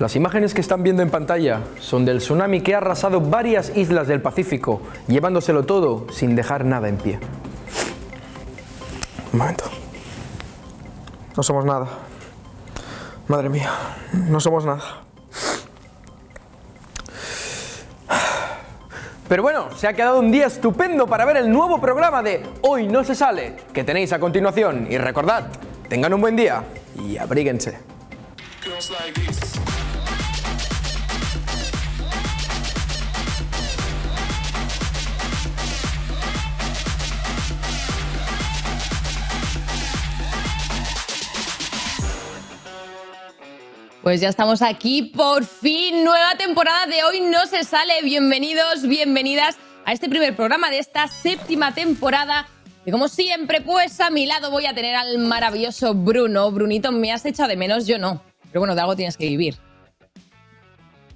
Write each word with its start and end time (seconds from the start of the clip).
Las 0.00 0.16
imágenes 0.16 0.54
que 0.54 0.60
están 0.60 0.82
viendo 0.82 1.02
en 1.02 1.10
pantalla 1.10 1.60
son 1.78 2.04
del 2.04 2.18
tsunami 2.18 2.62
que 2.62 2.74
ha 2.74 2.78
arrasado 2.78 3.20
varias 3.20 3.76
islas 3.76 4.08
del 4.08 4.20
Pacífico, 4.20 4.82
llevándoselo 5.06 5.64
todo 5.64 6.06
sin 6.10 6.34
dejar 6.34 6.64
nada 6.64 6.88
en 6.88 6.96
pie. 6.96 7.20
Un 9.32 9.38
momento. 9.38 9.64
No 11.36 11.42
somos 11.44 11.64
nada. 11.64 11.86
Madre 13.28 13.48
mía, 13.48 13.70
no 14.12 14.40
somos 14.40 14.64
nada. 14.64 14.82
Pero 19.28 19.42
bueno, 19.42 19.68
se 19.76 19.86
ha 19.86 19.94
quedado 19.94 20.18
un 20.18 20.30
día 20.30 20.46
estupendo 20.46 21.06
para 21.06 21.24
ver 21.24 21.36
el 21.36 21.50
nuevo 21.50 21.80
programa 21.80 22.22
de 22.22 22.44
Hoy 22.62 22.88
no 22.88 23.04
se 23.04 23.14
sale, 23.14 23.56
que 23.72 23.84
tenéis 23.84 24.12
a 24.12 24.18
continuación. 24.18 24.88
Y 24.90 24.98
recordad, 24.98 25.46
tengan 25.88 26.12
un 26.14 26.20
buen 26.20 26.34
día 26.34 26.64
y 27.00 27.16
abríguense. 27.16 27.78
Pues 44.04 44.20
ya 44.20 44.28
estamos 44.28 44.60
aquí, 44.60 45.00
por 45.16 45.44
fin, 45.44 46.04
nueva 46.04 46.34
temporada 46.36 46.86
de 46.86 47.02
Hoy 47.04 47.22
No 47.22 47.46
Se 47.46 47.64
Sale. 47.64 48.02
Bienvenidos, 48.02 48.86
bienvenidas 48.86 49.56
a 49.86 49.94
este 49.94 50.10
primer 50.10 50.36
programa 50.36 50.68
de 50.68 50.78
esta 50.78 51.08
séptima 51.08 51.72
temporada. 51.72 52.46
Y 52.84 52.90
como 52.90 53.08
siempre, 53.08 53.62
pues 53.62 54.02
a 54.02 54.10
mi 54.10 54.26
lado 54.26 54.50
voy 54.50 54.66
a 54.66 54.74
tener 54.74 54.94
al 54.94 55.16
maravilloso 55.16 55.94
Bruno. 55.94 56.50
Brunito, 56.50 56.92
me 56.92 57.14
has 57.14 57.24
echado 57.24 57.48
de 57.48 57.56
menos, 57.56 57.86
yo 57.86 57.98
no. 57.98 58.20
Pero 58.48 58.60
bueno, 58.60 58.74
de 58.74 58.82
algo 58.82 58.94
tienes 58.94 59.16
que 59.16 59.26
vivir. 59.26 59.56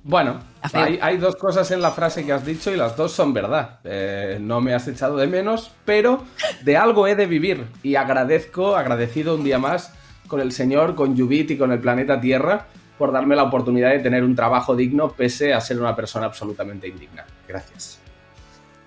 Bueno, 0.03 0.41
hay, 0.73 0.99
hay, 1.03 1.19
dos 1.19 1.37
cosas 1.37 1.71
en 1.71 1.83
la 1.83 1.91
frase 1.91 2.25
que 2.25 2.33
has 2.33 2.47
dicho 2.47 2.73
y 2.73 2.79
las 2.79 2.97
dos 2.97 3.13
son 3.13 3.35
verdad. 3.35 3.81
Eh, 3.85 4.39
no 4.41 4.63
me 4.63 4.73
has 4.73 4.89
echado 4.89 5.19
de 5.19 5.27
menos, 5.27 5.73
pero 5.85 6.25
de 6.63 6.79
algo 6.79 7.07
he 7.07 7.15
de 7.17 7.27
vivir. 7.27 7.67
Y 7.83 7.97
agradezco, 7.97 8.77
agradecido 8.77 9.35
un 9.35 9.45
día 9.45 9.59
más 9.59 9.93
con 10.29 10.41
el 10.41 10.53
Señor, 10.53 10.95
con 10.95 11.17
Yubit 11.17 11.51
y 11.51 11.59
con 11.59 11.73
el 11.73 11.81
planeta 11.81 12.21
Tierra 12.21 12.67
por 12.99 13.13
darme 13.13 13.37
la 13.37 13.45
oportunidad 13.45 13.91
de 13.91 14.01
tener 14.01 14.25
un 14.25 14.35
trabajo 14.35 14.75
digno 14.75 15.11
pese 15.13 15.55
a 15.55 15.61
ser 15.61 15.81
una 15.81 15.95
persona 15.95 16.27
absolutamente 16.27 16.89
indigna. 16.89 17.25
Gracias. 17.47 18.01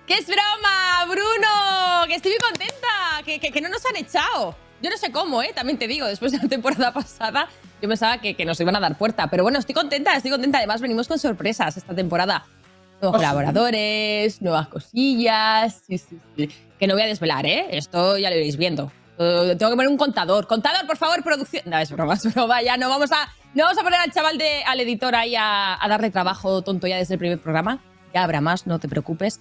¡Qué 0.06 0.14
es 0.14 0.26
broma, 0.26 1.04
Bruno! 1.06 2.06
Que 2.06 2.16
estoy 2.16 2.32
muy 2.32 2.40
contenta, 2.40 3.22
que, 3.24 3.60
no 3.60 3.68
nos 3.68 3.84
han 3.86 3.96
echado. 3.96 4.54
Yo 4.82 4.90
no 4.90 4.96
sé 4.96 5.10
cómo, 5.10 5.42
¿eh? 5.42 5.52
También 5.54 5.78
te 5.78 5.86
digo, 5.86 6.06
después 6.06 6.32
de 6.32 6.38
la 6.38 6.48
temporada 6.48 6.92
pasada 6.94 7.48
yo 7.80 7.88
pensaba 7.88 8.18
que, 8.18 8.44
nos 8.44 8.60
iban 8.60 8.76
a 8.76 8.80
dar 8.80 8.96
puerta. 8.96 9.28
Pero 9.28 9.42
bueno, 9.42 9.58
estoy 9.58 9.74
contenta, 9.74 10.14
estoy 10.14 10.30
contenta. 10.30 10.58
Además, 10.58 10.80
venimos 10.80 11.08
con 11.08 11.18
sorpresas 11.18 11.76
esta 11.76 11.94
temporada. 11.94 12.46
Nuevos 13.00 13.16
¿Ah, 13.16 13.18
colaboradores, 13.18 14.40
nuevas 14.40 14.68
cosillas. 14.68 15.82
Sí, 15.88 15.98
sí, 15.98 16.18
sí. 16.36 16.48
Que 16.78 16.86
no 16.86 16.94
voy 16.94 17.02
a 17.02 17.06
desvelar, 17.06 17.44
¿eh? 17.44 17.66
Esto 17.72 18.18
ya 18.18 18.30
lo 18.30 18.36
iréis 18.36 18.56
viendo. 18.56 18.92
Eh, 19.18 19.54
tengo 19.58 19.70
que 19.70 19.76
poner 19.76 19.88
un 19.88 19.96
contador. 19.96 20.46
Contador, 20.46 20.86
por 20.86 20.96
favor, 20.96 21.22
producción. 21.22 21.62
No, 21.66 21.78
es 21.78 21.90
broma, 21.90 22.14
es 22.14 22.34
broma. 22.34 22.62
Ya 22.62 22.76
no 22.76 22.88
vamos 22.88 23.12
a, 23.12 23.28
no 23.54 23.64
vamos 23.64 23.78
a 23.78 23.82
poner 23.82 24.00
al 24.00 24.12
chaval, 24.12 24.38
de, 24.38 24.62
al 24.64 24.80
editor 24.80 25.14
ahí 25.14 25.34
a, 25.38 25.78
darle 25.88 26.10
trabajo 26.10 26.62
tonto 26.62 26.86
ya 26.86 26.96
desde 26.96 27.14
el 27.14 27.18
primer 27.18 27.38
programa. 27.38 27.80
Ya 28.14 28.24
habrá 28.24 28.40
más, 28.40 28.66
no 28.66 28.78
te 28.78 28.88
preocupes. 28.88 29.40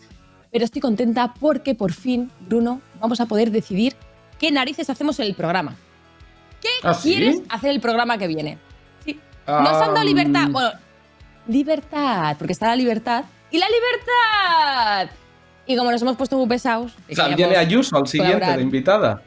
Pero 0.52 0.66
estoy 0.66 0.82
contenta 0.82 1.34
porque 1.40 1.76
por 1.76 1.94
fin, 1.94 2.32
Bruno, 2.42 2.82
vamos 3.00 3.22
a 3.22 3.26
poder 3.26 3.52
decidir 3.52 3.96
qué 4.38 4.52
narices 4.52 4.90
hacemos 4.90 5.20
en 5.20 5.28
el 5.28 5.36
programa. 5.36 5.76
¿Qué 6.62 6.70
¿Ah, 6.84 6.98
quieres 7.02 7.42
hacer 7.50 7.72
el 7.72 7.80
programa 7.80 8.18
que 8.18 8.28
viene? 8.28 8.58
Sí. 9.04 9.20
Nos 9.48 9.82
han 9.82 9.94
dado 9.94 10.04
libertad. 10.04 10.50
Bueno, 10.50 10.72
libertad, 11.48 12.36
porque 12.38 12.54
está 12.54 12.68
la 12.68 12.76
libertad. 12.76 13.24
¡Y 13.50 13.58
la 13.58 13.68
libertad! 13.68 15.16
Y 15.66 15.76
como 15.76 15.92
nos 15.92 16.02
hemos 16.02 16.18
puesto 16.18 16.38
muy 16.38 16.48
pesados. 16.48 16.94
Viene 17.36 17.56
Ayuso 17.56 17.98
al 17.98 18.08
siguiente 18.08 18.46
de 18.46 18.62
invitada. 18.62 19.22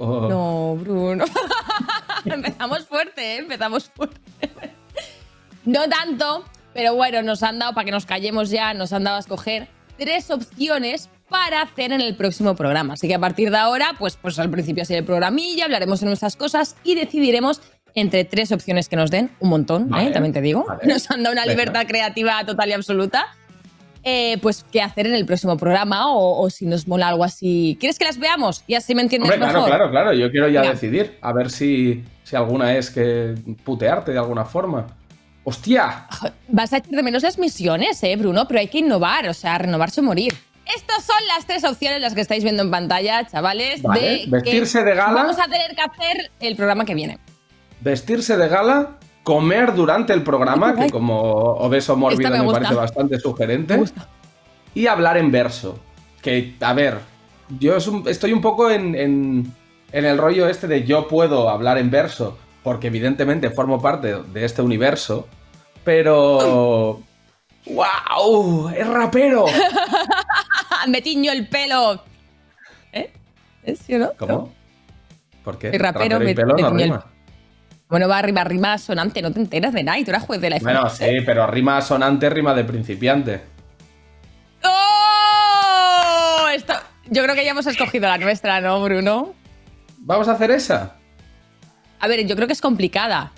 Oh. 0.00 0.28
No, 0.28 0.76
Bruno. 0.82 1.24
Empezamos 2.24 2.86
fuerte, 2.86 3.34
¿eh? 3.34 3.38
Empezamos 3.38 3.90
fuerte. 3.90 4.18
no 5.66 5.88
tanto, 5.88 6.44
pero 6.72 6.94
bueno, 6.94 7.22
nos 7.22 7.42
han 7.42 7.58
dado, 7.58 7.74
para 7.74 7.84
que 7.84 7.90
nos 7.90 8.06
callemos 8.06 8.48
ya, 8.48 8.72
nos 8.72 8.94
han 8.94 9.04
dado 9.04 9.18
a 9.18 9.20
escoger 9.20 9.68
tres 9.98 10.30
opciones 10.30 11.10
para 11.28 11.60
hacer 11.60 11.92
en 11.92 12.00
el 12.00 12.16
próximo 12.16 12.56
programa. 12.56 12.94
Así 12.94 13.08
que 13.08 13.14
a 13.14 13.18
partir 13.18 13.50
de 13.50 13.58
ahora, 13.58 13.90
pues, 13.98 14.16
pues 14.16 14.38
al 14.38 14.50
principio 14.50 14.84
así 14.84 14.94
el 14.94 15.04
programilla, 15.04 15.66
hablaremos 15.66 16.00
de 16.00 16.06
nuestras 16.06 16.34
cosas 16.34 16.76
y 16.82 16.94
decidiremos 16.94 17.60
entre 17.94 18.24
tres 18.24 18.52
opciones 18.52 18.88
que 18.88 18.96
nos 18.96 19.10
den, 19.10 19.30
un 19.40 19.50
montón, 19.50 19.94
¿eh? 19.94 20.10
también 20.12 20.32
te 20.32 20.40
digo. 20.40 20.64
Nos 20.84 21.10
han 21.10 21.22
dado 21.22 21.34
una 21.34 21.44
libertad 21.44 21.86
creativa 21.86 22.42
total 22.46 22.70
y 22.70 22.72
absoluta. 22.72 23.26
Eh, 24.02 24.38
pues 24.40 24.64
qué 24.72 24.80
hacer 24.80 25.06
en 25.06 25.14
el 25.14 25.26
próximo 25.26 25.56
programa 25.56 26.14
o, 26.14 26.48
si 26.48 26.66
nos 26.66 26.88
mola 26.88 27.08
algo 27.08 27.24
así. 27.24 27.76
¿Quieres 27.78 27.98
que 27.98 28.06
las 28.06 28.18
veamos? 28.18 28.64
Y 28.66 28.74
así 28.74 28.94
me 28.94 29.02
entiendes 29.02 29.30
mejor. 29.30 29.50
Claro, 29.50 29.66
claro, 29.66 29.90
claro. 29.90 30.12
Yo 30.14 30.30
quiero 30.30 30.48
ya 30.48 30.62
decidir. 30.62 31.18
A 31.20 31.32
ver 31.32 31.50
si, 31.50 32.04
si 32.24 32.36
alguna 32.36 32.76
es 32.76 32.90
que 32.90 33.34
putearte 33.64 34.12
de 34.12 34.18
alguna 34.18 34.44
forma. 34.44 34.86
¡Hostia! 35.44 36.06
Vas 36.48 36.72
a 36.72 36.78
echar 36.78 36.92
de 36.92 37.02
menos 37.02 37.22
las 37.22 37.38
misiones, 37.38 38.02
¿eh, 38.02 38.14
Bruno? 38.16 38.46
Pero 38.46 38.60
hay 38.60 38.68
que 38.68 38.78
innovar, 38.78 39.28
o 39.28 39.34
sea, 39.34 39.58
renovarse 39.58 40.00
o 40.00 40.04
morir. 40.04 40.34
Estas 40.76 41.04
son 41.04 41.16
las 41.28 41.46
tres 41.46 41.64
opciones, 41.64 42.00
las 42.00 42.14
que 42.14 42.20
estáis 42.20 42.44
viendo 42.44 42.62
en 42.62 42.70
pantalla, 42.70 43.26
chavales. 43.26 43.82
de 43.82 44.26
vestirse 44.28 44.84
de 44.84 44.94
gala. 44.94 45.22
Vamos 45.22 45.38
a 45.38 45.44
tener 45.44 45.74
que 45.74 45.82
hacer 45.82 46.30
el 46.40 46.56
programa 46.56 46.84
que 46.84 46.94
viene. 46.94 47.18
Vestirse 47.80 48.36
de 48.36 48.48
gala, 48.48 48.98
comer 49.30 49.76
durante 49.76 50.12
el 50.12 50.24
programa, 50.24 50.74
que 50.74 50.90
como 50.90 51.20
obeso 51.20 51.96
mórbido 51.96 52.28
me, 52.44 52.52
parece 52.52 52.74
bastante 52.74 53.16
sugerente, 53.20 53.80
y 54.74 54.88
hablar 54.88 55.18
en 55.18 55.30
verso. 55.30 55.78
Que, 56.20 56.56
a 56.60 56.72
ver, 56.72 56.98
yo 57.60 57.76
estoy 57.76 58.32
un 58.32 58.40
poco 58.40 58.72
en, 58.72 58.96
en, 58.96 59.54
el 59.92 60.18
rollo 60.18 60.48
este 60.48 60.66
de 60.66 60.82
yo 60.82 61.06
puedo 61.06 61.48
hablar 61.48 61.78
en 61.78 61.92
verso, 61.92 62.38
porque 62.64 62.88
evidentemente 62.88 63.50
formo 63.50 63.80
parte 63.80 64.16
de 64.20 64.44
este 64.44 64.62
universo, 64.62 65.28
pero... 65.84 67.00
¡Wow! 67.66 68.70
¡Es 68.70 68.86
rapero! 68.88 69.44
Me 70.88 71.02
tiño 71.02 71.30
el 71.30 71.46
pelo. 71.46 72.02
¿Eh? 72.92 73.12
¿Es 73.62 73.78
sí 73.78 73.94
o 73.94 73.98
no? 74.00 74.12
¿Cómo? 74.18 74.52
¿Por 75.44 75.56
qué? 75.56 75.68
El 75.68 75.78
rapero, 75.78 76.18
me, 76.18 76.34
pelo 76.34 76.56
no 76.56 77.04
bueno, 77.90 78.08
va 78.08 78.18
arriba, 78.18 78.44
rima 78.44 78.78
sonante, 78.78 79.20
no 79.20 79.32
te 79.32 79.40
enteras 79.40 79.72
de 79.72 79.82
nada 79.82 79.98
y 79.98 80.04
tú 80.04 80.12
eras 80.12 80.22
juez 80.22 80.40
de 80.40 80.48
la 80.48 80.58
Bueno, 80.60 80.88
sí, 80.88 81.06
pero 81.26 81.46
rima 81.48 81.82
sonante, 81.82 82.30
rima 82.30 82.54
de 82.54 82.64
principiante. 82.64 83.42
¡Oh! 84.62 86.48
Esto... 86.54 86.74
Yo 87.06 87.24
creo 87.24 87.34
que 87.34 87.44
ya 87.44 87.50
hemos 87.50 87.66
escogido 87.66 88.08
la 88.08 88.18
nuestra, 88.18 88.60
¿no, 88.60 88.80
Bruno? 88.80 89.34
¿Vamos 89.98 90.28
a 90.28 90.32
hacer 90.32 90.52
esa? 90.52 90.94
A 91.98 92.06
ver, 92.06 92.24
yo 92.24 92.36
creo 92.36 92.46
que 92.46 92.52
es 92.52 92.60
complicada, 92.60 93.32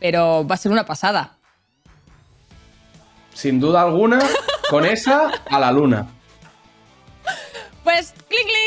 pero 0.00 0.46
va 0.46 0.54
a 0.54 0.58
ser 0.58 0.72
una 0.72 0.86
pasada. 0.86 1.36
Sin 3.34 3.60
duda 3.60 3.82
alguna, 3.82 4.18
con 4.70 4.86
esa 4.86 5.30
a 5.50 5.60
la 5.60 5.70
luna. 5.70 6.06
Pues, 7.84 8.14
cling, 8.28 8.46
cling. 8.46 8.59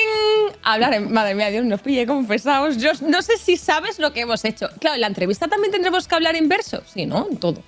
Hablar, 0.64 0.94
en, 0.94 1.12
madre 1.12 1.36
mía, 1.36 1.50
Dios, 1.50 1.66
nos 1.66 1.82
pille 1.82 2.08
confesados. 2.08 2.78
Yo 2.78 2.92
no 3.02 3.22
sé 3.22 3.38
si 3.38 3.58
sabes 3.58 4.00
lo 4.00 4.14
que 4.14 4.22
hemos 4.22 4.46
hecho. 4.46 4.70
Claro, 4.80 4.96
en 4.96 5.02
la 5.02 5.08
entrevista 5.08 5.48
también 5.48 5.72
tendremos 5.72 6.08
que 6.08 6.16
hablar 6.16 6.36
en 6.36 6.48
verso. 6.48 6.82
Sí, 6.86 7.06
¿no? 7.06 7.28
En 7.30 7.38
todo. 7.38 7.62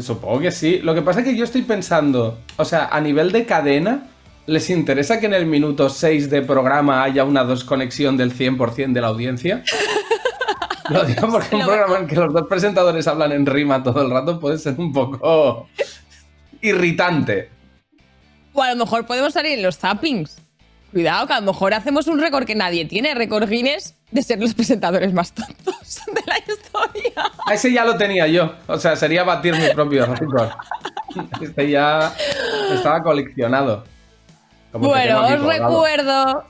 Supongo 0.00 0.40
que 0.40 0.50
sí. 0.50 0.78
Lo 0.78 0.94
que 0.94 1.02
pasa 1.02 1.20
es 1.20 1.26
que 1.26 1.36
yo 1.36 1.44
estoy 1.44 1.62
pensando, 1.62 2.38
o 2.56 2.64
sea, 2.64 2.86
a 2.86 3.00
nivel 3.00 3.30
de 3.30 3.44
cadena, 3.44 4.06
¿les 4.46 4.70
interesa 4.70 5.20
que 5.20 5.26
en 5.26 5.34
el 5.34 5.44
minuto 5.44 5.90
6 5.90 6.30
de 6.30 6.42
programa 6.42 7.02
haya 7.02 7.24
una 7.24 7.44
desconexión 7.44 8.16
del 8.16 8.34
100% 8.34 8.92
de 8.92 9.00
la 9.00 9.08
audiencia? 9.08 9.62
Lo 10.88 11.04
digo 11.04 11.28
porque 11.30 11.56
un 11.56 11.62
programa 11.62 11.98
en 11.98 12.06
que 12.06 12.16
los 12.16 12.32
dos 12.32 12.46
presentadores 12.48 13.06
hablan 13.06 13.32
en 13.32 13.46
rima 13.46 13.82
todo 13.82 14.02
el 14.02 14.10
rato 14.10 14.40
puede 14.40 14.58
ser 14.58 14.74
un 14.78 14.92
poco 14.92 15.68
irritante. 16.60 17.50
O 18.52 18.62
a 18.62 18.74
lo 18.74 18.84
mejor 18.84 19.06
podemos 19.06 19.32
salir 19.32 19.52
en 19.52 19.62
los 19.62 19.78
zappings. 19.78 20.38
Cuidado, 20.92 21.26
que 21.26 21.32
a 21.32 21.40
lo 21.40 21.46
mejor 21.46 21.72
hacemos 21.72 22.06
un 22.06 22.20
récord 22.20 22.44
que 22.44 22.54
nadie 22.54 22.84
tiene, 22.84 23.14
récord 23.14 23.48
Guinness 23.48 23.96
de 24.10 24.22
ser 24.22 24.38
los 24.38 24.52
presentadores 24.54 25.12
más 25.14 25.32
tontos 25.32 26.02
de 26.06 26.22
la 26.26 26.38
historia. 26.38 27.32
ese 27.50 27.72
ya 27.72 27.84
lo 27.84 27.96
tenía 27.96 28.26
yo. 28.26 28.54
O 28.66 28.78
sea, 28.78 28.94
sería 28.94 29.24
batir 29.24 29.56
mi 29.56 29.68
propio 29.74 30.06
récord. 30.14 30.50
Este 31.40 31.70
ya 31.70 32.12
estaba 32.74 33.02
coleccionado. 33.02 33.84
bueno, 34.72 35.24
os 35.26 35.40
recuerdo 35.42 36.44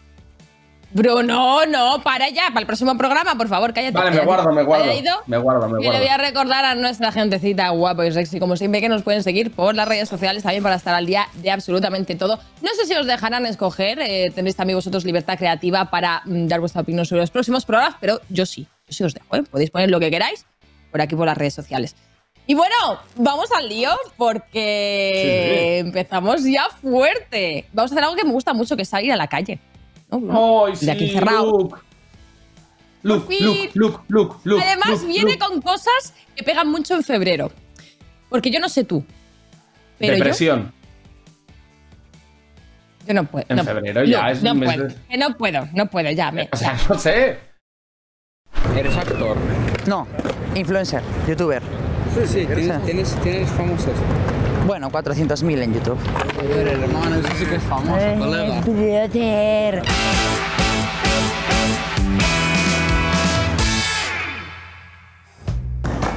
Bruno, 0.94 1.64
no, 1.66 2.02
para 2.02 2.28
ya, 2.28 2.48
para 2.48 2.60
el 2.60 2.66
próximo 2.66 2.96
programa, 2.98 3.34
por 3.34 3.48
favor, 3.48 3.72
cállate. 3.72 3.96
Vale, 3.96 4.10
me 4.10 4.24
guardo, 4.24 4.52
me 4.52 4.62
guardo. 4.62 4.84
Me 5.26 5.38
guardo, 5.38 5.68
me 5.68 5.78
guardo. 5.78 5.82
Y 5.82 5.90
le 5.90 5.98
voy 5.98 6.08
a 6.08 6.18
recordar 6.18 6.64
a 6.66 6.74
nuestra 6.74 7.10
gentecita 7.12 7.70
guapo 7.70 8.04
y 8.04 8.12
sexy, 8.12 8.38
como 8.38 8.56
siempre, 8.56 8.80
que 8.80 8.90
nos 8.90 9.02
pueden 9.02 9.22
seguir 9.22 9.52
por 9.52 9.74
las 9.74 9.88
redes 9.88 10.08
sociales 10.08 10.42
también 10.42 10.62
para 10.62 10.76
estar 10.76 10.94
al 10.94 11.06
día 11.06 11.28
de 11.34 11.50
absolutamente 11.50 12.14
todo. 12.14 12.38
No 12.60 12.70
sé 12.74 12.86
si 12.86 12.94
os 12.94 13.06
dejarán 13.06 13.46
escoger, 13.46 14.00
eh, 14.00 14.30
tenéis 14.34 14.54
también 14.56 14.76
vosotros 14.76 15.04
libertad 15.04 15.38
creativa 15.38 15.86
para 15.86 16.22
mm, 16.26 16.46
dar 16.46 16.60
vuestra 16.60 16.82
opinión 16.82 17.06
sobre 17.06 17.22
los 17.22 17.30
próximos 17.30 17.64
programas, 17.64 17.96
pero 17.98 18.20
yo 18.28 18.44
sí, 18.44 18.66
yo 18.86 18.92
sí 18.92 19.04
os 19.04 19.14
dejo, 19.14 19.36
¿eh? 19.36 19.42
podéis 19.50 19.70
poner 19.70 19.90
lo 19.90 19.98
que 19.98 20.10
queráis 20.10 20.44
por 20.90 21.00
aquí 21.00 21.16
por 21.16 21.26
las 21.26 21.38
redes 21.38 21.54
sociales. 21.54 21.96
Y 22.46 22.54
bueno, 22.54 22.74
vamos 23.16 23.50
al 23.52 23.68
lío 23.68 23.90
porque 24.16 25.78
empezamos 25.78 26.44
ya 26.44 26.68
fuerte. 26.82 27.66
Vamos 27.72 27.92
a 27.92 27.94
hacer 27.94 28.04
algo 28.04 28.16
que 28.16 28.24
me 28.24 28.32
gusta 28.32 28.52
mucho, 28.52 28.76
que 28.76 28.82
es 28.82 28.88
salir 28.88 29.12
a 29.12 29.16
la 29.16 29.28
calle. 29.28 29.60
¿No? 30.20 30.66
sí, 30.74 30.86
de 30.86 30.92
aquí 30.92 31.10
cerrado. 31.10 31.70
Look, 33.02 33.28
look, 33.74 34.00
look, 34.08 34.40
look, 34.44 34.62
Además 34.62 35.04
viene 35.06 35.36
con 35.36 35.60
cosas 35.60 36.14
que 36.36 36.44
pegan 36.44 36.68
mucho 36.68 36.94
en 36.94 37.02
febrero. 37.02 37.50
Porque 38.28 38.50
yo 38.50 38.60
no 38.60 38.68
sé 38.68 38.84
tú. 38.84 39.04
Pero 39.98 40.14
Depresión. 40.14 40.72
Yo, 43.06 43.14
no 43.14 43.24
puedo. 43.24 43.44
En 43.48 43.64
febrero 43.64 44.04
ya 44.04 44.30
es 44.30 44.42
no 44.42 44.54
puedo, 44.54 44.88
no 45.18 45.36
puedo, 45.36 45.68
no 45.74 45.86
puedo, 45.86 46.10
ya. 46.12 46.30
Me... 46.30 46.48
O 46.52 46.56
sea, 46.56 46.78
no 46.88 46.98
sé. 46.98 47.38
¿Eres 48.76 48.96
actor? 48.96 49.36
No, 49.86 50.06
influencer, 50.54 51.02
youtuber. 51.26 51.62
Sí, 52.14 52.20
sí, 52.26 52.46
tienes, 52.46 52.84
tienes, 52.84 53.16
tienes 53.22 53.50
famosos. 53.50 53.94
Bueno, 54.66 54.90
400.000 54.90 55.62
en 55.62 55.74
YouTube. 55.74 55.98
Joder, 56.36 56.68
hermano, 56.68 57.16
eso 57.16 57.28
sí 57.36 57.44
que 57.46 57.56
es 57.56 57.62
famoso, 57.64 57.96
colega. 58.18 58.60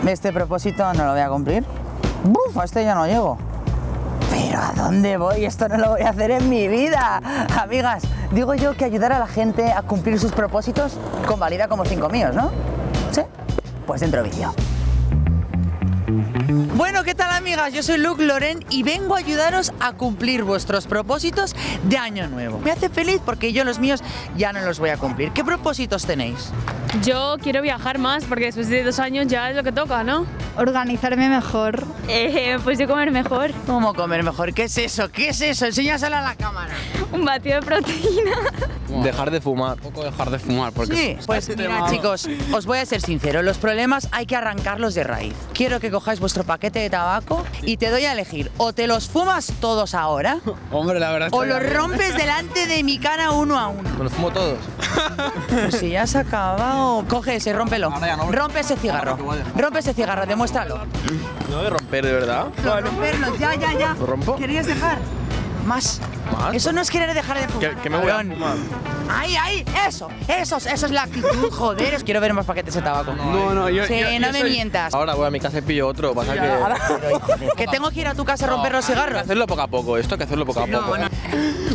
Este 0.08 0.32
propósito 0.32 0.94
no 0.94 1.06
lo 1.06 1.12
voy 1.12 1.22
a 1.22 1.30
cumplir. 1.30 1.66
¡Buf! 2.24 2.58
A 2.58 2.66
este 2.66 2.84
ya 2.84 2.94
no 2.94 3.08
llego. 3.08 3.38
Pero 4.30 4.60
¿a 4.60 4.72
dónde 4.74 5.18
voy? 5.18 5.46
Esto 5.46 5.68
no 5.68 5.78
lo 5.78 5.90
voy 5.92 6.02
a 6.02 6.10
hacer 6.10 6.30
en 6.30 6.48
mi 6.48 6.68
vida. 6.68 7.22
Amigas, 7.60 8.04
digo 8.32 8.54
yo 8.54 8.76
que 8.76 8.86
ayudar 8.86 9.12
a 9.14 9.20
la 9.20 9.28
gente 9.28 9.72
a 9.72 9.82
cumplir 9.82 10.20
sus 10.20 10.32
propósitos 10.32 10.98
convalida 11.28 11.68
como 11.68 11.86
cinco 11.86 12.10
míos, 12.10 12.36
¿no? 12.36 12.52
¿Sí? 13.12 13.22
Pues 13.88 14.02
dentro 14.02 14.22
vídeo. 14.22 14.54
Bueno, 16.08 17.04
¿qué 17.04 17.16
tal 17.16 17.32
amigas? 17.32 17.74
Yo 17.74 17.82
soy 17.82 17.98
Luke 17.98 18.24
Loren 18.24 18.64
y 18.70 18.84
vengo 18.84 19.16
a 19.16 19.20
ayudaros 19.20 19.74
a 19.80 19.94
cumplir 19.94 20.44
vuestros 20.44 20.86
propósitos 20.86 21.56
de 21.84 21.98
año 21.98 22.28
nuevo. 22.28 22.60
Me 22.60 22.72
hace 22.72 22.90
feliz 22.90 23.20
porque 23.26 23.54
yo 23.54 23.64
los 23.64 23.80
míos 23.80 24.04
ya 24.38 24.54
no 24.54 24.62
los 24.62 24.80
voy 24.80 24.92
a 24.92 24.98
cumplir. 24.98 25.32
¿Qué 25.32 25.44
propósitos 25.44 26.06
tenéis? 26.06 26.52
Yo 27.04 27.38
quiero 27.42 27.62
viajar 27.62 27.98
más 27.98 28.24
porque 28.26 28.46
después 28.46 28.70
de 28.70 28.84
dos 28.84 29.00
años 29.00 29.28
ya 29.28 29.50
es 29.50 29.56
lo 29.56 29.64
que 29.64 29.72
toca, 29.72 30.04
¿no? 30.04 30.28
Organizarme 30.58 31.28
mejor. 31.28 31.84
Eh, 32.08 32.58
pues 32.64 32.78
yo 32.78 32.88
comer 32.88 33.12
mejor. 33.12 33.52
¿Cómo 33.66 33.94
comer 33.96 34.24
mejor? 34.24 34.54
¿Qué 34.54 34.66
es 34.66 34.78
eso? 34.78 35.10
¿Qué 35.10 35.30
es 35.30 35.42
eso? 35.42 35.66
Enséñaselo 35.66 36.16
a 36.18 36.22
la 36.22 36.36
cámara. 36.36 36.74
Un 37.12 37.26
batido 37.26 37.60
de 37.60 37.66
proteína. 37.66 38.32
Dejar 39.04 39.32
de 39.32 39.42
fumar. 39.42 39.78
Un 39.78 39.92
poco 39.92 40.04
dejar 40.04 40.30
de 40.30 40.40
fumar. 40.40 40.72
Porque 40.72 40.96
sí, 40.96 41.18
pues 41.26 41.50
mira 41.58 41.88
chicos, 41.90 42.30
os 42.54 42.66
voy 42.66 42.78
a 42.78 42.86
ser 42.86 43.02
sincero, 43.02 43.42
los 43.42 43.58
problemas 43.58 44.08
hay 44.12 44.26
que 44.26 44.36
arrancarlos 44.36 44.94
de 44.94 45.04
raíz. 45.04 45.34
Quiero 45.54 45.80
que 45.80 45.92
cojáis 45.96 46.20
vuestro 46.20 46.44
paquete 46.44 46.80
de 46.80 46.90
tabaco 46.90 47.46
y 47.62 47.78
te 47.78 47.90
doy 47.90 48.04
a 48.04 48.12
elegir, 48.12 48.52
o 48.58 48.74
te 48.74 48.86
los 48.86 49.08
fumas 49.08 49.54
todos 49.62 49.96
ahora, 49.96 50.40
Hombre, 50.72 51.00
la 51.00 51.10
verdad 51.12 51.30
o 51.32 51.46
los 51.46 51.74
rompes 51.74 52.18
delante 52.18 52.68
de 52.68 52.84
mi 52.84 53.00
cara 53.00 53.32
uno 53.32 53.58
a 53.58 53.68
uno. 53.70 53.90
Me 53.98 54.04
los 54.04 54.12
fumo 54.12 54.30
todos. 54.32 54.60
Pues 55.50 55.78
si 55.78 55.92
ya 55.92 56.06
se 56.06 56.18
ha 56.18 56.22
acabado. 56.22 57.06
Coge 57.08 57.36
ese, 57.36 57.54
rómpelo. 57.54 57.94
Rompe 58.30 58.60
ese 58.60 58.76
cigarro. 58.76 59.18
Rompe 59.56 59.80
ese 59.80 59.94
cigarro, 59.94 60.26
demuéstralo. 60.26 60.80
No 61.50 61.64
de 61.64 61.70
romper, 61.70 62.06
de 62.06 62.14
verdad. 62.14 62.48
No, 62.64 62.82
romperlo, 62.82 63.36
ya, 63.38 63.56
ya, 63.56 63.74
ya. 63.74 63.96
¿Lo 63.98 64.06
rompo? 64.06 64.36
¿Querías 64.36 64.68
dejar? 64.68 64.98
Más. 65.66 66.00
¿Más? 66.32 66.54
Eso 66.56 66.72
no 66.72 66.82
es 66.82 66.90
querer 66.92 67.14
dejar 67.14 67.40
de 67.40 67.48
fumar. 67.48 67.70
¿Qué, 67.76 67.78
qué 67.84 67.90
me 67.90 67.98
voy 67.98 68.12
a 68.12 68.20
fumar? 68.20 68.56
Ahí, 69.10 69.36
ahí, 69.36 69.66
eso, 69.88 70.08
eso, 70.28 70.58
eso 70.58 70.86
es 70.86 70.92
la 70.92 71.04
actitud, 71.04 71.52
joder. 71.52 72.04
Quiero 72.04 72.20
ver 72.22 72.34
más 72.34 72.46
paquetes 72.46 72.74
de 72.74 72.82
tabaco. 72.82 73.14
No, 73.14 73.54
no, 73.54 73.70
yo. 73.70 73.86
Sí, 73.86 74.00
yo- 74.00 74.10
yo 74.10 74.20
no 74.20 74.32
me 74.32 74.40
soy- 74.40 74.50
mientas. 74.52 74.94
Ahora 74.94 75.14
voy 75.16 75.28
a 75.28 75.30
mi 75.32 75.40
casa 75.40 75.60
y 75.60 75.62
pillo 75.62 75.88
otro. 75.88 76.14
Pasa 76.14 76.34
que. 76.34 77.56
Que 77.58 77.68
tengo 77.68 77.90
que 77.92 78.02
ir 78.02 78.08
a 78.08 78.14
tu 78.16 78.26
casa 78.26 78.46
a 78.46 78.50
romper 78.50 78.72
los 78.74 78.86
Hay 78.86 78.94
que 78.96 79.00
cigarros. 79.00 79.22
hacerlo 79.22 79.48
poco 79.48 79.62
a 79.62 79.68
poco. 79.68 79.98
Esto 79.98 80.16
hay 80.16 80.18
que 80.20 80.24
hacerlo 80.26 80.46
poco 80.46 80.62
a 80.62 80.66
poco. 80.68 80.96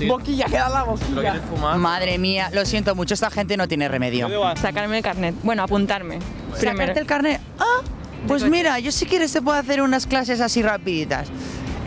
Boquilla, 0.06 0.46
queda 0.46 0.68
la 0.68 0.80
¿Lo 0.80 0.86
boquilla. 0.86 1.20
quieres 1.20 1.42
fumar? 1.48 1.76
Madre 1.78 2.18
mía, 2.18 2.50
lo 2.52 2.64
siento 2.64 2.94
mucho, 2.94 3.14
esta 3.14 3.30
gente 3.30 3.56
no 3.56 3.68
tiene 3.68 3.88
remedio. 3.88 4.28
Sacarme 4.56 4.98
el 4.98 5.02
carnet. 5.04 5.34
Bueno, 5.42 5.62
apuntarme. 5.62 6.18
¿Sacarte 6.56 6.98
el 7.00 7.06
carnet? 7.06 7.40
Ah, 7.58 7.82
pues 8.26 8.44
mira, 8.44 8.78
yo 8.78 8.92
si 8.92 9.06
quieres 9.06 9.32
te 9.32 9.40
puedo 9.40 9.58
hacer 9.58 9.80
unas 9.82 10.06
clases 10.06 10.40
así 10.40 10.62
rapiditas. 10.62 11.28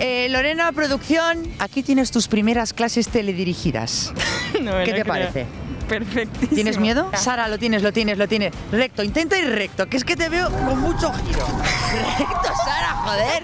Eh, 0.06 0.28
Lorena, 0.30 0.70
producción, 0.74 1.48
aquí 1.60 1.82
tienes 1.82 2.12
tus 2.12 2.28
primeras 2.28 2.74
clases 2.74 3.08
teledirigidas. 3.08 4.12
No 4.62 4.74
me 4.74 4.84
¿Qué 4.84 4.92
te 4.92 5.02
creo. 5.02 5.06
parece? 5.06 5.46
Perfectísimo. 5.90 6.54
¿Tienes 6.54 6.78
miedo? 6.78 7.10
Sara, 7.16 7.48
lo 7.48 7.58
tienes, 7.58 7.82
lo 7.82 7.92
tienes, 7.92 8.18
lo 8.18 8.28
tienes. 8.28 8.54
Recto, 8.72 9.02
intenta 9.02 9.38
ir 9.38 9.50
recto, 9.50 9.88
que 9.88 9.98
es 9.98 10.04
que 10.04 10.16
te 10.16 10.30
veo 10.30 10.50
con 10.52 10.80
mucho 10.80 11.12
giro. 11.12 11.48
Recto, 12.20 12.52
Sara, 12.66 12.90
joder. 13.04 13.44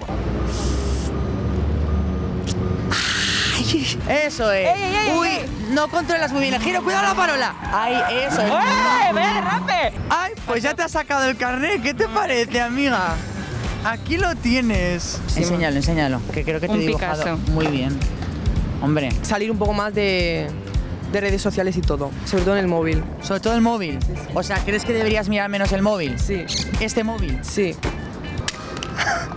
Eso 4.08 4.52
es. 4.52 4.70
Uy, 5.18 5.30
no 5.70 5.88
controlas 5.88 6.30
muy 6.32 6.42
bien 6.42 6.54
el 6.54 6.62
giro. 6.62 6.82
Cuidado 6.82 7.08
la 7.08 7.14
parola. 7.14 7.54
Ay, 7.72 7.94
eso 8.26 8.40
es. 8.42 8.48
¡Eh! 8.50 9.12
¡Ve 9.14 9.20
derrape! 9.20 9.92
Ay, 10.10 10.32
pues 10.46 10.62
ya 10.62 10.74
te 10.74 10.82
has 10.82 10.92
sacado 10.92 11.24
el 11.28 11.36
carnet. 11.36 11.82
¿Qué 11.82 11.94
te 11.94 12.06
parece, 12.08 12.60
amiga? 12.60 13.16
Aquí 13.84 14.16
lo 14.18 14.34
tienes. 14.36 15.20
enséñalo, 15.36 15.76
enséñalo, 15.76 16.20
que 16.32 16.44
creo 16.44 16.60
que 16.60 16.66
te 16.68 16.72
he 16.74 16.76
Un 16.76 16.80
dibujado 16.86 17.22
Picasso. 17.22 17.38
muy 17.52 17.66
bien. 17.68 17.98
Hombre, 18.82 19.10
salir 19.22 19.50
un 19.50 19.58
poco 19.58 19.72
más 19.72 19.94
de, 19.94 20.48
de 21.12 21.20
redes 21.20 21.40
sociales 21.42 21.76
y 21.76 21.80
todo, 21.80 22.10
sobre 22.24 22.44
todo 22.44 22.54
en 22.56 22.60
el 22.60 22.66
móvil. 22.68 23.02
sobre 23.22 23.40
todo 23.40 23.54
el 23.54 23.60
móvil. 23.62 23.98
O 24.34 24.42
sea, 24.42 24.58
¿crees 24.64 24.84
que 24.84 24.92
deberías 24.92 25.28
mirar 25.28 25.48
menos 25.48 25.72
el 25.72 25.82
móvil? 25.82 26.18
Sí, 26.18 26.44
Este 26.80 27.04
móvil. 27.04 27.38
sí. 27.42 27.74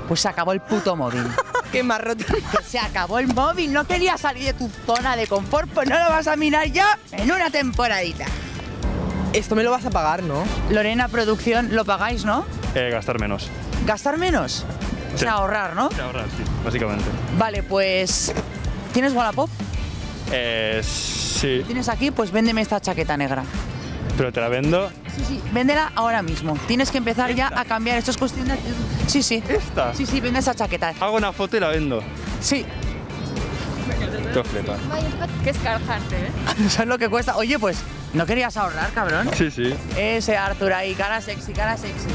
Pues 0.08 0.20
se 0.20 0.28
acabó 0.28 0.52
el 0.52 0.60
puto 0.60 0.98
móvil. 0.98 1.24
Qué. 1.72 1.82
Que 1.82 2.44
se 2.68 2.78
acabó 2.78 3.20
el 3.20 3.34
móvil. 3.34 3.72
No 3.72 3.88
querías 3.88 4.20
salir 4.20 4.44
de 4.48 4.54
tu 4.54 4.70
zona 4.86 5.16
de 5.16 5.26
confort, 5.28 5.70
pues 5.72 5.88
no 5.90 5.98
lo 5.98 6.10
vas 6.10 6.28
a 6.28 6.36
mirar 6.36 6.68
ya 6.68 7.00
en 7.14 7.32
una 7.32 7.50
temporadita. 7.50 8.26
Esto 9.32 9.56
me 9.56 9.64
lo 9.64 9.72
vas 9.72 9.86
a 9.86 9.90
pagar, 9.90 10.22
¿no? 10.22 10.44
Lorena 10.70 11.08
Producción, 11.08 11.70
lo 11.74 11.86
pagáis, 11.86 12.26
¿no? 12.26 12.46
Eh, 12.76 12.90
gastar 12.92 13.20
menos. 13.20 13.50
¿Gastar 13.86 14.18
menos? 14.18 14.66
O 15.14 15.18
sea, 15.18 15.30
Sí. 15.32 15.36
ahorrar, 15.38 15.76
¿no? 15.76 15.90
Ahorrar, 16.02 16.26
sí, 16.36 16.44
básicamente. 16.64 17.06
Vale, 17.38 17.64
pues. 17.64 18.34
¿Tienes 18.94 19.14
Wallapop? 19.14 19.50
Eh, 20.32 20.82
sí, 20.84 21.64
¿Tienes 21.66 21.90
aquí? 21.90 22.10
Pues 22.12 22.32
véndeme 22.32 22.62
esta 22.62 22.80
chaqueta 22.80 23.18
negra. 23.18 23.44
pero 24.18 24.32
te 24.32 24.40
la 24.40 24.48
vendo. 24.48 24.90
Sí, 25.16 25.24
sí, 25.28 25.42
véndela 25.52 25.92
ahora 25.96 26.22
mismo. 26.22 26.56
Tienes 26.68 26.92
que 26.92 27.00
empezar 27.00 27.34
ya 27.34 27.52
a 27.56 27.66
cambiar. 27.66 27.98
Esto 27.98 28.12
es 28.12 28.18
cuestión 28.18 28.48
de. 28.48 28.56
Sí, 29.08 29.24
sí. 29.24 29.42
¿Esta? 29.50 29.92
Sí, 29.96 30.06
sí, 30.06 30.20
vende 30.22 30.40
esa 30.40 30.54
chaqueta. 30.54 30.94
Hago 31.00 31.16
una 31.18 31.32
foto 31.34 31.58
y 31.58 31.60
la 31.60 31.70
vendo. 31.70 32.02
Sí. 32.40 32.64
Te 34.34 34.44
flipas. 34.44 34.80
Que 35.44 35.50
es 35.52 35.58
cargarte, 35.58 36.16
¿eh? 36.16 36.32
¿Sabes 36.70 36.88
lo 36.88 36.98
que 36.98 37.10
cuesta? 37.10 37.36
Oye, 37.38 37.60
pues, 37.60 37.78
¿no 38.14 38.26
querías 38.26 38.56
ahorrar, 38.58 38.92
cabrón? 38.92 39.30
Sí, 39.36 39.52
sí. 39.52 39.74
Ese 39.98 40.38
Arthur 40.38 40.74
ahí, 40.74 40.94
cara 40.96 41.22
sexy, 41.22 41.54
cara 41.54 41.78
sexy. 41.78 42.08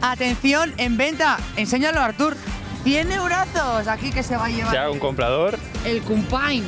Atención, 0.00 0.72
en 0.76 0.96
venta. 0.96 1.38
Enséñalo, 1.56 2.00
Arthur. 2.00 2.36
100 2.84 3.12
eurazos 3.12 3.88
aquí 3.88 4.10
que 4.10 4.22
se 4.22 4.36
va 4.36 4.44
a 4.44 4.48
llevar 4.50 4.76
hago 4.76 4.92
un 4.92 4.98
comprador, 4.98 5.58
el 5.86 6.02
Cumpain. 6.02 6.62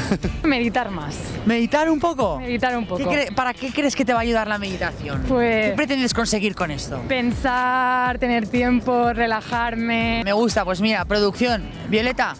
Meditar 0.42 0.90
más. 0.90 1.14
¿Meditar 1.44 1.90
un 1.90 2.00
poco? 2.00 2.38
Meditar 2.40 2.74
un 2.78 2.86
poco. 2.86 3.06
¿Qué 3.10 3.28
cre- 3.28 3.34
¿Para 3.34 3.52
qué 3.52 3.70
crees 3.70 3.94
que 3.94 4.02
te 4.06 4.14
va 4.14 4.20
a 4.20 4.22
ayudar 4.22 4.46
la 4.48 4.56
meditación? 4.56 5.22
Pues- 5.28 5.66
¿Qué 5.70 5.72
pretendes 5.76 6.14
conseguir 6.14 6.54
con 6.54 6.70
esto? 6.70 6.98
Pensar, 7.06 8.18
tener 8.18 8.46
tiempo, 8.48 9.12
relajarme. 9.12 10.22
Me 10.24 10.32
gusta, 10.32 10.64
pues 10.64 10.80
mira, 10.80 11.04
producción. 11.04 11.68
Violeta, 11.90 12.34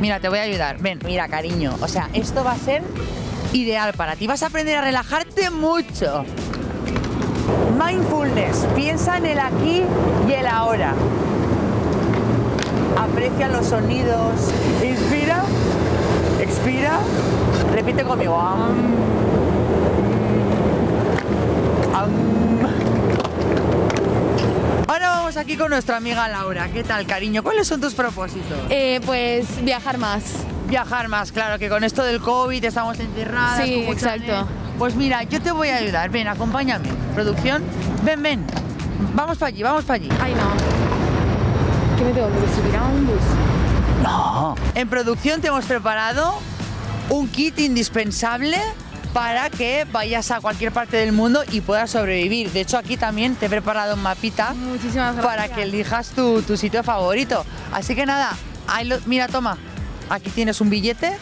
mira, 0.00 0.20
te 0.20 0.28
voy 0.28 0.38
a 0.38 0.42
ayudar. 0.42 0.78
Ven, 0.78 0.98
mira, 1.04 1.28
cariño. 1.28 1.76
O 1.80 1.88
sea, 1.88 2.08
esto 2.12 2.44
va 2.44 2.52
a 2.52 2.58
ser 2.58 2.82
ideal 3.52 3.92
para 3.94 4.16
ti. 4.16 4.26
Vas 4.26 4.42
a 4.42 4.46
aprender 4.46 4.76
a 4.76 4.80
relajarte 4.82 5.50
mucho. 5.50 6.24
Mindfulness. 7.78 8.66
Piensa 8.74 9.18
en 9.18 9.26
el 9.26 9.38
aquí 9.38 9.82
y 10.28 10.32
el 10.32 10.46
ahora. 10.46 10.94
Aprecia 12.96 13.48
los 13.48 13.66
sonidos. 13.66 14.34
Inspira. 14.82 15.44
Expira. 16.40 16.98
Repite 17.72 18.02
conmigo. 18.04 18.38
Am. 18.38 18.94
Am. 21.94 22.10
Ahora 24.88 25.08
vamos 25.10 25.27
aquí 25.38 25.56
con 25.56 25.70
nuestra 25.70 25.96
amiga 25.96 26.26
Laura. 26.28 26.68
¿Qué 26.72 26.82
tal, 26.82 27.06
cariño? 27.06 27.42
¿Cuáles 27.42 27.68
son 27.68 27.80
tus 27.80 27.94
propósitos? 27.94 28.58
Eh, 28.70 29.00
pues 29.06 29.64
viajar 29.64 29.96
más. 29.96 30.22
Viajar 30.68 31.08
más, 31.08 31.32
claro, 31.32 31.58
que 31.58 31.68
con 31.68 31.84
esto 31.84 32.02
del 32.02 32.20
COVID 32.20 32.62
estamos 32.64 32.98
encerradas. 32.98 33.64
Sí, 33.64 33.80
como 33.80 33.92
exacto. 33.92 34.26
chale. 34.26 34.46
Pues 34.78 34.94
mira, 34.96 35.22
yo 35.22 35.40
te 35.40 35.52
voy 35.52 35.68
a 35.68 35.76
ayudar. 35.76 36.10
Ven, 36.10 36.28
acompáñame. 36.28 36.88
Producción, 37.14 37.62
ven, 38.04 38.22
ven. 38.22 38.44
Vamos 39.14 39.38
para 39.38 39.48
allí, 39.48 39.62
vamos 39.62 39.84
para 39.84 39.94
allí. 39.94 40.08
Ay, 40.20 40.34
no. 40.34 41.96
¿Qué 41.96 42.04
me 42.04 42.12
tengo 42.12 42.28
que 42.28 42.60
subir 42.60 42.76
a 42.76 42.84
un 42.84 43.06
bus? 43.06 43.16
No. 44.02 44.54
En 44.74 44.88
producción 44.88 45.40
te 45.40 45.48
hemos 45.48 45.64
preparado 45.64 46.38
un 47.10 47.28
kit 47.28 47.58
indispensable 47.60 48.58
para 49.12 49.50
que 49.50 49.86
vayas 49.90 50.30
a 50.30 50.40
cualquier 50.40 50.70
parte 50.72 50.96
del 50.98 51.12
mundo 51.12 51.42
y 51.50 51.60
puedas 51.60 51.90
sobrevivir. 51.90 52.50
De 52.52 52.60
hecho, 52.60 52.78
aquí 52.78 52.96
también 52.96 53.34
te 53.36 53.46
he 53.46 53.48
preparado 53.48 53.94
un 53.94 54.02
mapita 54.02 54.52
Muchísimas 54.54 55.16
gracias. 55.16 55.24
para 55.24 55.48
que 55.48 55.62
elijas 55.62 56.10
tu, 56.10 56.42
tu 56.42 56.56
sitio 56.56 56.82
favorito. 56.82 57.44
Así 57.72 57.94
que 57.94 58.06
nada, 58.06 58.30
ahí 58.66 58.86
lo- 58.86 58.98
mira, 59.06 59.26
toma, 59.28 59.56
aquí 60.10 60.30
tienes 60.30 60.60
un 60.60 60.70
billete. 60.70 61.16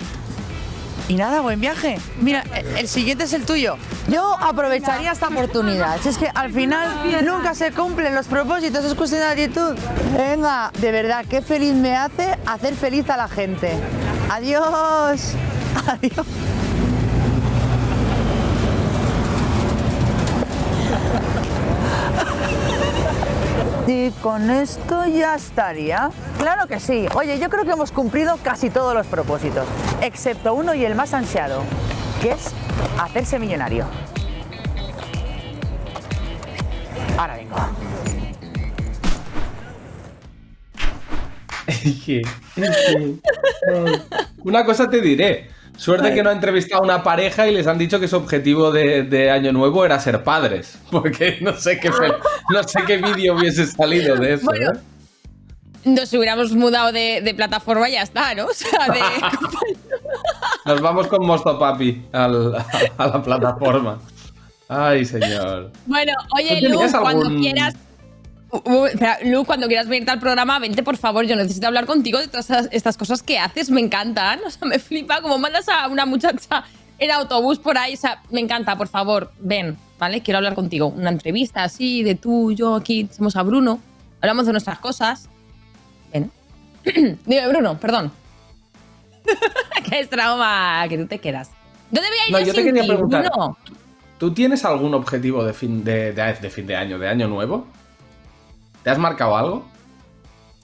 Y 1.09 1.15
nada, 1.15 1.41
buen 1.41 1.61
viaje. 1.61 2.01
Mira, 2.21 2.43
el- 2.53 2.67
el 2.79 2.89
siguiente 2.89 3.25
es 3.25 3.33
el 3.33 3.45
tuyo. 3.47 3.77
Yo 4.09 4.37
aprovecharía 4.41 5.13
esta 5.13 5.29
oportunidad. 5.29 6.01
Si 6.03 6.09
es 6.09 6.19
que 6.19 6.29
al 6.35 6.53
final 6.53 6.89
nunca 7.25 7.55
se 7.55 7.71
cumplen 7.71 8.13
los 8.15 8.27
propósitos, 8.27 8.85
es 8.85 8.95
cuestión 8.95 9.21
de 9.21 9.27
actitud. 9.29 9.77
Venga, 10.17 10.73
de 10.81 10.91
verdad, 10.91 11.25
qué 11.31 11.43
feliz 11.43 11.75
me 11.75 11.95
hace 11.97 12.37
hacer 12.45 12.75
feliz 12.75 13.09
a 13.09 13.17
la 13.17 13.29
gente. 13.29 13.71
Adiós. 14.31 15.35
Adiós. 15.87 16.27
Y 23.87 24.11
con 24.21 24.51
esto 24.51 25.07
ya 25.07 25.37
estaría. 25.37 26.11
Claro 26.39 26.67
que 26.67 26.81
sí. 26.81 27.07
Oye, 27.15 27.39
yo 27.39 27.49
creo 27.49 27.65
que 27.65 27.71
hemos 27.71 27.93
cumplido 27.93 28.37
casi 28.43 28.69
todos 28.69 28.95
los 28.95 29.07
propósitos, 29.07 29.65
excepto 30.03 30.55
uno 30.55 30.75
y 30.75 30.85
el 30.85 30.97
más 30.97 31.15
ansiado, 31.15 31.63
que 32.21 32.33
es 32.33 32.53
hacerse 33.01 33.39
millonario. 33.39 33.87
Ahora 37.17 37.37
vengo. 37.37 37.57
Una 44.45 44.65
cosa 44.65 44.91
te 44.91 45.01
diré. 45.01 45.51
Suerte 45.77 46.15
que 46.15 46.23
no 46.23 46.31
ha 46.31 46.33
entrevistado 46.33 46.83
a 46.83 46.85
una 46.85 47.03
pareja 47.03 47.47
y 47.47 47.53
les 47.55 47.67
han 47.67 47.77
dicho 47.79 48.01
que 48.01 48.09
su 48.09 48.17
objetivo 48.17 48.71
de, 48.73 49.03
de 49.03 49.31
año 49.31 49.53
nuevo 49.53 49.85
era 49.85 50.01
ser 50.01 50.25
padres. 50.25 50.79
Porque 50.91 51.39
no 51.41 51.53
sé 51.55 51.79
qué, 51.79 51.91
no 51.91 52.63
sé 52.63 52.81
qué 52.87 52.97
vídeo 52.97 53.35
hubiese 53.37 53.67
salido 53.67 54.17
de 54.17 54.35
eso. 54.35 54.47
Bueno. 54.47 54.73
¿eh? 54.73 54.79
Nos 55.85 56.13
hubiéramos 56.15 56.51
mudado 56.53 56.91
de, 56.91 57.21
de 57.23 57.35
plataforma 57.35 57.89
y 57.89 57.93
ya 57.93 58.03
está, 58.03 58.35
¿no? 58.35 58.47
O 58.51 58.53
sea, 58.55 58.87
de. 58.93 59.01
Nos 60.65 60.81
vamos 60.81 61.07
con 61.07 61.25
Mosto 61.25 61.59
Papi 61.59 62.07
al- 62.13 62.57
a 62.99 63.07
la 63.07 63.23
plataforma. 63.23 63.99
Ay, 64.69 65.05
señor. 65.05 65.71
Bueno, 65.87 66.13
oye, 66.37 66.61
¿Tú 66.61 66.73
Lu, 66.73 66.81
cuando 67.01 67.29
quieras. 67.39 67.75
Uh, 68.51 68.87
espera, 68.87 69.19
Lu, 69.25 69.45
cuando 69.45 69.67
quieras 69.67 69.89
venirte 69.89 70.11
al 70.13 70.21
programa, 70.21 70.59
vente 70.59 70.83
por 70.83 70.97
favor. 70.97 71.25
Yo 71.27 71.35
necesito 71.37 71.67
hablar 71.67 71.85
contigo 71.87 72.19
de 72.19 72.29
todas 72.29 72.49
estas- 72.51 72.69
estas 72.73 72.97
cosas 72.97 73.23
que 73.23 73.39
haces. 73.39 73.71
Me 73.71 73.81
encantan. 73.81 74.41
O 74.47 74.51
sea, 74.51 74.67
me 74.69 74.79
flipa. 74.79 75.21
Como 75.21 75.39
mandas 75.39 75.69
a 75.69 75.89
una 75.89 76.07
muchacha 76.07 76.65
en 76.99 77.11
autobús 77.11 77.59
por 77.59 77.77
ahí. 77.77 77.95
O 77.95 77.97
sea, 77.97 78.23
me 78.31 78.41
encanta, 78.41 78.77
por 78.77 78.89
favor, 78.89 79.33
ven, 79.41 79.77
¿vale? 79.99 80.23
Quiero 80.23 80.39
hablar 80.39 80.55
contigo. 80.55 80.87
Una 80.89 81.11
entrevista 81.11 81.65
así, 81.65 82.03
de 82.03 82.15
tú, 82.15 82.53
yo 82.53 82.75
aquí, 82.77 83.09
somos 83.15 83.35
a 83.37 83.43
Bruno. 83.43 83.81
Hablamos 84.21 84.47
de 84.47 84.53
nuestras 84.53 84.79
cosas. 84.79 85.29
Ven. 86.13 86.31
Dime, 87.27 87.49
Bruno, 87.49 87.79
perdón. 87.79 88.13
es 89.93 90.09
trauma 90.09 90.85
que 90.89 90.97
tú 90.99 91.07
te 91.07 91.19
quedas. 91.19 91.51
¿Dónde 91.91 92.09
voy 92.09 92.19
a 92.19 92.27
ir 92.29 92.33
No, 92.33 92.39
yo 92.41 92.47
yo 92.47 92.53
te 92.55 92.63
sin 92.63 92.67
quería 92.67 92.83
ti, 92.83 92.89
preguntar. 92.89 93.23
Bruno? 93.23 93.57
¿Tú 94.19 94.33
tienes 94.33 94.65
algún 94.65 94.95
objetivo 94.95 95.45
de 95.45 95.53
fin 95.53 95.85
de, 95.85 96.13
de- 96.13 96.35
de 96.35 96.51
fin 96.51 96.67
de 96.67 96.77
año, 96.77 96.99
de 96.99 97.09
año 97.09 97.29
nuevo? 97.29 97.67
¿Te 98.87 98.93
has 98.93 98.99
marcado 98.99 99.37
algo? 99.37 99.65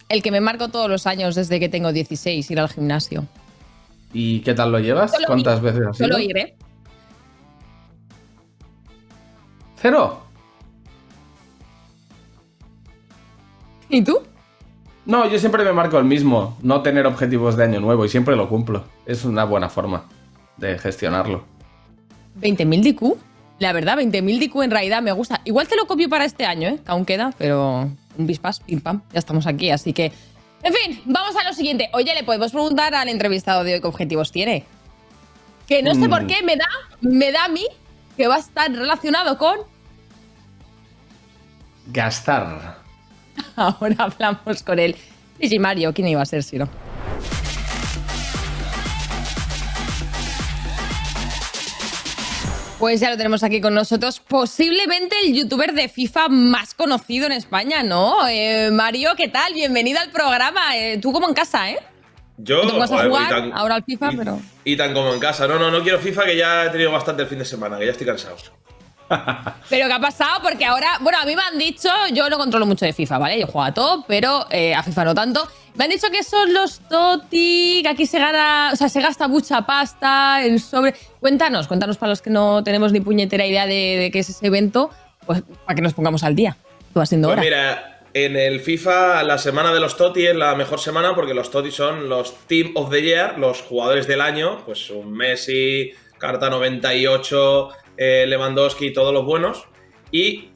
El 0.09 0.23
que 0.23 0.31
me 0.31 0.41
marco 0.41 0.69
todos 0.69 0.89
los 0.89 1.09
años 1.09 1.35
desde 1.35 1.59
que 1.59 1.69
tengo 1.69 1.93
16, 1.93 2.49
ir 2.53 2.61
al 2.61 2.69
gimnasio. 2.69 3.27
¿Y 4.13 4.43
qué 4.43 4.55
tal 4.55 4.71
lo 4.71 4.79
llevas? 4.79 5.11
Solo 5.11 5.27
¿Cuántas 5.27 5.59
ir. 5.59 5.65
veces 5.65 5.81
has 5.89 5.99
ido? 5.99 6.09
Solo 6.09 6.19
ir, 6.21 6.37
¿eh? 6.39 6.55
¿Cero? 9.75 10.23
¿Y 13.89 14.03
tú? 14.05 14.21
No, 15.05 15.29
yo 15.29 15.37
siempre 15.41 15.65
me 15.65 15.73
marco 15.73 15.99
el 15.99 16.05
mismo, 16.05 16.57
no 16.63 16.81
tener 16.83 17.09
objetivos 17.09 17.57
de 17.57 17.65
año 17.65 17.81
nuevo 17.81 18.05
y 18.05 18.09
siempre 18.09 18.37
lo 18.37 18.49
cumplo. 18.49 18.85
Es 19.05 19.25
una 19.25 19.43
buena 19.43 19.69
forma 19.69 20.05
de 20.59 20.79
gestionarlo. 20.79 21.45
20.000 22.41 22.95
DQ. 22.95 23.19
La 23.59 23.73
verdad, 23.73 23.97
20.000 23.97 24.49
DQ 24.49 24.63
en 24.63 24.71
realidad 24.71 25.03
me 25.03 25.11
gusta. 25.11 25.41
Igual 25.45 25.67
te 25.67 25.75
lo 25.75 25.87
copio 25.87 26.09
para 26.09 26.25
este 26.25 26.47
año, 26.47 26.69
¿eh? 26.69 26.79
Que 26.85 26.93
aún 26.93 27.05
queda, 27.05 27.35
pero 27.37 27.91
un 28.19 28.27
bispas, 28.27 28.61
pim 28.61 28.81
pam, 28.81 29.03
ya 29.13 29.19
estamos 29.19 29.47
aquí, 29.47 29.71
así 29.71 29.93
que... 29.93 30.13
En 30.63 30.73
fin, 30.73 31.03
vamos 31.07 31.35
a 31.37 31.45
lo 31.45 31.53
siguiente. 31.55 31.89
Oye, 31.93 32.15
le 32.15 32.23
podemos 32.25 32.53
preguntar 32.53 32.95
al 32.95 33.09
entrevistado 33.09 33.65
de 33.65 33.75
hoy 33.75 33.81
qué 33.81 33.87
objetivos 33.89 34.31
tiene. 34.31 34.65
Que 35.67 35.83
no 35.83 35.95
sé 35.95 36.07
Mm. 36.07 36.11
por 36.11 36.27
qué 36.27 36.43
me 36.45 36.57
da, 36.57 36.67
me 37.01 37.33
da 37.33 37.45
a 37.45 37.49
mí 37.49 37.67
que 38.17 38.29
va 38.29 38.37
a 38.37 38.39
estar 38.39 38.71
relacionado 38.71 39.37
con... 39.39 39.59
Gastar. 41.89 42.79
Ahora 43.57 43.97
hablamos 43.99 44.63
con 44.63 44.79
él. 44.79 44.95
Sí, 45.41 45.59
Mario, 45.59 45.93
¿quién 45.93 46.07
iba 46.09 46.23
a 46.23 46.27
ser 46.27 46.43
si 46.45 46.59
no? 46.59 46.69
Pues 52.83 52.99
ya 52.99 53.11
lo 53.11 53.17
tenemos 53.17 53.45
aquí 53.45 53.61
con 53.61 53.75
nosotros. 53.75 54.19
Posiblemente 54.19 55.15
el 55.25 55.33
youtuber 55.35 55.73
de 55.73 55.89
FIFA 55.89 56.27
más 56.29 56.75
conocido 56.75 57.27
en 57.27 57.31
España, 57.31 57.85
¿no? 57.85 58.27
Eh, 58.27 58.71
Mario, 58.73 59.11
¿qué 59.17 59.29
tal? 59.29 59.55
Bienvenido 59.55 60.01
al 60.01 60.11
programa. 60.11 60.77
Eh, 60.77 60.99
tú 61.01 61.13
como 61.13 61.29
en 61.29 61.33
casa, 61.35 61.71
¿eh? 61.71 61.79
Yo, 62.39 62.63
Tú 62.63 62.77
vas 62.77 62.91
a 62.91 63.05
jugar 63.07 63.29
tan- 63.29 63.53
ahora 63.53 63.77
al 63.77 63.85
FIFA, 63.85 64.13
y- 64.13 64.17
pero... 64.17 64.41
Y 64.65 64.77
tan 64.77 64.93
como 64.95 65.13
en 65.15 65.21
casa. 65.21 65.47
No, 65.47 65.61
no, 65.61 65.71
no 65.71 65.81
quiero 65.85 66.01
FIFA, 66.01 66.25
que 66.25 66.37
ya 66.37 66.65
he 66.65 66.71
tenido 66.71 66.91
bastante 66.91 67.23
el 67.23 67.29
fin 67.29 67.39
de 67.39 67.45
semana, 67.45 67.79
que 67.79 67.87
ya 67.87 67.93
estoy 67.93 68.05
cansado. 68.09 68.35
Pero 69.71 69.87
¿qué 69.87 69.93
ha 69.93 70.01
pasado? 70.01 70.41
Porque 70.43 70.65
ahora, 70.65 70.89
bueno, 71.01 71.19
a 71.21 71.25
mí 71.27 71.35
me 71.37 71.43
han 71.43 71.59
dicho, 71.59 71.89
yo 72.13 72.29
no 72.31 72.39
controlo 72.39 72.67
mucho 72.67 72.85
de 72.85 72.93
FIFA, 72.93 73.19
¿vale? 73.19 73.39
Yo 73.41 73.47
juego 73.47 73.63
a 73.63 73.73
todo, 73.75 74.05
pero 74.07 74.47
eh, 74.51 74.75
a 74.75 74.83
FIFA 74.83 75.05
no 75.07 75.15
tanto. 75.15 75.49
Me 75.75 75.85
han 75.85 75.91
dicho 75.91 76.09
que 76.11 76.23
son 76.23 76.53
los 76.53 76.81
Toti, 76.89 77.81
que 77.83 77.89
aquí 77.89 78.05
se 78.07 78.19
gana, 78.19 78.71
o 78.73 78.77
sea, 78.77 78.89
se 78.91 79.01
gasta 79.01 79.27
mucha 79.29 79.63
pasta, 79.63 80.45
el 80.45 80.61
sobre. 80.61 80.95
Cuéntanos, 81.21 81.67
cuéntanos 81.69 81.97
para 81.97 82.11
los 82.11 82.21
que 82.21 82.29
no 82.31 82.63
tenemos 82.63 82.93
ni 82.93 83.01
puñetera 83.01 83.47
idea 83.47 83.67
de, 83.67 83.97
de 83.99 84.11
qué 84.11 84.19
es 84.19 84.29
ese 84.29 84.47
evento, 84.47 84.91
pues 85.27 85.43
para 85.65 85.75
que 85.75 85.83
nos 85.83 85.95
pongamos 85.95 86.25
al 86.25 86.35
día. 86.35 86.57
Tú 86.93 86.99
va 87.01 87.07
siendo 87.07 87.29
Pues 87.29 87.39
hora. 87.39 87.43
mira, 87.45 88.01
en 88.13 88.37
el 88.37 88.61
FIFA 88.61 89.23
la 89.23 89.39
semana 89.39 89.73
de 89.73 89.81
los 89.81 89.97
Toti 89.97 90.27
es 90.27 90.37
la 90.37 90.55
mejor 90.55 90.79
semana 90.79 91.15
porque 91.15 91.33
los 91.33 91.51
Toti 91.51 91.71
son 91.71 92.11
los 92.11 92.35
Team 92.47 92.73
of 92.75 92.91
the 92.91 93.01
Year, 93.01 93.39
los 93.39 93.63
jugadores 93.63 94.07
del 94.07 94.21
año, 94.21 94.63
pues 94.67 94.91
un 94.91 95.11
Messi, 95.15 95.93
Carta 96.19 96.51
98, 96.51 97.69
eh, 98.03 98.27
Lewandowski, 98.27 98.93
todos 98.93 99.13
los 99.15 99.25
buenos. 99.25 99.65
Y 100.11 100.51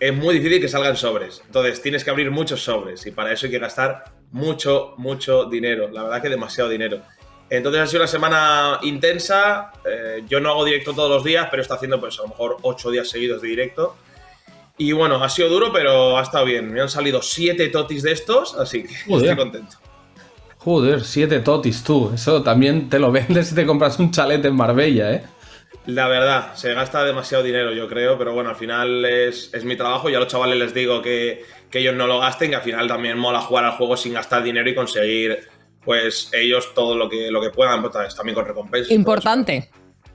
es 0.00 0.14
muy 0.14 0.34
difícil 0.38 0.60
que 0.60 0.68
salgan 0.68 0.96
sobres. 0.96 1.42
Entonces 1.46 1.82
tienes 1.82 2.02
que 2.04 2.10
abrir 2.10 2.30
muchos 2.30 2.62
sobres 2.64 3.06
y 3.06 3.10
para 3.10 3.32
eso 3.32 3.46
hay 3.46 3.52
que 3.52 3.58
gastar 3.58 4.04
mucho, 4.32 4.94
mucho 4.96 5.44
dinero. 5.44 5.88
La 5.92 6.02
verdad 6.04 6.22
que 6.22 6.28
demasiado 6.28 6.70
dinero. 6.70 7.02
Entonces 7.48 7.80
ha 7.82 7.86
sido 7.86 8.00
una 8.02 8.08
semana 8.08 8.80
intensa. 8.82 9.72
eh, 9.88 10.24
yo 10.28 10.40
no 10.40 10.50
hago 10.50 10.64
directo 10.64 10.92
todos 10.94 11.10
los 11.10 11.22
días, 11.22 11.46
pero 11.50 11.62
está 11.62 11.74
haciendo 11.74 12.00
pues 12.00 12.18
a 12.18 12.22
lo 12.22 12.28
mejor 12.28 12.56
8 12.62 12.90
días 12.90 13.08
seguidos 13.08 13.42
de 13.42 13.48
directo. 13.48 13.96
Y 14.78 14.92
bueno, 14.92 15.22
ha 15.22 15.28
sido 15.28 15.48
duro, 15.48 15.72
pero 15.72 16.18
ha 16.18 16.22
estado 16.22 16.44
bien. 16.44 16.72
Me 16.72 16.80
han 16.80 16.88
salido 16.88 17.22
7 17.22 17.68
totis 17.68 18.02
de 18.02 18.12
estos, 18.12 18.54
así 18.56 18.82
que 18.82 18.94
Joder. 19.06 19.30
estoy 19.30 19.36
contento. 19.44 19.76
Joder, 20.58 21.04
siete 21.04 21.38
totis 21.38 21.84
tú. 21.84 22.10
Eso 22.12 22.42
también 22.42 22.88
te 22.88 22.98
lo 22.98 23.12
vendes 23.18 23.46
si 23.48 23.54
te 23.54 23.64
compras 23.64 24.00
un 24.00 24.10
chalet 24.10 24.44
en 24.44 24.56
Marbella, 24.56 25.12
¿eh? 25.12 25.24
La 25.86 26.08
verdad, 26.08 26.54
se 26.54 26.74
gasta 26.74 27.04
demasiado 27.04 27.44
dinero, 27.44 27.72
yo 27.72 27.88
creo, 27.88 28.18
pero 28.18 28.32
bueno, 28.32 28.50
al 28.50 28.56
final 28.56 29.04
es, 29.04 29.50
es 29.54 29.64
mi 29.64 29.76
trabajo. 29.76 30.10
Y 30.10 30.14
a 30.14 30.18
los 30.18 30.28
chavales 30.28 30.58
les 30.58 30.74
digo 30.74 31.00
que, 31.00 31.44
que 31.70 31.78
ellos 31.78 31.94
no 31.94 32.06
lo 32.06 32.18
gasten, 32.18 32.50
que 32.50 32.56
al 32.56 32.62
final 32.62 32.88
también 32.88 33.16
mola 33.18 33.40
jugar 33.40 33.64
al 33.64 33.72
juego 33.72 33.96
sin 33.96 34.14
gastar 34.14 34.42
dinero 34.42 34.68
y 34.68 34.74
conseguir, 34.74 35.48
pues, 35.84 36.30
ellos 36.32 36.74
todo 36.74 36.96
lo 36.96 37.08
que, 37.08 37.30
lo 37.30 37.40
que 37.40 37.50
puedan, 37.50 37.82
pues, 37.82 38.14
también 38.14 38.34
con 38.34 38.44
recompensas. 38.44 38.90
Importante. 38.90 39.70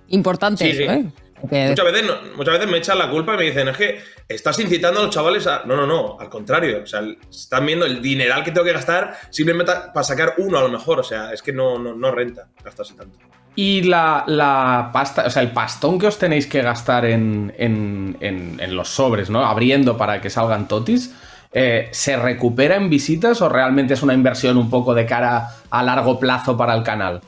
Importante 0.09 0.65
Sí, 0.65 0.73
sí. 0.73 0.83
¿eh? 0.83 1.05
Muchas 1.41 1.85
veces, 1.85 2.11
muchas 2.35 2.53
veces 2.53 2.69
me 2.69 2.77
echan 2.77 2.99
la 2.99 3.09
culpa 3.09 3.33
y 3.33 3.37
me 3.37 3.43
dicen, 3.45 3.67
es 3.69 3.77
que 3.77 3.99
estás 4.27 4.59
incitando 4.59 4.99
a 4.99 5.03
los 5.03 5.13
chavales 5.13 5.47
a. 5.47 5.63
No, 5.65 5.75
no, 5.75 5.87
no, 5.87 6.17
al 6.19 6.29
contrario. 6.29 6.81
O 6.83 6.85
sea, 6.85 7.01
están 7.29 7.65
viendo 7.65 7.85
el 7.85 8.01
dineral 8.01 8.43
que 8.43 8.51
tengo 8.51 8.65
que 8.65 8.73
gastar 8.73 9.17
simplemente 9.31 9.71
para 9.93 10.03
sacar 10.03 10.35
uno 10.37 10.59
a 10.59 10.61
lo 10.61 10.69
mejor. 10.69 10.99
O 10.99 11.03
sea, 11.03 11.33
es 11.33 11.41
que 11.41 11.51
no, 11.51 11.79
no, 11.79 11.95
no 11.95 12.11
renta 12.11 12.49
gastarse 12.63 12.93
tanto. 12.93 13.17
Y 13.55 13.83
la, 13.83 14.23
la 14.27 14.89
pasta, 14.93 15.25
o 15.25 15.29
sea, 15.29 15.41
el 15.41 15.51
pastón 15.51 15.99
que 15.99 16.07
os 16.07 16.17
tenéis 16.17 16.47
que 16.47 16.61
gastar 16.61 17.05
en, 17.05 17.53
en- 17.57 18.17
en- 18.21 18.59
en 18.59 18.75
los 18.75 18.87
sobres, 18.89 19.29
¿no? 19.29 19.45
Abriendo 19.45 19.97
para 19.97 20.21
que 20.21 20.29
salgan 20.29 20.67
totis, 20.69 21.13
eh, 21.51 21.89
¿se 21.91 22.15
recupera 22.15 22.75
en 22.77 22.89
visitas 22.89 23.41
o 23.41 23.49
realmente 23.49 23.93
es 23.95 24.03
una 24.03 24.13
inversión 24.13 24.57
un 24.57 24.69
poco 24.69 24.93
de 24.93 25.05
cara 25.05 25.49
a 25.69 25.83
largo 25.83 26.17
plazo 26.17 26.55
para 26.55 26.73
el 26.73 26.83
canal? 26.83 27.21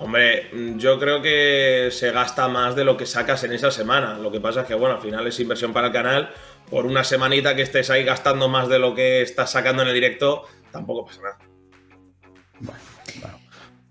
Hombre, 0.00 0.48
yo 0.76 0.98
creo 0.98 1.22
que 1.22 1.88
se 1.92 2.10
gasta 2.12 2.48
más 2.48 2.74
de 2.76 2.84
lo 2.84 2.96
que 2.96 3.06
sacas 3.06 3.42
en 3.44 3.52
esa 3.52 3.70
semana. 3.70 4.18
Lo 4.18 4.30
que 4.30 4.40
pasa 4.40 4.62
es 4.62 4.66
que, 4.66 4.74
bueno, 4.74 4.96
al 4.96 5.00
final 5.02 5.26
es 5.26 5.38
inversión 5.40 5.72
para 5.72 5.88
el 5.88 5.92
canal. 5.92 6.30
Por 6.70 6.84
una 6.86 7.02
semanita 7.04 7.54
que 7.56 7.62
estés 7.62 7.90
ahí 7.90 8.04
gastando 8.04 8.48
más 8.48 8.68
de 8.68 8.78
lo 8.78 8.94
que 8.94 9.22
estás 9.22 9.50
sacando 9.52 9.82
en 9.82 9.88
el 9.88 9.94
directo, 9.94 10.44
tampoco 10.70 11.06
pasa 11.06 11.20
nada. 11.22 11.38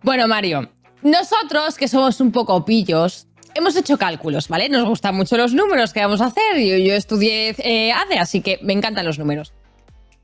Bueno, 0.02 0.28
Mario, 0.28 0.70
nosotros 1.12 1.76
que 1.76 1.88
somos 1.88 2.20
un 2.22 2.32
poco 2.32 2.64
pillos, 2.66 3.28
hemos 3.56 3.76
hecho 3.76 3.98
cálculos, 3.98 4.48
¿vale? 4.48 4.70
Nos 4.70 4.88
gustan 4.88 5.16
mucho 5.16 5.38
los 5.38 5.54
números 5.54 5.94
que 5.94 6.02
vamos 6.02 6.22
a 6.22 6.26
hacer. 6.28 6.58
Yo, 6.58 6.78
yo 6.78 6.94
estudié 6.94 7.56
eh, 7.60 7.92
ADE, 7.92 8.20
así 8.20 8.42
que 8.42 8.60
me 8.62 8.74
encantan 8.74 9.06
los 9.06 9.18
números. 9.20 9.54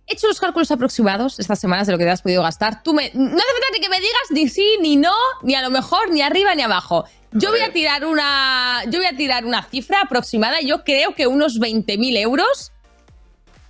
He 0.05 0.13
hecho 0.13 0.27
los 0.27 0.39
cálculos 0.39 0.69
aproximados 0.69 1.39
estas 1.39 1.59
semanas 1.59 1.87
de 1.87 1.93
lo 1.93 1.97
que 1.97 2.03
te 2.03 2.11
has 2.11 2.21
podido 2.21 2.43
gastar. 2.43 2.83
Tú 2.83 2.93
me, 2.93 3.09
no 3.13 3.25
hace 3.25 3.35
falta 3.35 3.67
ni 3.73 3.79
que 3.79 3.89
me 3.89 3.99
digas 3.99 4.31
ni 4.31 4.49
sí, 4.49 4.77
ni 4.81 4.97
no, 4.97 5.13
ni 5.43 5.55
a 5.55 5.61
lo 5.61 5.69
mejor, 5.69 6.11
ni 6.11 6.21
arriba, 6.21 6.53
ni 6.55 6.61
abajo. 6.61 7.05
Yo 7.31 7.49
voy 7.49 7.61
a 7.61 7.71
tirar 7.71 8.05
una, 8.05 8.83
yo 8.89 8.99
voy 8.99 9.07
a 9.07 9.15
tirar 9.15 9.45
una 9.45 9.63
cifra 9.63 10.01
aproximada. 10.01 10.61
Yo 10.61 10.83
creo 10.83 11.15
que 11.15 11.25
unos 11.25 11.59
20.000 11.59 12.17
euros 12.17 12.71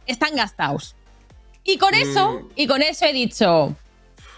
están 0.08 0.36
gastados. 0.36 0.96
Y 1.64 1.78
con 1.78 1.94
eso, 1.94 2.32
Mm. 2.32 2.48
y 2.58 2.68
con 2.68 2.82
eso 2.82 3.06
he 3.06 3.14
dicho, 3.14 3.74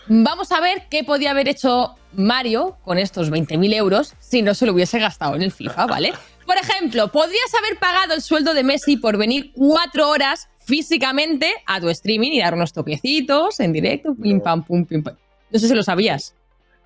vamos 0.07 0.51
a 0.51 0.59
ver 0.59 0.83
qué 0.89 1.03
podía 1.03 1.31
haber 1.31 1.47
hecho 1.47 1.95
Mario 2.13 2.77
con 2.83 2.97
estos 2.97 3.31
20.000 3.31 3.73
euros 3.73 4.13
si 4.19 4.41
no 4.41 4.53
se 4.53 4.65
lo 4.65 4.73
hubiese 4.73 4.99
gastado 4.99 5.35
en 5.35 5.41
el 5.41 5.51
FIFA, 5.51 5.85
¿vale? 5.85 6.13
Por 6.45 6.57
ejemplo, 6.57 7.11
podrías 7.11 7.53
haber 7.57 7.79
pagado 7.79 8.13
el 8.13 8.21
sueldo 8.21 8.53
de 8.53 8.63
Messi 8.63 8.97
por 8.97 9.17
venir 9.17 9.51
cuatro 9.55 10.09
horas 10.09 10.47
físicamente 10.59 11.51
a 11.65 11.79
tu 11.81 11.89
streaming 11.89 12.31
y 12.31 12.39
dar 12.39 12.53
unos 12.53 12.71
toquecitos 12.71 13.59
en 13.59 13.73
directo, 13.73 14.15
pim 14.15 14.39
pam 14.39 14.63
pum 14.63 14.85
pim 14.85 15.03
pam. 15.03 15.15
No 15.49 15.59
sé 15.59 15.67
si 15.67 15.73
lo 15.73 15.81
sabías. 15.81 16.35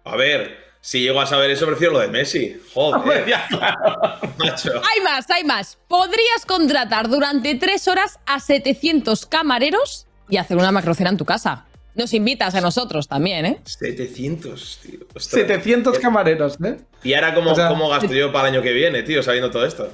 A 0.06 0.16
ver, 0.16 0.58
si 0.82 1.02
llego 1.02 1.20
a 1.20 1.26
saber 1.26 1.52
eso, 1.52 1.66
prefiero 1.66 1.94
lo 1.94 2.00
de 2.00 2.08
Messi. 2.08 2.56
Joder. 2.74 3.26
Macho. 4.38 4.72
Hay 4.76 5.02
más, 5.04 5.30
hay 5.30 5.44
más. 5.44 5.78
Podrías 5.88 6.46
contratar 6.48 7.10
durante 7.10 7.56
tres 7.56 7.88
horas 7.90 8.18
a 8.26 8.40
700 8.40 9.26
camareros 9.26 10.08
y 10.30 10.38
hacer 10.38 10.56
una 10.56 10.72
macrocena 10.72 11.10
en 11.10 11.18
tu 11.18 11.26
casa. 11.26 11.66
Nos 12.00 12.14
invitas 12.14 12.56
a 12.56 12.62
nosotros 12.62 13.10
también, 13.10 13.46
¿eh? 13.46 13.60
700, 13.66 14.80
tío. 14.82 15.00
Ostras. 15.14 15.42
700 15.48 16.00
camareros, 16.00 16.58
¿eh? 16.64 16.78
Y 17.04 17.14
ahora, 17.14 17.34
¿cómo, 17.36 17.52
O 17.52 17.56
sea- 17.56 17.68
¿cómo 17.68 17.90
gasto 17.90 18.14
yo 18.14 18.32
para 18.32 18.48
el 18.48 18.56
año 18.56 18.64
que 18.64 18.72
viene, 18.72 19.04
tío, 19.04 19.22
sabiendo 19.22 19.52
todo 19.52 19.66
esto? 19.66 19.92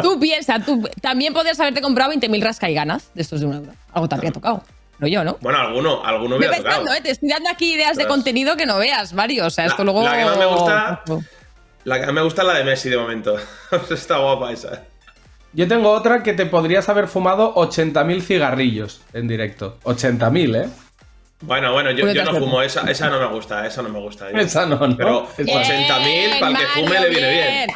Tú 0.00 0.20
piensa, 0.20 0.60
tú 0.64 0.88
también 1.00 1.32
podrías 1.34 1.58
haberte 1.58 1.80
comprado 1.80 2.12
20.000 2.12 2.40
rasca 2.40 2.70
y 2.70 2.74
ganas 2.74 3.10
de 3.14 3.22
estos 3.22 3.40
de 3.40 3.46
un 3.46 3.54
euro. 3.54 3.72
Algo 3.92 4.08
te 4.08 4.14
habría 4.14 4.30
tocado. 4.30 4.62
Pero 4.98 5.08
yo, 5.10 5.24
¿no? 5.24 5.38
Bueno, 5.40 5.58
alguno, 5.58 6.04
alguno 6.04 6.30
Me 6.38 6.46
hubiera 6.46 6.56
tocado. 6.58 6.76
pensando, 6.84 6.96
¿eh? 6.96 7.00
Te 7.02 7.10
estoy 7.10 7.28
dando 7.30 7.50
aquí 7.50 7.74
ideas 7.74 7.96
de 7.96 8.06
contenido 8.06 8.56
que 8.56 8.64
no 8.66 8.78
veas, 8.78 9.12
Mario. 9.12 9.46
O 9.46 9.50
sea, 9.50 9.66
esto 9.66 9.82
La- 9.82 9.92
luego. 9.92 10.04
la 10.04 10.16
que 10.18 10.24
más 10.24 10.38
me 10.38 10.46
gusta- 10.46 11.02
La 11.84 12.06
que 12.06 12.12
me 12.12 12.22
gusta 12.22 12.42
es 12.42 12.48
la 12.48 12.54
de 12.54 12.62
Messi 12.64 12.88
de 12.90 12.96
momento. 12.96 13.36
Está 13.90 14.18
guapa 14.18 14.52
esa. 14.52 14.84
Yo 15.54 15.66
tengo 15.66 15.90
otra 15.90 16.22
que 16.22 16.32
te 16.32 16.46
podrías 16.46 16.88
haber 16.88 17.08
fumado 17.08 17.52
80.000 17.56 18.22
cigarrillos 18.22 19.00
en 19.12 19.26
directo. 19.26 19.78
80.000, 19.82 20.54
¿eh? 20.64 20.68
Bueno, 21.42 21.72
bueno, 21.72 21.90
yo, 21.90 22.06
no 22.24 22.34
fumo, 22.38 22.62
esa, 22.62 22.88
esa 22.90 23.10
no 23.10 23.18
me 23.18 23.26
gusta, 23.26 23.66
esa 23.66 23.82
no 23.82 23.88
me 23.88 23.98
gusta. 23.98 24.30
yo. 24.30 24.38
Esa 24.38 24.64
no, 24.66 24.86
¿no? 24.86 24.96
Pero 24.96 25.26
Esa- 25.36 25.52
80.000 25.52 26.40
para 26.40 26.50
el 26.52 26.56
que 26.56 26.66
fume 26.80 27.00
le 27.00 27.08
viene 27.10 27.30
bien. 27.30 27.70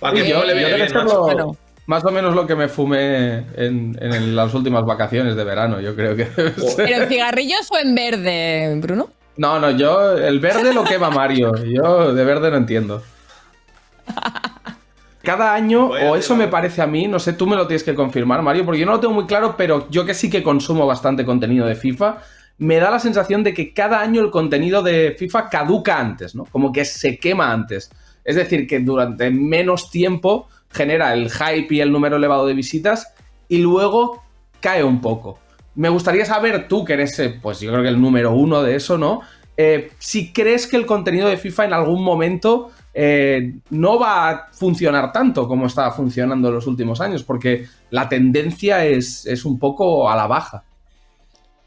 Para 0.00 0.18
el 0.18 0.24
que 0.24 0.34
fume 0.34 0.46
le 0.46 0.54
viene 0.54 0.74
bien, 0.74 0.92
macho. 0.92 1.56
más 1.86 2.04
o 2.04 2.10
menos 2.10 2.34
lo 2.34 2.46
que 2.46 2.56
me 2.56 2.68
fumé 2.68 3.44
en, 3.56 3.96
en 4.00 4.34
las 4.34 4.52
últimas 4.54 4.84
vacaciones 4.84 5.36
de 5.36 5.44
verano, 5.44 5.80
yo 5.80 5.94
creo 5.94 6.16
que 6.16 6.26
ser. 6.34 6.52
¿Pero 6.76 7.02
en 7.02 7.08
cigarrillos 7.08 7.70
o 7.70 7.78
en 7.78 7.94
verde, 7.94 8.74
Bruno? 8.82 9.08
No, 9.36 9.60
no, 9.60 9.70
yo 9.70 10.16
el 10.16 10.40
verde 10.40 10.74
lo 10.74 10.82
quema 10.82 11.10
Mario. 11.10 11.52
Yo 11.64 12.12
de 12.12 12.24
verde 12.24 12.50
no 12.50 12.56
entiendo. 12.56 13.02
Cada 15.22 15.54
año, 15.54 15.86
o 15.88 16.14
eso 16.14 16.36
me 16.36 16.46
parece 16.46 16.82
a 16.82 16.86
mí, 16.86 17.08
no 17.08 17.18
sé, 17.18 17.32
tú 17.32 17.48
me 17.48 17.56
lo 17.56 17.66
tienes 17.66 17.82
que 17.82 17.96
confirmar, 17.96 18.42
Mario, 18.42 18.64
porque 18.64 18.78
yo 18.80 18.86
no 18.86 18.92
lo 18.92 19.00
tengo 19.00 19.12
muy 19.14 19.26
claro, 19.26 19.56
pero 19.56 19.88
yo 19.90 20.06
que 20.06 20.14
sí 20.14 20.30
que 20.30 20.40
consumo 20.42 20.86
bastante 20.86 21.24
contenido 21.24 21.66
de 21.66 21.74
FIFA, 21.74 22.18
me 22.58 22.76
da 22.76 22.90
la 22.90 22.98
sensación 22.98 23.42
de 23.42 23.52
que 23.52 23.72
cada 23.72 24.00
año 24.00 24.22
el 24.22 24.30
contenido 24.30 24.82
de 24.82 25.14
FIFA 25.18 25.48
caduca 25.48 25.98
antes, 25.98 26.34
¿no? 26.34 26.44
Como 26.44 26.72
que 26.72 26.84
se 26.84 27.18
quema 27.18 27.52
antes. 27.52 27.90
Es 28.24 28.36
decir, 28.36 28.66
que 28.66 28.80
durante 28.80 29.30
menos 29.30 29.90
tiempo 29.90 30.48
genera 30.70 31.12
el 31.12 31.30
hype 31.30 31.74
y 31.74 31.80
el 31.80 31.92
número 31.92 32.16
elevado 32.16 32.46
de 32.46 32.54
visitas 32.54 33.12
y 33.48 33.58
luego 33.58 34.22
cae 34.60 34.82
un 34.82 35.00
poco. 35.00 35.38
Me 35.74 35.88
gustaría 35.90 36.24
saber 36.24 36.66
tú, 36.68 36.84
que 36.84 36.94
eres, 36.94 37.18
eh, 37.18 37.38
pues 37.40 37.60
yo 37.60 37.70
creo 37.70 37.82
que 37.82 37.90
el 37.90 38.00
número 38.00 38.32
uno 38.32 38.62
de 38.62 38.76
eso, 38.76 38.96
¿no? 38.96 39.20
Eh, 39.58 39.92
si 39.98 40.32
crees 40.32 40.66
que 40.66 40.76
el 40.76 40.86
contenido 40.86 41.28
de 41.28 41.36
FIFA 41.36 41.66
en 41.66 41.72
algún 41.72 42.02
momento 42.02 42.70
eh, 42.92 43.54
no 43.70 43.98
va 43.98 44.30
a 44.30 44.48
funcionar 44.52 45.12
tanto 45.12 45.46
como 45.46 45.66
está 45.66 45.90
funcionando 45.92 46.48
en 46.48 46.54
los 46.54 46.66
últimos 46.66 47.00
años, 47.00 47.22
porque 47.22 47.66
la 47.90 48.08
tendencia 48.08 48.84
es, 48.84 49.26
es 49.26 49.44
un 49.44 49.58
poco 49.58 50.10
a 50.10 50.16
la 50.16 50.26
baja. 50.26 50.64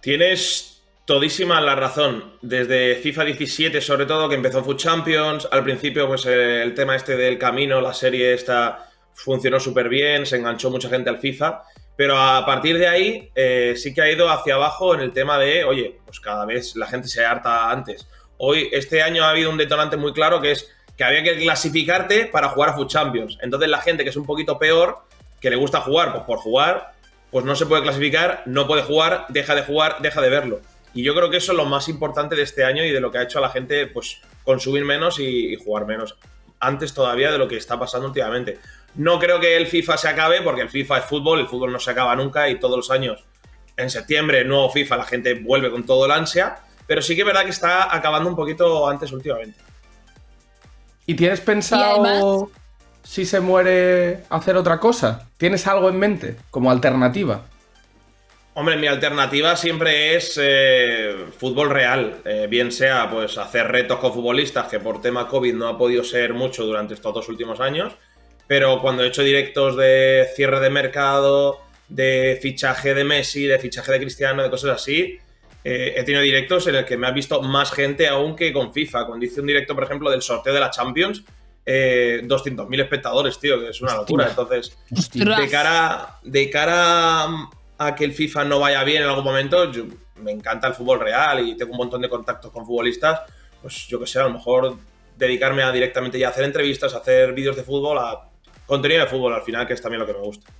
Tienes 0.01 0.78
todísima 1.09 1.59
la 1.59 1.73
razón. 1.73 2.35
Desde 2.43 2.93
FIFA 2.97 3.23
17, 3.23 3.81
sobre 3.81 4.05
todo, 4.05 4.29
que 4.29 4.35
empezó 4.35 4.63
Food 4.63 4.77
Champions, 4.77 5.47
al 5.51 5.63
principio, 5.63 6.07
pues 6.07 6.23
eh, 6.27 6.61
el 6.61 6.75
tema 6.75 6.95
este 6.95 7.17
del 7.17 7.39
camino, 7.39 7.81
la 7.81 7.95
serie 7.95 8.31
esta 8.31 8.91
funcionó 9.15 9.59
súper 9.59 9.89
bien, 9.89 10.27
se 10.27 10.35
enganchó 10.35 10.69
mucha 10.69 10.87
gente 10.87 11.09
al 11.09 11.17
FIFA. 11.17 11.63
Pero 11.95 12.15
a 12.15 12.45
partir 12.45 12.77
de 12.77 12.87
ahí 12.87 13.31
eh, 13.33 13.73
sí 13.75 13.91
que 13.91 14.03
ha 14.03 14.11
ido 14.11 14.29
hacia 14.29 14.53
abajo 14.53 14.93
en 14.93 14.99
el 14.99 15.11
tema 15.11 15.39
de, 15.39 15.63
oye, 15.63 15.97
pues 16.05 16.19
cada 16.19 16.45
vez 16.45 16.75
la 16.75 16.85
gente 16.85 17.07
se 17.07 17.25
harta 17.25 17.71
antes. 17.71 18.07
Hoy, 18.37 18.69
este 18.71 19.01
año 19.01 19.23
ha 19.23 19.31
habido 19.31 19.49
un 19.49 19.57
detonante 19.57 19.97
muy 19.97 20.13
claro 20.13 20.39
que 20.39 20.51
es 20.51 20.69
que 20.95 21.03
había 21.03 21.23
que 21.23 21.39
clasificarte 21.39 22.27
para 22.27 22.49
jugar 22.49 22.69
a 22.69 22.73
Food 22.73 22.87
Champions. 22.87 23.39
Entonces 23.41 23.67
la 23.67 23.81
gente 23.81 24.03
que 24.03 24.11
es 24.11 24.15
un 24.15 24.27
poquito 24.27 24.59
peor, 24.59 24.99
que 25.41 25.49
le 25.49 25.55
gusta 25.55 25.81
jugar, 25.81 26.11
pues 26.11 26.25
por 26.25 26.37
jugar, 26.37 26.93
pues 27.31 27.45
no 27.45 27.55
se 27.55 27.65
puede 27.65 27.81
clasificar, 27.81 28.43
no 28.45 28.67
puede 28.67 28.83
jugar, 28.83 29.25
deja 29.29 29.55
de 29.55 29.63
jugar, 29.63 29.97
deja 30.01 30.21
de 30.21 30.29
verlo. 30.29 30.61
Y 30.93 31.04
yo 31.04 31.13
creo 31.15 31.30
que 31.30 31.38
eso 31.38 31.52
es 31.52 31.58
lo 31.58 31.65
más 31.65 31.88
importante 31.88 32.36
de 32.36 32.41
este 32.43 32.63
año 32.63 32.84
y 32.84 32.91
de 32.91 32.99
lo 32.99 33.12
que 33.12 33.19
ha 33.19 33.23
hecho 33.23 33.39
a 33.39 33.41
la 33.41 33.49
gente, 33.49 33.88
pues 33.88 34.17
consumir 34.43 34.84
menos 34.86 35.19
y, 35.19 35.54
y 35.54 35.56
jugar 35.56 35.86
menos. 35.86 36.17
Antes 36.60 36.93
todavía 36.93 37.32
de 37.32 37.38
lo 37.38 37.47
que 37.47 37.58
está 37.58 37.78
pasando 37.80 38.08
últimamente. 38.08 38.60
No 38.95 39.19
creo 39.19 39.39
que 39.39 39.56
el 39.56 39.67
FIFA 39.67 39.97
se 39.97 40.08
acabe, 40.08 40.41
porque 40.41 40.62
el 40.62 40.69
FIFA 40.69 40.97
es 40.99 41.06
fútbol, 41.06 41.39
el 41.39 41.47
fútbol 41.47 41.71
no 41.71 41.80
se 41.80 41.91
acaba 41.91 42.15
nunca 42.15 42.49
y 42.49 42.60
todos 42.60 42.75
los 42.75 42.89
años, 42.91 43.23
en 43.78 43.89
septiembre, 43.89 44.43
nuevo 44.43 44.69
FIFA, 44.69 44.97
la 44.97 45.06
gente 45.06 45.36
vuelve 45.36 45.69
con 45.71 45.86
todo 45.86 46.06
el 46.06 46.12
ansia, 46.12 46.58
pero 46.88 47.02
sí 47.02 47.13
que 47.15 47.21
es 47.21 47.28
verdad 47.28 47.43
que 47.43 47.52
está 47.52 47.95
acabando 47.95 48.28
un 48.30 48.36
poquito 48.36 48.89
antes 48.89 49.12
últimamente. 49.12 49.60
¿Y 51.06 51.13
tienes 51.13 51.39
pensado 51.39 52.04
Y 52.04 52.08
además- 52.08 52.49
si 53.04 53.25
se 53.25 53.39
muere 53.39 54.23
hacer 54.30 54.58
otra 54.58 54.80
cosa? 54.80 55.28
¿Tienes 55.38 55.65
algo 55.67 55.88
en 55.89 55.97
mente 55.97 56.36
como 56.52 56.69
alternativa? 56.71 57.43
Hombre, 58.59 58.75
mi 58.75 58.87
alternativa 58.87 59.55
siempre 59.55 60.17
es 60.17 60.37
eh, 60.37 61.15
fútbol 61.37 61.69
real, 61.69 62.17
eh, 62.25 62.45
bien 62.49 62.73
sea 62.73 63.09
pues 63.09 63.37
hacer 63.37 63.65
retos 63.67 63.99
con 63.99 64.13
futbolistas, 64.13 64.67
que 64.67 64.81
por 64.81 65.01
tema 65.01 65.29
COVID 65.29 65.53
no 65.53 65.69
ha 65.69 65.77
podido 65.77 66.03
ser 66.03 66.33
mucho 66.33 66.65
durante 66.65 66.93
estos 66.93 67.13
dos 67.13 67.29
últimos 67.29 67.61
años, 67.61 67.93
pero 68.47 68.81
cuando 68.81 69.01
he 69.01 69.07
hecho 69.07 69.23
directos 69.23 69.77
de 69.77 70.27
cierre 70.35 70.59
de 70.59 70.69
mercado, 70.69 71.61
de 71.87 72.37
fichaje 72.41 72.93
de 72.93 73.05
Messi, 73.05 73.45
de 73.45 73.59
fichaje 73.59 73.93
de 73.93 74.01
Cristiano, 74.01 74.43
de 74.43 74.49
cosas 74.49 74.71
así, 74.71 75.17
eh, 75.63 75.93
he 75.95 76.03
tenido 76.03 76.21
directos 76.21 76.67
en 76.67 76.75
el 76.75 76.83
que 76.83 76.97
me 76.97 77.07
ha 77.07 77.11
visto 77.11 77.41
más 77.41 77.71
gente 77.71 78.09
aún 78.09 78.35
que 78.35 78.51
con 78.51 78.73
FIFA. 78.73 79.05
Cuando 79.05 79.25
hice 79.25 79.39
un 79.39 79.47
directo, 79.47 79.73
por 79.73 79.85
ejemplo, 79.85 80.11
del 80.11 80.21
sorteo 80.21 80.53
de 80.53 80.59
la 80.59 80.69
Champions, 80.69 81.23
eh, 81.65 82.23
200.000 82.25 82.81
espectadores, 82.81 83.39
tío, 83.39 83.57
que 83.57 83.69
es 83.69 83.79
una 83.79 83.95
locura. 83.95 84.27
Entonces, 84.27 84.77
de 85.13 85.47
cara, 85.49 86.19
de 86.23 86.49
cara 86.49 87.49
a 87.79 87.95
que 87.95 88.05
el 88.05 88.13
FIFA 88.13 88.45
no 88.45 88.59
vaya 88.59 88.83
bien 88.83 89.01
en 89.03 89.09
algún 89.09 89.23
momento, 89.23 89.71
yo- 89.71 89.85
me 90.17 90.31
encanta 90.31 90.67
el 90.67 90.73
fútbol 90.73 90.99
real 90.99 91.47
y 91.47 91.55
tengo 91.55 91.71
un 91.71 91.77
montón 91.77 92.01
de 92.01 92.09
contactos 92.09 92.51
con 92.51 92.65
futbolistas, 92.65 93.21
pues 93.61 93.87
yo 93.87 93.99
que 93.99 94.05
sé, 94.05 94.19
a 94.19 94.23
lo 94.23 94.31
mejor 94.31 94.77
dedicarme 95.17 95.63
a 95.63 95.71
directamente 95.71 96.19
ya 96.19 96.29
hacer 96.29 96.43
entrevistas, 96.43 96.93
hacer 96.93 97.33
vídeos 97.33 97.55
de 97.55 97.63
fútbol, 97.63 97.97
a 97.97 98.29
contenido 98.65 99.01
de 99.01 99.07
fútbol 99.09 99.33
al 99.33 99.41
final, 99.43 99.65
que 99.65 99.73
es 99.73 99.81
también 99.81 100.01
lo 100.01 100.05
que 100.05 100.13
me 100.13 100.19
gusta. 100.19 100.51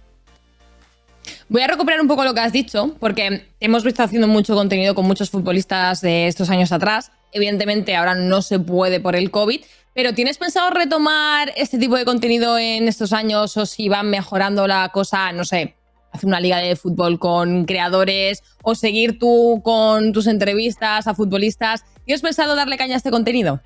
Voy 1.50 1.62
a 1.62 1.68
recuperar 1.68 2.00
un 2.00 2.08
poco 2.08 2.24
lo 2.24 2.34
que 2.34 2.40
has 2.40 2.54
dicho, 2.54 2.96
porque 3.00 3.48
hemos 3.60 3.84
visto 3.84 4.02
haciendo 4.04 4.28
mucho 4.28 4.56
contenido 4.56 4.96
con 4.96 5.06
muchos 5.06 5.30
futbolistas 5.30 6.00
de 6.02 6.28
estos 6.28 6.50
años 6.50 6.72
atrás. 6.72 7.12
Evidentemente, 7.32 7.96
ahora 7.96 8.16
no 8.16 8.42
se 8.42 8.60
puede 8.60 9.00
por 9.00 9.16
el 9.16 9.30
COVID, 9.30 9.62
pero 9.94 10.14
¿tienes 10.14 10.38
pensado 10.38 10.70
retomar 10.70 11.52
este 11.58 11.78
tipo 11.78 11.98
de 11.98 12.06
contenido 12.06 12.58
en 12.58 12.88
estos 12.88 13.12
años 13.14 13.58
o 13.58 13.66
si 13.66 13.90
van 13.90 14.10
mejorando 14.10 14.68
la 14.68 14.90
cosa, 14.90 15.32
no 15.32 15.44
sé, 15.44 15.76
hacer 16.12 16.28
una 16.28 16.40
liga 16.40 16.58
de 16.60 16.76
fútbol 16.76 17.20
con 17.20 17.66
creadores 17.66 18.42
o 18.64 18.76
seguir 18.76 19.20
tú 19.20 19.62
con 19.64 20.12
tus 20.14 20.28
entrevistas 20.28 21.08
a 21.08 21.14
futbolistas? 21.16 21.84
¿Tienes 22.06 22.22
pensado 22.22 22.56
darle 22.56 22.78
caña 22.78 22.96
a 22.96 22.98
este 22.98 23.12
contenido? 23.12 23.62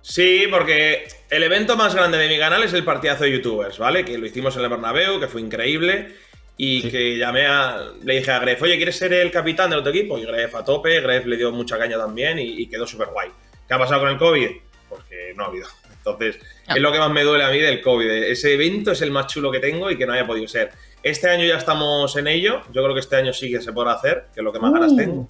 Sí, 0.00 0.44
porque 0.50 1.06
el 1.30 1.42
evento 1.44 1.76
más 1.76 1.94
grande 1.94 2.18
de 2.18 2.28
mi 2.28 2.38
canal 2.38 2.62
es 2.64 2.72
el 2.72 2.84
partidazo 2.84 3.24
de 3.24 3.32
youtubers, 3.32 3.78
¿vale? 3.78 4.04
Que 4.04 4.18
lo 4.18 4.26
hicimos 4.26 4.56
en 4.56 4.62
el 4.62 4.68
Bernabéu, 4.68 5.20
que 5.20 5.28
fue 5.28 5.40
increíble. 5.40 6.14
Y 6.56 6.90
que 6.90 7.16
llamé 7.16 7.46
a. 7.46 7.80
Le 8.04 8.16
dije 8.16 8.30
a 8.30 8.38
Gref, 8.38 8.60
oye, 8.62 8.76
¿quieres 8.76 8.96
ser 8.96 9.12
el 9.14 9.30
capitán 9.30 9.70
del 9.70 9.78
otro 9.80 9.90
equipo? 9.90 10.18
Y 10.18 10.24
Gref 10.26 10.54
a 10.54 10.64
tope, 10.64 11.00
Gref 11.00 11.24
le 11.26 11.36
dio 11.36 11.50
mucha 11.50 11.78
caña 11.78 11.96
también 11.96 12.38
y, 12.38 12.42
y 12.60 12.66
quedó 12.68 12.86
súper 12.86 13.08
guay. 13.08 13.30
¿Qué 13.66 13.74
ha 13.74 13.78
pasado 13.78 14.00
con 14.00 14.10
el 14.10 14.18
COVID? 14.18 14.48
Porque 14.88 15.32
no 15.34 15.44
ha 15.44 15.46
habido. 15.46 15.66
Entonces, 15.96 16.36
Ah. 16.66 16.74
es 16.76 16.82
lo 16.82 16.92
que 16.92 16.98
más 16.98 17.10
me 17.10 17.22
duele 17.22 17.42
a 17.44 17.50
mí 17.50 17.58
del 17.58 17.80
COVID. 17.80 18.08
Ese 18.08 18.52
evento 18.54 18.92
es 18.92 19.00
el 19.02 19.10
más 19.10 19.26
chulo 19.28 19.50
que 19.50 19.60
tengo 19.60 19.90
y 19.90 19.96
que 19.96 20.06
no 20.06 20.12
haya 20.12 20.26
podido 20.26 20.46
ser. 20.46 20.70
Este 21.02 21.28
año 21.28 21.44
ya 21.44 21.56
estamos 21.56 22.14
en 22.16 22.28
ello. 22.28 22.60
Yo 22.72 22.82
creo 22.82 22.94
que 22.94 23.00
este 23.00 23.16
año 23.16 23.32
sí 23.32 23.50
que 23.50 23.60
se 23.60 23.72
podrá 23.72 23.92
hacer, 23.92 24.26
que 24.34 24.40
es 24.40 24.44
lo 24.44 24.52
que 24.52 24.58
más 24.60 24.72
ganas 24.72 24.94
tengo. 24.96 25.26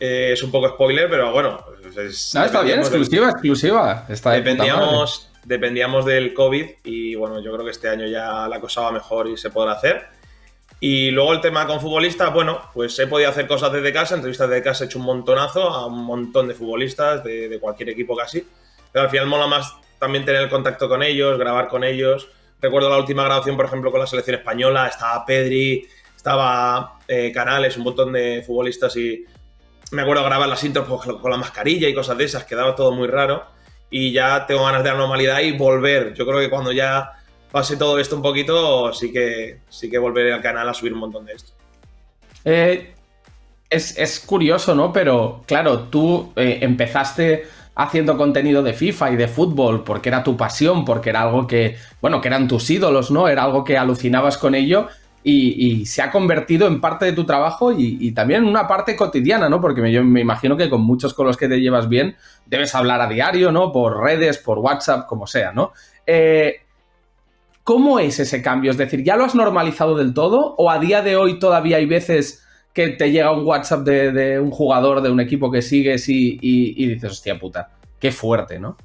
Eh, 0.00 0.30
es 0.32 0.42
un 0.42 0.50
poco 0.50 0.68
spoiler, 0.68 1.08
pero 1.10 1.32
bueno. 1.32 1.64
es- 1.96 2.34
No, 2.34 2.44
está 2.44 2.62
bien, 2.62 2.78
exclusiva, 2.80 3.30
exclusiva. 3.30 4.06
Está 4.08 4.32
de 4.32 4.42
puta 4.42 4.54
madre. 4.54 4.64
Dependíamos, 4.70 5.30
dependíamos 5.44 6.04
del 6.04 6.34
COVID 6.34 6.66
y 6.84 7.14
bueno, 7.16 7.40
yo 7.40 7.52
creo 7.52 7.64
que 7.64 7.70
este 7.72 7.88
año 7.88 8.06
ya 8.06 8.46
la 8.46 8.60
cosa 8.60 8.82
va 8.82 8.92
mejor 8.92 9.28
y 9.28 9.36
se 9.36 9.50
podrá 9.50 9.72
hacer. 9.72 10.06
Y 10.80 11.10
luego 11.10 11.32
el 11.32 11.40
tema 11.40 11.66
con 11.66 11.80
futbolistas, 11.80 12.32
bueno, 12.32 12.60
pues 12.72 12.96
he 13.00 13.08
podido 13.08 13.28
hacer 13.30 13.48
cosas 13.48 13.72
desde 13.72 13.92
casa, 13.92 14.14
entrevistas 14.14 14.48
desde 14.48 14.62
casa 14.62 14.84
he 14.84 14.86
hecho 14.86 15.00
un 15.00 15.06
montonazo 15.06 15.62
a 15.68 15.86
un 15.86 16.04
montón 16.04 16.46
de 16.46 16.54
futbolistas 16.54 17.24
de, 17.24 17.48
de 17.48 17.58
cualquier 17.58 17.88
equipo 17.88 18.14
casi, 18.14 18.46
pero 18.92 19.06
al 19.06 19.10
final 19.10 19.26
mola 19.26 19.48
más 19.48 19.74
también 19.98 20.24
tener 20.24 20.42
el 20.42 20.48
contacto 20.48 20.88
con 20.88 21.02
ellos, 21.02 21.36
grabar 21.36 21.66
con 21.66 21.82
ellos. 21.82 22.28
Recuerdo 22.60 22.90
la 22.90 22.98
última 22.98 23.24
grabación, 23.24 23.56
por 23.56 23.66
ejemplo, 23.66 23.90
con 23.90 24.00
la 24.00 24.06
selección 24.06 24.36
española, 24.36 24.88
estaba 24.88 25.24
Pedri, 25.24 25.86
estaba 26.16 26.98
eh, 27.06 27.30
Canales, 27.32 27.76
un 27.76 27.84
montón 27.84 28.12
de 28.12 28.42
futbolistas 28.44 28.96
y 28.96 29.24
me 29.92 30.02
acuerdo 30.02 30.24
grabar 30.24 30.48
las 30.48 30.62
intros 30.64 30.86
con 30.86 31.30
la 31.30 31.36
mascarilla 31.36 31.88
y 31.88 31.94
cosas 31.94 32.18
de 32.18 32.24
esas, 32.24 32.44
quedaba 32.44 32.74
todo 32.74 32.92
muy 32.92 33.08
raro 33.08 33.46
y 33.90 34.12
ya 34.12 34.46
tengo 34.46 34.64
ganas 34.64 34.82
de 34.82 34.90
la 34.90 34.96
normalidad 34.96 35.40
y 35.40 35.52
volver. 35.52 36.14
Yo 36.14 36.26
creo 36.26 36.40
que 36.40 36.50
cuando 36.50 36.72
ya 36.72 37.12
pase 37.50 37.76
todo 37.76 37.98
esto 37.98 38.16
un 38.16 38.22
poquito, 38.22 38.92
sí 38.92 39.12
que, 39.12 39.60
sí 39.68 39.90
que 39.90 39.98
volveré 39.98 40.32
al 40.32 40.42
canal 40.42 40.68
a 40.68 40.74
subir 40.74 40.92
un 40.92 41.00
montón 41.00 41.24
de 41.24 41.32
esto. 41.32 41.52
Eh, 42.44 42.94
es, 43.70 44.20
curioso, 44.20 44.74
¿no? 44.74 44.92
Pero 44.92 45.42
claro, 45.46 45.84
tú 45.84 46.32
eh, 46.36 46.58
empezaste 46.62 47.46
haciendo 47.78 48.16
contenido 48.18 48.64
de 48.64 48.74
FIFA 48.74 49.12
y 49.12 49.16
de 49.16 49.28
fútbol 49.28 49.84
porque 49.84 50.08
era 50.08 50.24
tu 50.24 50.36
pasión, 50.36 50.84
porque 50.84 51.10
era 51.10 51.22
algo 51.22 51.46
que, 51.46 51.76
bueno, 52.02 52.20
que 52.20 52.26
eran 52.26 52.48
tus 52.48 52.68
ídolos, 52.68 53.12
¿no? 53.12 53.28
Era 53.28 53.44
algo 53.44 53.62
que 53.62 53.78
alucinabas 53.78 54.36
con 54.36 54.56
ello 54.56 54.88
y, 55.22 55.86
se 55.86 56.02
ha 56.02 56.10
convertido 56.10 56.66
en 56.66 56.80
parte 56.80 57.04
de 57.04 57.12
tu 57.12 57.24
trabajo 57.24 57.70
y, 57.70 58.10
también 58.12 58.42
en 58.42 58.48
una 58.48 58.66
parte 58.66 58.96
cotidiana, 58.96 59.48
¿no? 59.48 59.60
Porque 59.60 59.92
yo 59.92 60.02
me 60.02 60.20
imagino 60.20 60.56
que 60.56 60.68
con 60.68 60.80
muchos 60.80 61.14
con 61.14 61.26
los 61.26 61.36
que 61.36 61.48
te 61.48 61.60
llevas 61.60 61.88
bien 61.88 62.16
debes 62.46 62.74
hablar 62.74 63.00
a 63.00 63.08
diario, 63.08 63.52
¿no? 63.52 63.70
Por 63.70 64.02
redes, 64.02 64.38
por 64.38 64.58
WhatsApp, 64.58 65.06
como 65.06 65.28
sea, 65.28 65.52
¿no? 65.52 65.72
Eh, 66.04 66.62
¿Cómo 67.62 68.00
es 68.00 68.18
ese 68.18 68.42
cambio? 68.42 68.72
Es 68.72 68.78
decir, 68.78 69.04
¿ya 69.04 69.14
lo 69.14 69.24
has 69.24 69.36
normalizado 69.36 69.96
del 69.96 70.14
todo 70.14 70.56
o 70.58 70.68
a 70.68 70.80
día 70.80 71.02
de 71.02 71.16
hoy 71.16 71.38
todavía 71.38 71.76
hay 71.76 71.86
veces 71.86 72.44
que 72.72 72.88
te 72.90 73.10
llega 73.10 73.32
un 73.32 73.44
WhatsApp 73.44 73.80
de, 73.80 74.38
un 74.38 74.50
jugador 74.50 75.02
de 75.02 75.10
un 75.10 75.20
equipo 75.20 75.50
que 75.50 75.62
sigues 75.62 76.08
y, 76.08 76.38
y 76.40 76.86
dices, 76.86 77.12
hostia 77.12 77.38
puta, 77.38 77.70
qué 77.98 78.12
fuerte, 78.12 78.58
¿no? 78.58 78.76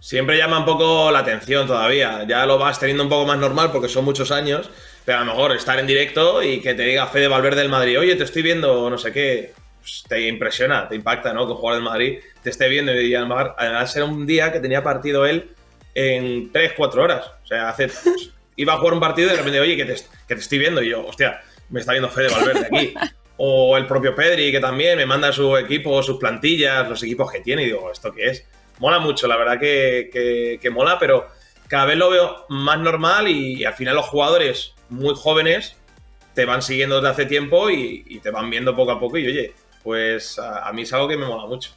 Siempre 0.00 0.38
llama 0.38 0.60
un 0.60 0.64
poco 0.64 1.10
la 1.10 1.18
atención 1.18 1.66
todavía. 1.66 2.24
Ya 2.26 2.46
lo 2.46 2.58
vas 2.58 2.80
teniendo 2.80 3.02
un 3.02 3.10
poco 3.10 3.26
más 3.26 3.38
normal 3.38 3.70
porque 3.70 3.88
son 3.88 4.04
muchos 4.04 4.30
años 4.30 4.70
pero 5.04 5.18
a 5.18 5.24
lo 5.24 5.32
mejor 5.32 5.52
estar 5.56 5.78
en 5.78 5.86
directo 5.86 6.42
y 6.42 6.60
que 6.60 6.74
te 6.74 6.82
diga 6.82 7.06
Fede 7.06 7.28
Valverde 7.28 7.62
del 7.62 7.68
Madrid, 7.70 7.98
oye, 7.98 8.16
te 8.16 8.24
estoy 8.24 8.42
viendo, 8.42 8.88
no 8.90 8.98
sé 8.98 9.12
qué, 9.12 9.52
pues 9.80 10.04
te 10.08 10.28
impresiona, 10.28 10.88
te 10.88 10.94
impacta, 10.94 11.32
¿no? 11.32 11.46
Que 11.46 11.52
un 11.52 11.58
jugador 11.58 11.82
del 11.82 11.90
Madrid 11.90 12.18
te 12.42 12.50
esté 12.50 12.68
viendo 12.68 12.94
y 12.94 13.14
además 13.14 13.96
era 13.96 14.04
un 14.04 14.26
día 14.26 14.52
que 14.52 14.60
tenía 14.60 14.82
partido 14.82 15.26
él 15.26 15.50
en 15.94 16.52
3, 16.52 16.74
4 16.76 17.02
horas. 17.02 17.26
O 17.42 17.46
sea, 17.46 17.70
hace, 17.70 17.90
iba 18.56 18.74
a 18.74 18.78
jugar 18.78 18.94
un 18.94 19.00
partido 19.00 19.28
y 19.28 19.30
de 19.32 19.36
repente, 19.38 19.60
oye, 19.60 19.76
que 19.76 19.84
te, 19.84 19.94
que 19.94 20.34
te 20.34 20.40
estoy 20.40 20.58
viendo. 20.58 20.82
Y 20.82 20.90
yo, 20.90 21.06
hostia, 21.06 21.40
me 21.70 21.80
está 21.80 21.92
viendo 21.92 22.08
Fede 22.08 22.28
Valverde 22.28 22.68
aquí. 22.70 22.94
O 23.42 23.74
el 23.78 23.86
propio 23.86 24.14
Pedri, 24.14 24.52
que 24.52 24.60
también 24.60 24.98
me 24.98 25.06
manda 25.06 25.32
su 25.32 25.56
equipo, 25.56 26.02
sus 26.02 26.18
plantillas, 26.18 26.86
los 26.86 27.02
equipos 27.02 27.32
que 27.32 27.40
tiene. 27.40 27.62
Y 27.62 27.66
digo, 27.68 27.90
¿esto 27.90 28.12
qué 28.12 28.26
es? 28.26 28.44
Mola 28.80 28.98
mucho, 28.98 29.26
la 29.26 29.38
verdad 29.38 29.58
que, 29.58 30.10
que, 30.12 30.58
que 30.60 30.68
mola, 30.68 30.98
pero 30.98 31.26
cada 31.66 31.86
vez 31.86 31.96
lo 31.96 32.10
veo 32.10 32.44
más 32.50 32.78
normal 32.80 33.28
y 33.28 33.64
al 33.64 33.72
final 33.72 33.94
los 33.94 34.04
jugadores 34.04 34.74
muy 34.90 35.14
jóvenes 35.14 35.76
te 36.34 36.44
van 36.44 36.62
siguiendo 36.62 36.96
desde 36.96 37.08
hace 37.08 37.26
tiempo 37.26 37.70
y, 37.70 38.20
te 38.22 38.30
van 38.30 38.50
viendo 38.50 38.74
poco 38.74 38.92
a 38.92 39.00
poco 39.00 39.18
y 39.18 39.26
oye, 39.26 39.54
pues 39.82 40.38
a, 40.38 40.72
mí 40.72 40.82
es 40.82 40.92
algo 40.92 41.08
que 41.08 41.16
me 41.16 41.26
mola 41.26 41.46
mucho. 41.46 41.70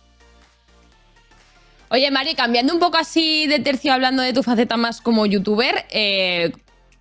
Oye, 1.89 2.09
Mari, 2.09 2.33
cambiando 2.33 2.73
un 2.73 2.79
poco 2.79 2.97
así 2.97 3.45
de 3.47 3.59
tercio, 3.59 3.93
hablando 3.93 4.23
de 4.23 4.33
tu 4.33 4.41
faceta 4.41 4.77
más 4.77 4.99
como 4.99 5.25
youtuber, 5.25 5.85
eh, 5.91 6.51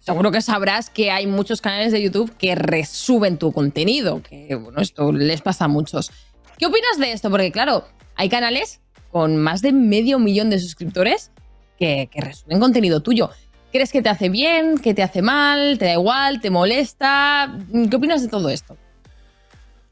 seguro 0.02 0.32
que 0.32 0.42
sabrás 0.42 0.90
que 0.90 1.10
hay 1.10 1.26
muchos 1.26 1.60
canales 1.60 1.92
de 1.92 2.02
YouTube 2.02 2.36
que 2.36 2.54
resuben 2.54 3.38
tu 3.38 3.52
contenido, 3.52 4.22
que 4.22 4.54
bueno, 4.56 4.80
esto 4.80 5.12
les 5.12 5.40
pasa 5.40 5.66
a 5.66 5.68
muchos. 5.68 6.10
¿Qué 6.58 6.66
opinas 6.66 6.98
de 6.98 7.12
esto? 7.12 7.30
Porque 7.30 7.52
claro, 7.52 7.86
hay 8.16 8.28
canales 8.28 8.80
con 9.10 9.36
más 9.36 9.62
de 9.62 9.72
medio 9.72 10.18
millón 10.18 10.50
de 10.50 10.58
suscriptores 10.58 11.30
que, 11.78 12.08
que 12.12 12.20
resuben 12.20 12.60
contenido 12.60 13.00
tuyo. 13.00 13.30
¿Crees 13.72 13.92
que 13.92 14.02
te 14.02 14.08
hace 14.08 14.28
bien? 14.28 14.78
¿Que 14.78 14.92
te 14.92 15.02
hace 15.02 15.22
mal? 15.22 15.78
¿Te 15.78 15.86
da 15.86 15.92
igual? 15.92 16.40
¿Te 16.40 16.50
molesta? 16.50 17.56
¿Qué 17.88 17.96
opinas 17.96 18.22
de 18.22 18.28
todo 18.28 18.50
esto? 18.50 18.76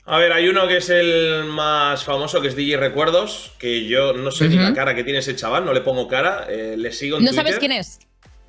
A 0.04 0.18
ver, 0.18 0.32
hay 0.32 0.48
uno 0.48 0.66
que 0.66 0.78
es 0.78 0.90
el 0.90 1.44
más 1.44 2.02
famoso, 2.04 2.40
que 2.40 2.48
es 2.48 2.56
DJ 2.56 2.78
Recuerdos, 2.78 3.52
que 3.58 3.86
yo 3.86 4.12
no 4.12 4.32
sé 4.32 4.48
ni 4.48 4.56
la 4.56 4.74
cara 4.74 4.94
que 4.94 5.04
tiene 5.04 5.20
ese 5.20 5.36
chaval, 5.36 5.64
no 5.64 5.72
le 5.72 5.82
pongo 5.82 6.08
cara, 6.08 6.46
eh, 6.48 6.74
le 6.76 6.90
sigo 6.90 7.18
en 7.18 7.24
¿No 7.24 7.32
sabes 7.32 7.58
quién 7.58 7.70
es? 7.70 8.00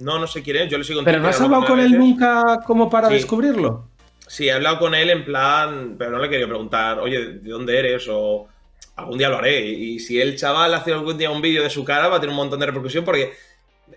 No, 0.01 0.19
no 0.19 0.27
sé 0.27 0.41
quién 0.41 0.57
es, 0.57 0.69
yo 0.69 0.77
le 0.77 0.83
sigo 0.83 0.99
en 0.99 1.05
¿Pero 1.05 1.19
Twitter. 1.19 1.31
¿Pero 1.37 1.47
no 1.47 1.55
has 1.55 1.59
hablado 1.59 1.65
con 1.65 1.79
él 1.79 1.97
nunca 1.97 2.59
como 2.65 2.89
para 2.89 3.09
descubrirlo? 3.09 3.87
Sí, 4.27 4.47
he 4.47 4.51
hablado 4.51 4.79
con 4.79 4.95
él 4.95 5.09
en 5.09 5.25
plan, 5.25 5.95
pero 5.97 6.11
no 6.11 6.19
le 6.19 6.29
quería 6.29 6.47
preguntar, 6.47 6.99
oye, 6.99 7.33
¿de 7.33 7.49
dónde 7.49 7.77
eres? 7.77 8.07
O 8.09 8.47
algún 8.95 9.17
día 9.17 9.29
lo 9.29 9.37
haré. 9.37 9.59
Y 9.65 9.99
si 9.99 10.21
el 10.21 10.37
chaval 10.37 10.73
hace 10.73 10.93
algún 10.93 11.17
día 11.17 11.29
un 11.29 11.41
vídeo 11.41 11.63
de 11.63 11.69
su 11.69 11.83
cara, 11.83 12.07
va 12.07 12.17
a 12.17 12.19
tener 12.19 12.31
un 12.31 12.37
montón 12.37 12.59
de 12.59 12.65
repercusión 12.65 13.03
porque 13.03 13.33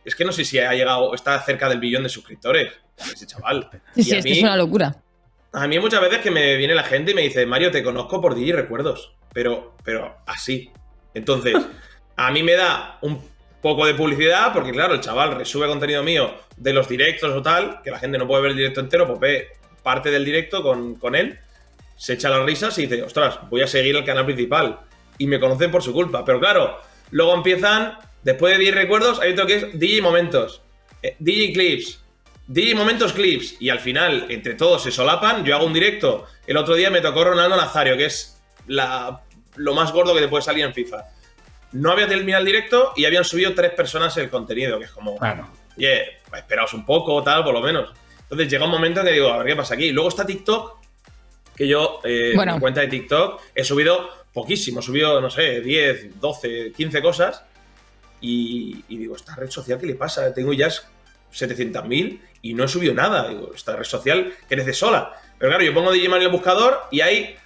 es 0.04 0.14
que 0.14 0.24
no 0.24 0.32
sé 0.32 0.44
si 0.44 0.58
ha 0.58 0.72
llegado, 0.72 1.14
está 1.14 1.40
cerca 1.40 1.68
del 1.68 1.78
billón 1.78 2.02
de 2.02 2.08
suscriptores, 2.08 2.72
ese 2.96 3.26
chaval. 3.26 3.68
Sí, 3.94 4.02
sí, 4.02 4.16
es 4.16 4.24
que 4.24 4.32
es 4.32 4.42
una 4.42 4.56
locura. 4.56 4.96
A 5.52 5.68
mí 5.68 5.78
muchas 5.78 6.00
veces 6.00 6.18
que 6.18 6.32
me 6.32 6.56
viene 6.56 6.74
la 6.74 6.82
gente 6.82 7.12
y 7.12 7.14
me 7.14 7.22
dice, 7.22 7.46
Mario, 7.46 7.70
te 7.70 7.84
conozco 7.84 8.20
por 8.20 8.34
DJ 8.34 8.54
Recuerdos, 8.54 9.14
pero, 9.32 9.76
pero 9.84 10.16
así. 10.26 10.70
Entonces, 11.14 11.54
a 12.16 12.30
mí 12.32 12.42
me 12.42 12.54
da 12.54 12.98
un 13.02 13.22
poco 13.64 13.84
de 13.84 13.94
publicidad, 13.94 14.52
porque 14.52 14.70
claro, 14.70 14.94
el 14.94 15.00
chaval 15.00 15.34
resube 15.34 15.66
contenido 15.66 16.04
mío 16.04 16.32
de 16.56 16.72
los 16.72 16.88
directos 16.88 17.32
o 17.32 17.42
tal, 17.42 17.80
que 17.82 17.90
la 17.90 17.98
gente 17.98 18.16
no 18.16 18.28
puede 18.28 18.42
ver 18.42 18.50
el 18.52 18.56
directo 18.58 18.78
entero, 18.78 19.08
pues 19.08 19.18
ve 19.18 19.48
parte 19.82 20.12
del 20.12 20.24
directo 20.24 20.62
con, 20.62 20.94
con 20.94 21.16
él, 21.16 21.38
se 21.96 22.12
echa 22.12 22.28
las 22.28 22.44
risas 22.44 22.78
y 22.78 22.82
dice, 22.86 23.02
ostras, 23.02 23.40
voy 23.50 23.62
a 23.62 23.66
seguir 23.66 23.96
el 23.96 24.04
canal 24.04 24.24
principal. 24.24 24.78
Y 25.18 25.26
me 25.26 25.40
conocen 25.40 25.70
por 25.70 25.82
su 25.82 25.92
culpa. 25.92 26.24
Pero 26.24 26.40
claro, 26.40 26.80
luego 27.10 27.34
empiezan 27.34 27.96
Después 28.24 28.54
de 28.54 28.58
10 28.58 28.74
recuerdos, 28.74 29.20
hay 29.20 29.32
otro 29.32 29.46
que 29.46 29.56
es 29.56 29.78
DJ 29.78 30.00
Momentos, 30.00 30.62
eh, 31.02 31.14
Clips, 31.18 32.00
DJ 32.46 32.74
Momentos 32.74 33.12
Clips. 33.12 33.56
Y 33.60 33.68
al 33.68 33.80
final, 33.80 34.26
entre 34.30 34.54
todos 34.54 34.82
se 34.82 34.90
solapan. 34.90 35.44
Yo 35.44 35.54
hago 35.54 35.66
un 35.66 35.74
directo. 35.74 36.26
El 36.46 36.56
otro 36.56 36.74
día 36.74 36.90
me 36.90 37.02
tocó 37.02 37.22
Ronaldo 37.22 37.56
Nazario, 37.56 37.96
que 37.98 38.06
es 38.06 38.42
lo 38.66 39.74
más 39.74 39.92
gordo 39.92 40.14
que 40.14 40.22
te 40.22 40.28
puede 40.28 40.42
salir 40.42 40.64
en 40.64 40.72
FIFA. 40.72 41.04
No 41.74 41.90
había 41.90 42.08
terminado 42.08 42.40
el 42.40 42.46
directo 42.46 42.92
y 42.96 43.04
habían 43.04 43.24
subido 43.24 43.52
tres 43.54 43.72
personas 43.72 44.16
el 44.16 44.30
contenido, 44.30 44.78
que 44.78 44.86
es 44.86 44.90
como, 44.90 45.18
bueno. 45.18 45.50
oye, 45.76 46.18
esperaos 46.32 46.72
un 46.74 46.86
poco, 46.86 47.22
tal, 47.22 47.44
por 47.44 47.52
lo 47.52 47.60
menos. 47.60 47.92
Entonces 48.22 48.48
llega 48.48 48.64
un 48.64 48.70
momento 48.70 49.00
en 49.00 49.06
que 49.06 49.12
digo, 49.12 49.28
a 49.28 49.38
ver 49.38 49.48
qué 49.48 49.56
pasa 49.56 49.74
aquí. 49.74 49.90
Luego 49.90 50.08
está 50.08 50.24
TikTok, 50.24 50.78
que 51.56 51.68
yo, 51.68 52.00
eh, 52.04 52.32
en 52.34 52.54
mi 52.54 52.60
cuenta 52.60 52.80
de 52.80 52.88
TikTok, 52.88 53.42
he 53.54 53.64
subido 53.64 54.08
poquísimo, 54.32 54.80
he 54.80 54.82
subido, 54.82 55.20
no 55.20 55.30
sé, 55.30 55.60
10, 55.60 56.20
12, 56.20 56.72
15 56.76 57.02
cosas. 57.02 57.42
Y, 58.20 58.82
digo, 58.88 59.16
¿esta 59.16 59.34
red 59.34 59.50
social 59.50 59.78
qué 59.78 59.86
le 59.86 59.94
pasa? 59.96 60.32
Tengo 60.32 60.52
ya 60.52 60.68
700.000 60.68 62.20
y 62.42 62.54
no 62.54 62.64
he 62.64 62.68
subido 62.68 62.94
nada. 62.94 63.28
Digo, 63.28 63.52
esta 63.54 63.76
red 63.76 63.84
social 63.84 64.32
crece 64.48 64.72
sola. 64.72 65.12
Pero 65.38 65.50
claro, 65.50 65.64
yo 65.64 65.74
pongo 65.74 65.92
DJ 65.92 66.06
en 66.06 66.22
el 66.22 66.28
buscador 66.28 66.82
y 66.90 67.00
hay 67.00 67.36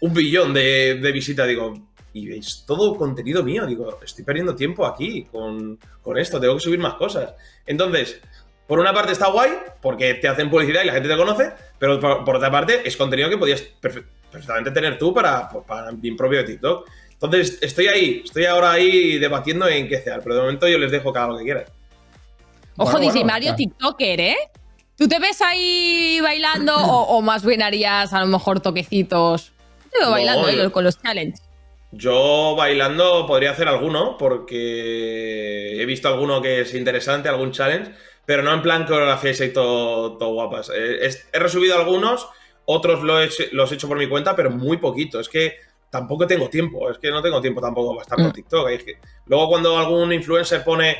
un 0.00 0.12
billón 0.12 0.52
de, 0.52 0.96
de 0.96 1.12
visitas. 1.12 1.48
Digo, 1.48 1.74
y 2.14 2.28
veis 2.28 2.64
todo 2.64 2.96
contenido 2.96 3.42
mío. 3.42 3.66
Digo, 3.66 3.98
estoy 4.02 4.24
perdiendo 4.24 4.54
tiempo 4.54 4.86
aquí 4.86 5.24
con, 5.24 5.78
esto, 6.16 6.40
tengo 6.40 6.54
que 6.54 6.60
subir 6.60 6.78
más 6.78 6.94
cosas. 6.94 7.34
Entonces, 7.66 8.20
por 8.66 8.78
una 8.78 8.94
parte 8.94 9.12
está 9.12 9.30
guay, 9.30 9.50
porque 9.82 10.14
te 10.14 10.28
hacen 10.28 10.48
publicidad 10.48 10.82
y 10.84 10.86
la 10.86 10.92
gente 10.94 11.08
te 11.08 11.16
conoce, 11.16 11.52
pero 11.78 12.00
por, 12.00 12.36
otra 12.36 12.50
parte 12.50 12.86
es 12.86 12.96
contenido 12.96 13.28
que 13.28 13.36
podías 13.36 13.60
perfectamente 13.60 14.70
tener 14.70 14.96
tú 14.96 15.12
para, 15.12 15.50
para 15.50 15.90
mi 15.90 16.12
propio 16.12 16.38
de 16.38 16.44
TikTok. 16.44 16.88
Entonces, 17.14 17.58
estoy 17.60 17.88
ahí, 17.88 18.22
estoy 18.24 18.44
ahora 18.44 18.72
ahí 18.72 19.18
debatiendo 19.18 19.66
en 19.66 19.88
qué 19.88 19.96
hacer, 19.96 20.20
pero 20.22 20.36
de 20.36 20.40
momento 20.42 20.68
yo 20.68 20.78
les 20.78 20.92
dejo 20.92 21.12
cada 21.12 21.28
lo 21.28 21.38
que 21.38 21.44
quieran. 21.44 21.64
Ojo, 22.76 22.98
dice 22.98 23.24
Mario 23.24 23.56
TikToker, 23.56 24.20
¿eh? 24.20 24.36
¿Tú 24.96 25.08
te 25.08 25.18
ves 25.18 25.42
ahí 25.42 26.20
bailando 26.22 26.76
o, 26.78 27.20
más 27.22 27.44
bien 27.44 27.62
harías 27.62 28.12
a 28.12 28.20
lo 28.20 28.26
mejor 28.26 28.60
toquecitos? 28.60 29.52
Te 29.90 29.98
veo 29.98 30.10
bailando 30.10 30.48
¿eh? 30.48 30.70
con 30.70 30.84
los 30.84 31.00
challenges. 31.00 31.42
Yo 31.96 32.54
bailando 32.56 33.26
podría 33.26 33.52
hacer 33.52 33.68
alguno, 33.68 34.16
porque 34.18 35.80
he 35.80 35.86
visto 35.86 36.08
alguno 36.08 36.42
que 36.42 36.62
es 36.62 36.74
interesante, 36.74 37.28
algún 37.28 37.52
challenge, 37.52 37.92
pero 38.26 38.42
no 38.42 38.52
en 38.52 38.62
plan 38.62 38.84
coreografías 38.84 39.40
y 39.40 39.52
todo, 39.52 40.16
todo 40.16 40.32
guapas. 40.32 40.70
He, 40.70 41.06
he, 41.06 41.38
resubido 41.38 41.76
algunos, 41.76 42.26
otros 42.64 43.02
los 43.52 43.72
he 43.72 43.74
hecho 43.74 43.88
por 43.88 43.98
mi 43.98 44.08
cuenta, 44.08 44.34
pero 44.34 44.50
muy 44.50 44.78
poquito. 44.78 45.20
Es 45.20 45.28
que 45.28 45.58
tampoco 45.94 46.26
tengo 46.26 46.48
tiempo, 46.48 46.90
es 46.90 46.98
que 46.98 47.08
no 47.08 47.22
tengo 47.22 47.40
tiempo 47.40 47.60
tampoco 47.60 47.90
para 47.90 48.02
estar 48.02 48.18
con 48.18 48.28
mm. 48.28 48.32
TikTok. 48.32 48.68
luego 49.26 49.48
cuando 49.48 49.78
algún 49.78 50.12
influencer 50.12 50.64
pone, 50.64 50.96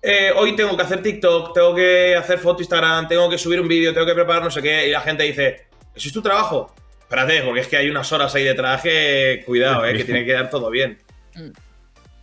eh, 0.00 0.32
hoy 0.34 0.56
tengo 0.56 0.74
que 0.74 0.82
hacer 0.82 1.02
TikTok, 1.02 1.52
tengo 1.52 1.74
que 1.74 2.16
hacer 2.16 2.38
foto 2.38 2.62
Instagram, 2.62 3.06
tengo 3.06 3.28
que 3.28 3.36
subir 3.36 3.60
un 3.60 3.68
vídeo, 3.68 3.92
tengo 3.92 4.06
que 4.06 4.14
preparar 4.14 4.42
no 4.42 4.50
sé 4.50 4.62
qué, 4.62 4.88
y 4.88 4.92
la 4.92 5.02
gente 5.02 5.24
dice, 5.24 5.66
¿eso 5.94 6.08
es 6.08 6.12
tu 6.14 6.22
trabajo? 6.22 6.74
Espérate, 7.08 7.40
porque 7.40 7.60
es 7.60 7.68
que 7.68 7.78
hay 7.78 7.88
unas 7.88 8.12
horas 8.12 8.34
ahí 8.34 8.44
de 8.44 8.52
traje, 8.52 9.42
cuidado, 9.46 9.82
eh, 9.86 9.96
que 9.96 10.04
tiene 10.04 10.26
que 10.26 10.34
dar 10.34 10.50
todo 10.50 10.68
bien. 10.68 10.98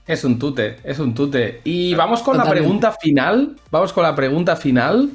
Es 0.06 0.24
un 0.24 0.38
tute, 0.38 0.78
es 0.84 1.00
un 1.00 1.16
tute. 1.16 1.62
Y 1.64 1.96
vamos 1.96 2.22
con 2.22 2.38
la 2.38 2.48
pregunta 2.48 2.92
final. 2.92 3.56
Vamos 3.72 3.92
con 3.92 4.04
la 4.04 4.14
pregunta 4.14 4.56
final. 4.56 5.10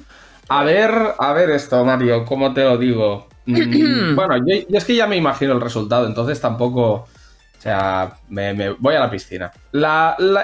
A 0.48 0.64
ver, 0.64 0.90
a 1.16 1.32
ver 1.34 1.50
esto, 1.50 1.84
Mario, 1.84 2.24
¿cómo 2.24 2.52
te 2.52 2.64
lo 2.64 2.78
digo? 2.78 3.28
Mm, 3.46 4.14
bueno, 4.16 4.38
yo, 4.38 4.56
es 4.76 4.84
que 4.84 4.96
ya 4.96 5.06
me 5.06 5.14
imagino 5.14 5.52
el 5.52 5.60
resultado, 5.60 6.04
entonces 6.04 6.40
tampoco. 6.40 7.06
O 7.56 7.62
sea, 7.62 8.16
me, 8.28 8.70
voy 8.70 8.96
a 8.96 9.00
la 9.00 9.10
piscina. 9.10 9.52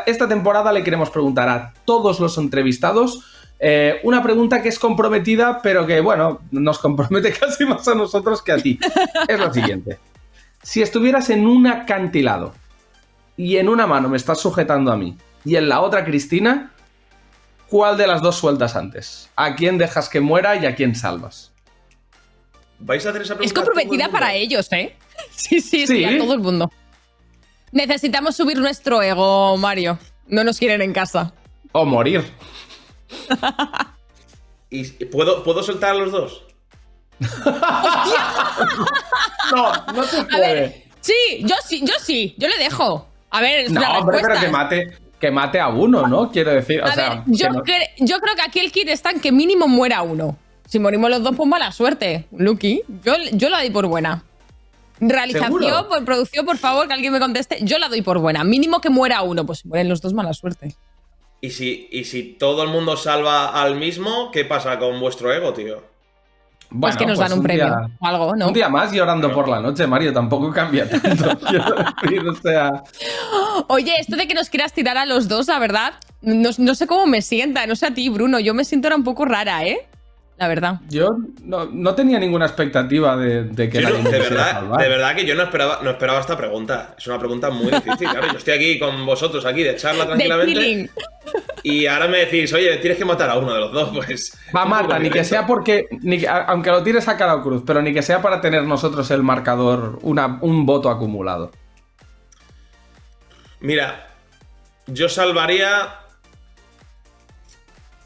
esta 0.07 0.29
temporada 0.29 0.73
le 0.73 0.85
queremos 0.85 1.11
preguntar 1.11 1.49
a 1.49 1.75
todos 1.85 2.21
los 2.21 2.39
entrevistados 2.39 3.25
eh, 3.59 4.01
una 4.03 4.23
pregunta 4.23 4.63
que 4.63 4.69
es 4.69 4.79
comprometida, 4.79 5.61
pero 5.63 5.87
que, 5.87 6.01
bueno, 6.01 6.41
nos 6.51 6.79
compromete 6.79 7.33
casi 7.41 7.65
más 7.65 7.87
a 7.89 7.95
nosotros 7.95 8.43
que 8.43 8.53
a 8.53 8.59
ti. 8.59 8.79
Es 9.29 9.39
lo 9.39 9.53
siguiente. 9.53 9.99
Si 10.63 10.83
estuvieras 10.83 11.31
en 11.31 11.47
un 11.47 11.67
acantilado 11.67 12.55
y 13.37 13.57
en 13.57 13.69
una 13.69 13.87
mano 13.87 14.09
me 14.09 14.17
estás 14.17 14.41
sujetando 14.41 14.93
a 14.93 14.97
mí 14.97 15.17
y 15.45 15.57
en 15.57 15.69
la 15.69 15.81
otra 15.81 16.05
Cristina, 16.05 16.73
¿cuál 17.69 17.97
de 17.97 18.07
las 18.07 18.21
dos 18.21 18.37
sueltas 18.37 18.75
antes? 18.77 19.31
¿A 19.37 19.55
quién 19.55 19.79
dejas 19.79 20.09
que 20.09 20.21
muera 20.21 20.57
y 20.57 20.67
a 20.67 20.75
quién 20.75 20.95
salvas? 20.95 21.53
¿Vais 22.79 23.07
a 23.07 23.11
hacer 23.11 23.23
esa 23.23 23.35
pregunta? 23.37 23.47
Es 23.47 23.53
comprometida 23.53 24.09
para 24.11 24.35
ellos, 24.35 24.71
¿eh? 24.73 24.97
Sí, 25.31 25.61
sí, 25.61 25.87
sí, 25.87 26.05
a 26.05 26.19
todo 26.19 26.35
el 26.35 26.41
mundo. 26.41 26.71
Necesitamos 27.73 28.37
subir 28.37 28.59
nuestro 28.59 29.01
ego, 29.01 29.57
Mario. 29.57 29.99
No 30.27 30.45
nos 30.45 30.59
quieren 30.59 30.83
en 30.83 30.93
casa. 30.93 31.33
O 31.73 31.85
morir. 31.85 32.25
¿Y 34.71 34.85
puedo, 35.07 35.43
¿puedo 35.45 35.63
soltar 35.63 35.91
a 35.91 35.95
los 35.95 36.13
dos? 36.13 36.43
no, 39.55 39.73
no 39.95 40.05
se 40.05 40.23
puede. 40.25 40.37
A 40.37 40.39
ver, 40.39 40.85
sí, 41.01 41.15
yo 41.41 41.55
sí, 41.65 41.81
yo 41.87 41.95
sí, 42.01 42.35
yo 42.37 42.49
le 42.49 42.59
dejo. 42.59 43.09
A 43.31 43.41
ver, 43.41 43.71
no, 43.71 43.81
hombre, 43.99 44.19
pero 44.21 44.41
que 44.41 44.49
mate, 44.49 44.99
que 45.21 45.31
mate 45.31 45.61
a 45.61 45.69
uno, 45.69 46.07
¿no? 46.07 46.31
Quiero 46.31 46.53
decir, 46.53 46.83
o 46.83 46.93
sea, 46.93 47.25
yo, 47.27 47.49
yo, 47.99 48.21
creo 48.21 48.35
que 48.35 48.43
aquí 48.43 48.59
el 48.61 48.73
kit 48.73 48.89
está 48.89 49.11
en 49.11 49.21
que 49.21 49.33
mínimo 49.33 49.69
muera 49.69 50.03
uno. 50.03 50.37
Si 50.67 50.79
morimos 50.79 51.11
los 51.11 51.23
dos, 51.23 51.37
pues 51.37 51.49
mala 51.49 51.71
suerte, 51.73 52.27
Lucky. 52.33 52.83
Yo, 53.05 53.15
yo 53.33 53.49
la 53.49 53.59
doy 53.59 53.71
por 53.71 53.87
buena. 53.87 54.25
Realización, 54.99 55.89
por 55.89 56.05
producción, 56.05 56.47
por 56.47 56.57
favor, 56.57 56.89
que 56.89 56.95
alguien 56.95 57.13
me 57.13 57.21
conteste. 57.21 57.59
Yo 57.63 57.79
la 57.79 57.89
doy 57.89 58.03
por 58.03 58.19
buena. 58.19 58.45
Mínimo 58.45 58.81
que 58.81 58.91
muera 58.91 59.23
uno, 59.23 59.47
pues 59.47 59.61
si 59.61 59.69
mueren 59.69 59.89
los 59.89 60.01
dos, 60.01 60.13
mala 60.13 60.33
suerte. 60.33 60.75
¿Y 61.41 61.51
si, 61.51 61.89
y 61.91 62.05
si 62.05 62.23
todo 62.23 62.63
el 62.63 62.71
mundo 62.71 62.97
salva 62.97 63.49
al 63.63 63.77
mismo, 63.77 64.31
¿qué 64.31 64.45
pasa 64.45 64.79
con 64.79 64.99
vuestro 65.01 65.33
ego, 65.33 65.53
tío? 65.53 65.97
pues 66.81 66.97
que 66.97 67.07
nos 67.07 67.19
dan 67.19 67.29
pues 67.29 67.39
un, 67.39 67.43
premio 67.45 67.67
o 68.01 68.07
algo, 68.07 68.37
¿no? 68.37 68.49
Un 68.49 68.53
día 68.53 68.69
más 68.69 68.93
llorando 68.93 69.33
por 69.33 69.49
la 69.49 69.61
noche, 69.61 69.87
Mario, 69.87 70.13
tampoco 70.13 70.53
cambia 70.53 70.89
tanto. 71.01 71.31
o 71.31 72.35
sea... 72.35 72.83
Oye, 73.69 73.95
esto 73.99 74.17
de 74.17 74.27
que 74.27 74.35
nos 74.35 74.51
quieras 74.51 74.73
tirar 74.73 74.97
a 74.97 75.07
los 75.07 75.29
dos, 75.29 75.47
la 75.47 75.59
verdad, 75.59 75.95
no, 76.23 76.51
no, 76.59 76.75
sé 76.75 76.87
cómo 76.87 77.07
me 77.07 77.23
sienta, 77.23 77.67
no 77.67 77.77
sé 77.77 77.87
a 77.87 77.95
ti, 77.95 78.09
Bruno, 78.09 78.41
yo 78.41 78.53
me 78.55 78.65
siento 78.65 78.89
ahora 78.89 78.97
un 78.97 79.05
poco 79.05 79.25
rara, 79.25 79.65
¿eh? 79.65 79.87
La 80.39 80.49
verdad. 80.49 80.81
Yo 80.91 81.17
no, 81.45 81.95
tenía 81.95 82.19
ninguna 82.19 82.45
expectativa 82.45 83.17
de, 83.17 83.71
que 83.71 83.81
nadie 83.81 84.03
de 84.03 84.19
verdad, 84.19 84.63
de 84.79 84.89
verdad 84.89 85.17
que 85.17 85.25
yo 85.25 85.35
no 85.35 85.45
esperaba, 85.45 85.81
no 85.83 85.91
esperaba 85.91 86.21
esta 86.21 86.37
pregunta. 86.37 86.95
Es 86.99 87.07
una 87.07 87.19
pregunta 87.19 87.49
muy 87.49 87.71
difícil, 87.73 88.09
claro. 88.11 88.27
Yo 88.33 88.39
estoy 88.39 88.55
aquí 88.55 88.79
con 88.79 89.07
vosotros, 89.07 89.47
aquí 89.47 89.63
de 89.63 89.77
charla 89.77 90.07
tranquilamente. 90.07 90.91
y 91.63 91.87
ahora 91.87 92.07
me 92.07 92.19
decís, 92.19 92.53
oye, 92.53 92.77
tienes 92.77 92.99
que 92.99 93.07
matar 93.07 93.31
a 93.31 93.39
uno 93.39 93.55
de 93.55 93.61
los 93.61 93.73
dos, 93.73 93.91
pues. 93.95 94.39
Va, 94.55 94.67
Marta, 94.67 94.99
ni 94.99 95.09
que 95.09 95.25
sea 95.25 95.47
porque. 95.47 95.87
aunque 96.49 96.71
lo 96.71 96.83
tires 96.83 97.09
a 97.09 97.17
cada 97.17 97.41
cruz, 97.43 97.63
pero 97.67 97.81
ni 97.81 97.95
que 97.95 98.03
sea 98.03 98.21
para 98.21 98.41
tener 98.43 98.63
nosotros 98.65 99.11
el 99.11 99.23
marcador, 99.23 99.99
una, 100.03 100.39
un 100.43 100.67
voto 100.67 100.91
acumulado. 100.91 101.51
Mira, 103.61 104.11
yo 104.87 105.09
salvaría 105.09 106.06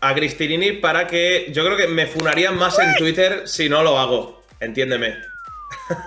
a 0.00 0.14
Cristinini 0.14 0.72
para 0.72 1.06
que. 1.06 1.50
Yo 1.52 1.64
creo 1.64 1.76
que 1.76 1.88
me 1.88 2.06
funarían 2.06 2.56
más 2.56 2.78
en 2.78 2.94
Twitter 2.96 3.42
si 3.46 3.68
no 3.68 3.82
lo 3.82 3.98
hago. 3.98 4.42
Entiéndeme. 4.60 5.30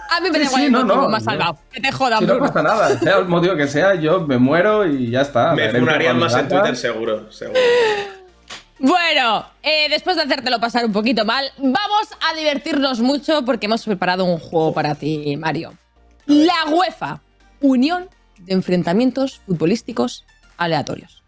A 0.09 0.19
mí 0.21 0.29
me 0.31 0.39
da 0.39 0.45
igual 0.45 0.71
no, 0.71 0.83
no, 0.83 1.09
más 1.09 1.23
salgado. 1.23 1.57
Que 1.71 1.81
te 1.81 1.91
jodan, 1.91 2.19
si 2.19 2.25
No 2.25 2.39
pasa 2.39 2.61
nada. 2.61 2.99
Sea 2.99 3.17
el 3.17 3.25
motivo 3.25 3.55
que 3.55 3.67
sea, 3.67 3.95
yo 3.95 4.21
me 4.21 4.37
muero 4.37 4.85
y 4.85 5.09
ya 5.09 5.21
está. 5.21 5.53
Me 5.53 5.69
funarían 5.69 6.17
más 6.17 6.35
en 6.35 6.47
Twitter, 6.47 6.75
seguro. 6.75 7.31
seguro. 7.31 7.59
Bueno, 8.79 9.45
eh, 9.61 9.87
después 9.89 10.15
de 10.15 10.23
hacértelo 10.23 10.59
pasar 10.59 10.85
un 10.85 10.91
poquito 10.91 11.23
mal, 11.25 11.45
vamos 11.57 12.09
a 12.29 12.35
divertirnos 12.35 12.99
mucho 12.99 13.45
porque 13.45 13.67
hemos 13.67 13.85
preparado 13.85 14.25
un 14.25 14.39
juego 14.39 14.73
para 14.73 14.95
ti, 14.95 15.37
Mario. 15.37 15.73
La 16.25 16.65
UEFA, 16.69 17.21
Unión 17.61 18.09
de 18.39 18.53
Enfrentamientos 18.53 19.41
Futbolísticos 19.45 20.25
Aleatorios. 20.57 21.23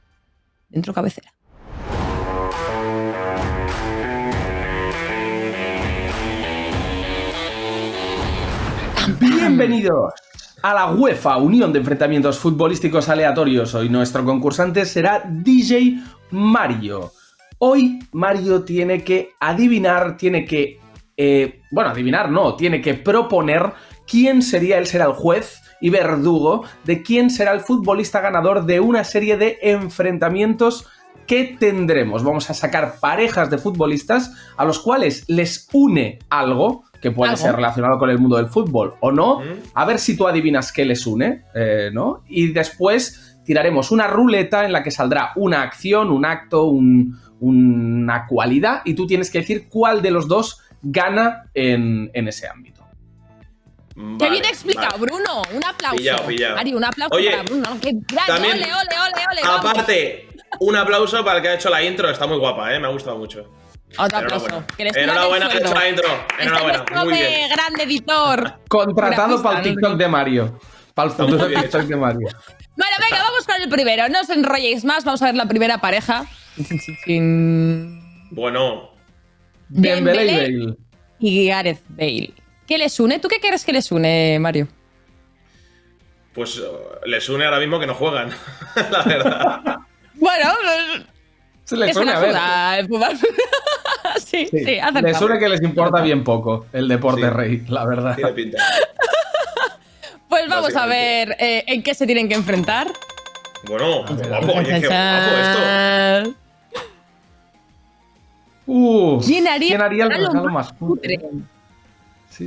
Dentro 0.69 0.93
cabecera. 0.93 1.34
Bienvenidos 9.19 10.13
a 10.61 10.73
la 10.73 10.91
UEFA, 10.91 11.37
Unión 11.37 11.71
de 11.71 11.79
Enfrentamientos 11.79 12.37
Futbolísticos 12.37 13.07
Aleatorios. 13.07 13.73
Hoy 13.75 13.87
nuestro 13.87 14.25
concursante 14.25 14.85
será 14.85 15.23
DJ 15.25 15.99
Mario. 16.31 17.11
Hoy 17.59 17.99
Mario 18.11 18.63
tiene 18.63 19.03
que 19.03 19.31
adivinar, 19.39 20.17
tiene 20.17 20.43
que... 20.43 20.79
Eh, 21.15 21.61
bueno, 21.71 21.91
adivinar 21.91 22.29
no, 22.29 22.55
tiene 22.55 22.81
que 22.81 22.95
proponer 22.95 23.71
quién 24.05 24.41
sería, 24.41 24.77
él 24.77 24.87
será 24.87 25.05
el 25.05 25.13
juez 25.13 25.61
y 25.79 25.89
verdugo 25.89 26.63
de 26.83 27.01
quién 27.01 27.29
será 27.29 27.53
el 27.53 27.61
futbolista 27.61 28.19
ganador 28.19 28.65
de 28.65 28.79
una 28.79 29.03
serie 29.03 29.37
de 29.37 29.59
enfrentamientos 29.61 30.87
que 31.27 31.55
tendremos. 31.59 32.23
Vamos 32.23 32.49
a 32.49 32.53
sacar 32.53 32.99
parejas 32.99 33.49
de 33.49 33.57
futbolistas 33.57 34.31
a 34.57 34.65
los 34.65 34.79
cuales 34.79 35.25
les 35.27 35.67
une 35.73 36.19
algo 36.29 36.83
que 37.01 37.11
puede 37.11 37.37
ser 37.37 37.55
relacionado 37.55 37.99
con 37.99 38.09
el 38.09 38.17
mundo 38.17 38.37
del 38.37 38.47
fútbol 38.47 38.95
o 38.99 39.11
no, 39.11 39.41
a 39.75 39.85
ver 39.85 39.99
si 39.99 40.17
tú 40.17 40.27
adivinas 40.27 40.71
qué 40.71 40.85
les 40.85 41.05
une, 41.05 41.43
eh, 41.53 41.91
¿no? 41.93 42.23
Y 42.27 42.51
después 42.51 43.37
tiraremos 43.45 43.91
una 43.91 44.07
ruleta 44.07 44.65
en 44.65 44.73
la 44.73 44.81
que 44.81 44.89
saldrá 44.89 45.31
una 45.35 45.61
acción, 45.61 46.09
un 46.09 46.25
acto, 46.25 46.65
una 46.65 48.25
cualidad, 48.25 48.81
y 48.85 48.95
tú 48.95 49.05
tienes 49.05 49.29
que 49.29 49.39
decir 49.39 49.67
cuál 49.69 50.01
de 50.01 50.09
los 50.09 50.27
dos 50.27 50.61
gana 50.81 51.43
en, 51.53 52.09
ese 52.13 52.47
ámbito. 52.47 52.83
Qué 54.17 54.29
bien 54.29 54.43
explicado, 54.45 54.97
Bruno. 54.97 55.43
Un 55.53 55.63
aplauso. 55.63 55.97
Pillado, 55.97 56.25
pillado. 56.25 56.57
Ari, 56.57 56.73
un 56.73 56.83
aplauso 56.83 57.15
para 57.15 57.43
Bruno. 57.43 57.69
Qué 57.81 57.91
grande. 58.07 58.47
ole, 58.49 58.65
ole, 58.65 58.71
ole, 58.73 59.25
ole. 59.31 59.41
Aparte, 59.43 60.34
un 60.59 60.75
aplauso 60.75 61.23
para 61.23 61.37
el 61.37 61.43
que 61.43 61.49
ha 61.49 61.53
hecho 61.55 61.69
la 61.69 61.83
intro. 61.83 62.09
Está 62.09 62.27
muy 62.27 62.37
guapa, 62.37 62.73
¿eh? 62.73 62.79
Me 62.79 62.87
ha 62.87 62.91
gustado 62.91 63.17
mucho. 63.17 63.49
Otro 63.97 64.17
aplauso. 64.17 64.63
Enhorabuena, 64.77 65.49
que 65.49 65.59
la 65.59 65.89
intro. 65.89 66.07
Enhorabuena. 66.39 66.85
Muy 67.03 67.13
bien. 67.13 67.49
grande 67.49 67.83
editor. 67.83 68.59
Contratado 68.67 69.41
para 69.41 69.59
el 69.59 69.63
TikTok 69.63 69.97
de 69.97 70.07
Mario. 70.07 70.59
Para 70.93 71.09
el 71.09 71.15
futuro 71.15 71.47
TikTok 71.47 71.83
de 71.83 71.95
Mario. 71.95 72.29
Bueno, 72.77 72.95
venga, 73.01 73.23
vamos 73.23 73.45
con 73.45 73.61
el 73.61 73.69
primero. 73.69 74.09
No 74.09 74.21
os 74.21 74.29
enrolléis 74.29 74.83
más. 74.83 75.05
Vamos 75.05 75.21
a 75.21 75.25
ver 75.25 75.35
la 75.35 75.47
primera 75.47 75.79
pareja. 75.79 76.25
Bueno. 78.31 78.91
Dembélé 79.69 80.25
y 80.25 80.59
Bale. 80.59 80.77
Y 81.19 81.47
Gareth 81.47 81.83
Bale. 81.89 82.33
¿Qué 82.67 82.77
les 82.77 82.99
une? 82.99 83.19
¿Tú 83.19 83.27
qué 83.27 83.39
quieres 83.39 83.63
que 83.63 83.73
les 83.73 83.91
une, 83.91 84.37
Mario? 84.39 84.67
Pues 86.33 86.57
uh, 86.57 87.05
les 87.05 87.29
une 87.29 87.45
ahora 87.45 87.59
mismo 87.59 87.79
que 87.79 87.87
no 87.87 87.93
juegan, 87.93 88.29
la 88.91 89.03
verdad. 89.03 89.61
Bueno, 90.25 90.49
se 91.65 91.77
les 91.77 91.95
une 91.95 92.11
a 92.11 92.19
ver. 92.19 92.35
sí, 94.17 94.47
sí, 94.47 94.65
sí 94.65 94.79
Les 95.03 95.17
suele 95.17 95.37
que 95.37 95.49
les 95.49 95.61
importa 95.61 96.01
bien 96.01 96.23
poco 96.23 96.65
el 96.73 96.87
deporte 96.87 97.29
rey, 97.29 97.63
la 97.67 97.85
verdad. 97.85 98.17
pues 100.29 100.49
vamos 100.49 100.75
a 100.75 100.87
ver 100.87 101.35
eh, 101.39 101.63
en 101.67 101.83
qué 101.83 101.93
se 101.93 102.07
tienen 102.07 102.27
que 102.27 102.33
enfrentar. 102.33 102.91
Bueno, 103.67 104.03
guapo, 104.03 104.53
oye, 104.53 104.81
qué 104.81 104.87
guapo 104.87 105.37
esto. 105.37 106.33
Uh, 108.67 109.21
¿Quién 109.23 109.47
haría, 109.47 109.75
el 109.75 110.09
regalo 110.09 110.49
más 110.49 110.73
putre? 110.73 111.19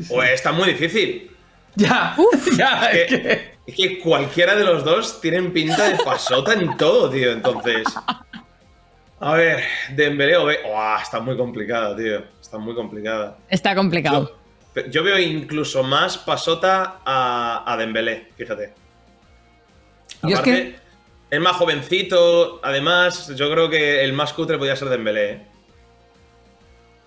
Pues 0.09 0.31
está 0.33 0.51
muy 0.51 0.73
difícil. 0.73 1.31
Ya, 1.87 2.17
ya 2.57 2.91
es, 2.91 3.07
que, 3.09 3.51
es 3.67 3.75
que 3.77 3.99
cualquiera 4.01 4.57
de 4.57 4.65
los 4.65 4.85
dos 4.85 5.21
tienen 5.21 5.53
pinta 5.53 5.89
de 5.89 5.97
pasota 6.05 6.55
en 6.55 6.77
todo, 6.77 7.09
tío. 7.09 7.31
Entonces, 7.31 7.85
a 9.21 9.35
ver, 9.35 9.63
Dembélé 9.95 10.37
o 10.37 10.51
está 10.51 11.21
muy 11.21 11.37
complicada, 11.37 11.97
tío. 11.97 12.25
Está 12.41 12.59
muy 12.59 12.75
complicada. 12.75 13.39
Está 13.49 13.77
complicado. 13.77 14.37
Yo, 14.91 15.03
veo 15.05 15.19
incluso 15.19 15.83
más 15.83 16.19
pasota 16.19 17.01
a, 17.05 17.65
a 17.67 17.77
Dembélé, 17.77 18.29
fíjate. 18.37 18.73
y 20.23 20.33
es 20.33 20.41
que... 20.41 20.89
Es 21.31 21.41
más 21.41 21.57
jovencito, 21.57 22.59
además, 22.63 23.35
yo 23.37 23.51
creo 23.51 23.69
que 23.69 24.03
el 24.03 24.15
más 24.15 24.33
cutre 24.33 24.57
podría 24.57 24.77
ser 24.77 24.89
Dembélé, 24.89 25.31
¿eh? 25.31 25.47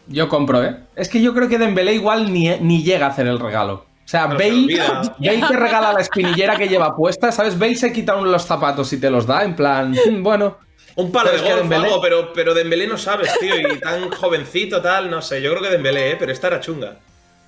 Yo 0.07 0.29
compro, 0.29 0.63
¿eh? 0.63 0.77
Es 0.95 1.09
que 1.09 1.21
yo 1.23 1.33
creo 1.33 1.49
que 1.49 1.57
Dembélé 1.57 1.95
igual 1.95 2.31
ni, 2.31 2.49
ni 2.59 2.83
llega 2.83 3.07
a 3.07 3.09
hacer 3.09 3.25
el 3.25 3.39
regalo. 3.39 3.85
Sea, 4.11 4.29
Pero 4.29 4.39
se 4.39 5.15
Bale, 5.19 5.47
te 5.47 5.55
regala 5.57 5.93
la 5.93 6.01
espinillera 6.01 6.55
que 6.57 6.67
lleva 6.67 6.95
puesta, 6.95 7.31
¿sabes? 7.31 7.57
Bale 7.57 7.75
se 7.75 7.91
quita 7.91 8.15
uno 8.15 8.29
los 8.29 8.43
zapatos 8.45 8.91
y 8.93 8.99
te 8.99 9.09
los 9.09 9.25
da, 9.25 9.43
en 9.43 9.55
plan, 9.55 9.91
"Mm, 9.91 10.21
bueno. 10.23 10.57
Un 10.95 11.11
palo 11.11 11.31
de 11.31 11.37
golf 11.37 11.53
o 11.53 11.57
Dembélé- 11.63 11.85
algo, 11.85 12.01
pero, 12.01 12.33
pero 12.33 12.53
Dembélé 12.53 12.85
no 12.87 12.97
sabes, 12.97 13.31
tío, 13.39 13.57
y 13.57 13.79
tan 13.79 14.09
jovencito, 14.11 14.81
tal, 14.81 15.09
no 15.09 15.21
sé. 15.21 15.41
Yo 15.41 15.51
creo 15.51 15.63
que 15.63 15.69
Dembélé, 15.69 16.11
¿eh? 16.11 16.15
pero 16.19 16.31
esta 16.33 16.47
era 16.47 16.59
chunga. 16.59 16.97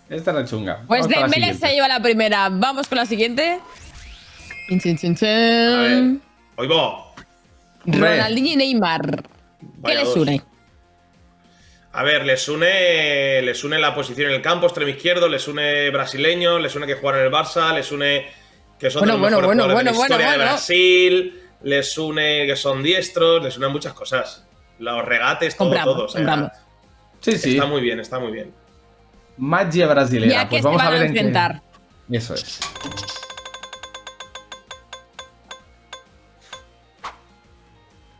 Esta 0.09 0.31
era 0.31 0.45
chunga. 0.45 0.81
Pues 0.87 1.07
Vamos 1.09 1.31
Dembélé 1.31 1.53
se 1.53 1.73
lleva 1.73 1.87
la 1.89 1.99
primera. 2.01 2.47
Vamos 2.49 2.87
con 2.87 2.97
la 2.99 3.05
siguiente. 3.05 3.59
Chin, 4.69 4.79
chin, 4.79 4.97
chin, 4.97 5.15
chin. 5.15 5.27
A 5.27 5.81
ver. 5.81 6.03
Hoy 6.55 6.67
va. 6.67 7.11
Hombre, 7.85 8.11
Ronaldinho 8.11 8.51
y 8.53 8.55
Neymar. 8.55 9.23
¿Qué 9.23 9.67
Vaya 9.79 9.99
les 9.99 10.05
dos. 10.07 10.17
une? 10.17 10.41
A 11.95 12.03
ver, 12.03 12.25
les 12.25 12.47
une, 12.49 13.41
les 13.43 13.63
une 13.63 13.77
la 13.77 13.93
posición 13.93 14.29
en 14.29 14.35
el 14.35 14.41
campo, 14.41 14.65
extremo 14.65 14.89
izquierdo, 14.89 15.29
les 15.29 15.47
une 15.47 15.89
brasileño, 15.91 16.57
les 16.57 16.75
une 16.75 16.87
que 16.87 16.95
jugaron 16.95 17.21
en 17.21 17.27
el 17.27 17.31
Barça, 17.31 17.71
les 17.73 17.91
une 17.91 18.25
que 18.79 18.89
son 18.89 19.01
Bueno, 19.01 19.13
de 19.13 19.19
los 19.19 19.19
bueno, 19.19 19.37
mejores 19.37 19.45
bueno, 19.45 19.63
jugadores 19.63 19.85
de 19.85 19.91
la 19.91 20.01
historia 20.01 20.25
bueno, 20.25 20.31
de. 20.43 20.49
Brasil, 20.49 21.41
les 21.61 21.97
une 21.97 22.45
que 22.47 22.55
son 22.55 22.81
diestros, 22.81 23.43
les 23.43 23.55
unen 23.57 23.71
muchas 23.71 23.93
cosas. 23.93 24.45
Los 24.79 25.05
regates, 25.05 25.55
todo, 25.55 25.67
Compramos, 25.69 25.95
todo. 25.95 26.05
o 26.05 26.09
sea, 26.09 26.21
compramos. 26.21 26.51
Sí, 27.19 27.37
sí. 27.37 27.51
Está 27.53 27.67
muy 27.67 27.81
bien, 27.81 27.99
está 27.99 28.19
muy 28.19 28.31
bien. 28.31 28.51
Magia 29.37 29.85
brasileña. 29.87 30.33
Ya 30.33 30.43
que 30.45 30.49
pues 30.49 30.61
se 30.61 30.65
vamos 30.65 30.77
van 30.79 30.87
a 30.87 30.89
ver 30.89 31.01
a 31.01 31.05
en 31.05 31.13
qué- 31.13 31.19
enfrentar. 31.19 31.61
Eso 32.11 32.33
es. 32.33 32.59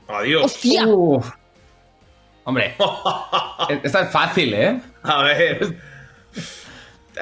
Adiós. 0.08 0.44
¡Hostia! 0.46 0.88
Uf. 0.88 1.30
Hombre, 2.46 2.76
esta 3.84 4.02
es 4.02 4.12
fácil, 4.12 4.54
¿eh? 4.54 4.82
A 5.04 5.24
ver. 5.24 5.78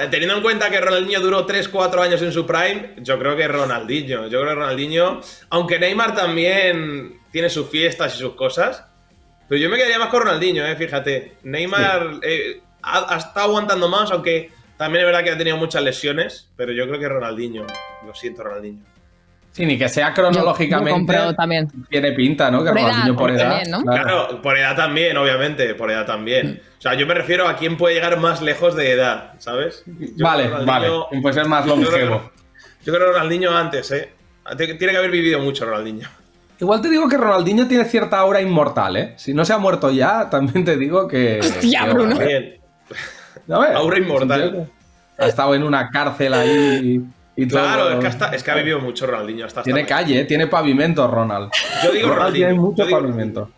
Teniendo 0.09 0.37
en 0.37 0.41
cuenta 0.41 0.69
que 0.69 0.79
Ronaldinho 0.79 1.19
duró 1.19 1.45
3-4 1.45 1.99
años 1.99 2.21
en 2.21 2.31
su 2.31 2.45
prime, 2.45 2.93
yo 2.97 3.19
creo 3.19 3.35
que 3.35 3.47
Ronaldinho. 3.47 4.27
Yo 4.27 4.39
creo 4.41 4.49
que 4.49 4.55
Ronaldinho, 4.55 5.21
aunque 5.49 5.79
Neymar 5.79 6.15
también 6.15 7.19
tiene 7.31 7.49
sus 7.49 7.69
fiestas 7.69 8.15
y 8.15 8.19
sus 8.19 8.35
cosas, 8.35 8.85
pero 9.49 9.61
yo 9.61 9.69
me 9.69 9.75
quedaría 9.75 9.99
más 9.99 10.09
con 10.09 10.21
Ronaldinho, 10.21 10.65
eh, 10.65 10.75
fíjate. 10.75 11.37
Neymar 11.43 12.19
eh, 12.23 12.61
ha, 12.81 13.15
ha 13.15 13.17
estado 13.17 13.47
aguantando 13.49 13.89
más, 13.89 14.11
aunque 14.11 14.51
también 14.77 15.01
es 15.01 15.05
verdad 15.11 15.23
que 15.23 15.31
ha 15.31 15.37
tenido 15.37 15.57
muchas 15.57 15.83
lesiones, 15.83 16.49
pero 16.55 16.71
yo 16.71 16.87
creo 16.87 16.99
que 16.99 17.09
Ronaldinho. 17.09 17.67
Lo 18.05 18.15
siento, 18.15 18.43
Ronaldinho. 18.43 18.83
Sí, 19.51 19.65
ni 19.65 19.77
que 19.77 19.89
sea 19.89 20.09
Yo 20.09 20.13
cronológicamente. 20.15 21.13
también. 21.35 21.67
Tiene 21.89 22.13
pinta, 22.13 22.49
¿no? 22.49 22.63
Que 22.63 22.69
Por 22.69 22.77
edad, 22.79 22.87
Ronaldinho 22.87 23.17
por 23.17 23.31
edad. 23.31 23.49
también, 23.49 23.71
¿no? 23.71 23.81
claro. 23.83 24.03
Claro, 24.03 24.41
por 24.41 24.57
edad 24.57 24.75
también, 24.77 25.17
obviamente, 25.17 25.75
por 25.75 25.91
edad 25.91 26.05
también. 26.05 26.61
O 26.77 26.81
sea, 26.81 26.93
yo 26.93 27.05
me 27.05 27.13
refiero 27.13 27.47
a 27.49 27.55
quién 27.57 27.75
puede 27.75 27.95
llegar 27.95 28.17
más 28.17 28.41
lejos 28.41 28.75
de 28.77 28.91
edad, 28.91 29.33
¿sabes? 29.39 29.83
Yo 29.85 30.23
Vale, 30.25 30.45
creo 30.45 30.59
que 30.59 30.65
vale. 30.65 30.87
Ronaldinho- 30.87 31.21
Puede 31.21 31.33
ser 31.35 31.45
más 31.47 31.65
Yo 31.65 31.75
creo 31.75 31.89
que- 31.91 31.99
longevo. 31.99 32.31
Yo 32.85 32.93
creo 32.93 33.07
que 33.07 33.13
Ronaldinho 33.13 33.55
antes, 33.57 33.91
¿eh? 33.91 34.09
Tiene 34.57 34.77
que 34.77 34.97
haber 34.97 35.11
vivido 35.11 35.39
mucho 35.39 35.65
Ronaldinho. 35.65 36.07
Igual 36.59 36.81
te 36.81 36.89
digo 36.89 37.09
que 37.09 37.17
Ronaldinho 37.17 37.67
tiene 37.67 37.85
cierta 37.85 38.19
aura 38.19 38.39
inmortal, 38.41 38.95
¿eh? 38.95 39.13
Si 39.17 39.33
no 39.33 39.43
se 39.45 39.51
ha 39.53 39.57
muerto 39.57 39.91
ya, 39.91 40.29
también 40.29 40.63
te 40.63 40.77
digo 40.77 41.07
que. 41.07 41.39
Hostia, 41.39 41.85
que- 41.87 41.93
Bruno. 41.93 42.17
Bien. 42.17 42.55
Ver, 43.47 43.75
Aura 43.75 43.97
inmortal. 43.97 44.69
Ha 45.17 45.25
estado 45.27 45.53
en 45.55 45.63
una 45.63 45.89
cárcel 45.89 46.33
ahí 46.33 47.01
y 47.35 47.47
todo. 47.47 47.59
Claro, 47.61 47.89
es 47.91 47.99
que, 47.99 48.07
hasta- 48.07 48.35
es 48.35 48.43
que 48.43 48.51
ha 48.51 48.55
vivido 48.55 48.79
mucho 48.79 49.05
Ronaldinho. 49.07 49.45
Hasta, 49.45 49.63
Tiene 49.63 49.85
calle, 49.85 50.21
¿eh? 50.21 50.25
tiene 50.25 50.47
pavimento, 50.47 51.07
Ronald. 51.07 51.51
Yo 51.83 51.91
digo 51.91 52.07
Ronald 52.09 52.17
Ronaldinho. 52.17 52.47
tiene 52.47 52.59
mucho 52.61 52.85
digo- 52.85 52.99
pavimento. 52.99 53.51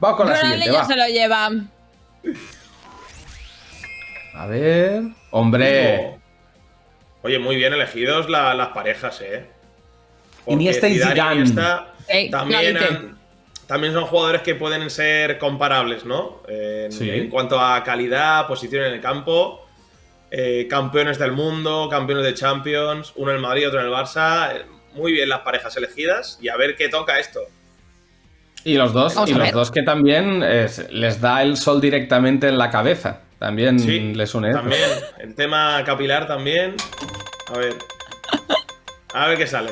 Vamos 0.00 0.16
con 0.16 0.28
la 0.28 0.36
siguiente, 0.36 0.66
Ronaldinho 0.66 0.78
va. 0.78 0.84
se 0.86 0.96
lo 0.96 1.06
lleva. 1.06 1.50
A 4.34 4.46
ver. 4.46 5.02
Hombre. 5.30 6.16
Oye, 7.22 7.38
muy 7.38 7.56
bien 7.56 7.72
elegidos 7.72 8.28
la- 8.30 8.54
las 8.54 8.68
parejas, 8.68 9.20
¿eh? 9.20 9.46
Porque 10.44 10.54
Iniesta 10.54 10.88
y 10.88 10.94
Zidane 10.94 11.10
Zidane. 11.14 11.34
Iniesta 11.36 11.86
Ey, 12.08 12.30
también, 12.30 12.76
han- 12.78 13.18
también 13.66 13.92
son 13.92 14.06
jugadores 14.06 14.40
que 14.42 14.54
pueden 14.54 14.88
ser 14.90 15.38
comparables, 15.38 16.04
¿no? 16.04 16.42
En, 16.48 16.90
Sí. 16.90 17.10
en 17.10 17.28
cuanto 17.28 17.60
a 17.60 17.84
calidad, 17.84 18.46
posición 18.46 18.84
en 18.84 18.94
el 18.94 19.00
campo. 19.00 19.66
Eh, 20.30 20.66
campeones 20.68 21.18
del 21.18 21.32
mundo, 21.32 21.88
campeones 21.90 22.24
de 22.24 22.34
Champions, 22.34 23.12
uno 23.16 23.30
en 23.30 23.36
el 23.36 23.42
Madrid, 23.42 23.68
otro 23.68 23.80
en 23.80 23.86
el 23.86 23.92
Barça. 23.92 24.54
eh, 24.56 24.64
Muy 24.94 25.12
bien 25.12 25.28
las 25.28 25.40
parejas 25.40 25.76
elegidas 25.76 26.38
y 26.40 26.48
a 26.48 26.56
ver 26.56 26.76
qué 26.76 26.88
toca 26.88 27.18
esto. 27.18 27.40
Y 28.64 28.74
los 28.74 28.92
dos, 28.92 29.14
Vamos 29.14 29.30
y 29.30 29.34
los 29.34 29.52
dos 29.52 29.70
que 29.70 29.82
también 29.82 30.42
eh, 30.44 30.68
les 30.90 31.20
da 31.20 31.42
el 31.42 31.56
sol 31.56 31.80
directamente 31.80 32.48
en 32.48 32.58
la 32.58 32.68
cabeza. 32.70 33.20
También 33.38 33.78
Sí, 33.78 34.12
les 34.14 34.34
une. 34.34 34.50
eso. 34.50 34.58
También, 34.58 34.90
el 35.18 35.34
tema 35.34 35.82
capilar 35.84 36.26
también. 36.26 36.76
A 37.54 37.58
ver. 37.58 37.74
A 39.14 39.28
ver 39.28 39.38
qué 39.38 39.46
sale. 39.46 39.70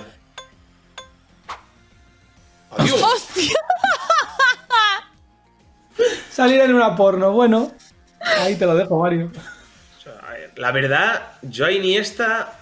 Adiós. 2.71 3.03
¡Hostia! 3.03 3.59
Salir 6.31 6.61
en 6.61 6.75
una 6.75 6.95
porno, 6.97 7.33
bueno. 7.33 7.73
Ahí 8.41 8.55
te 8.57 8.65
lo 8.67 8.75
dejo, 8.75 9.03
Mario. 9.03 9.31
La 10.59 10.73
verdad, 10.73 11.33
yo 11.43 11.67
a 11.67 11.73
Iniesta 11.73 12.59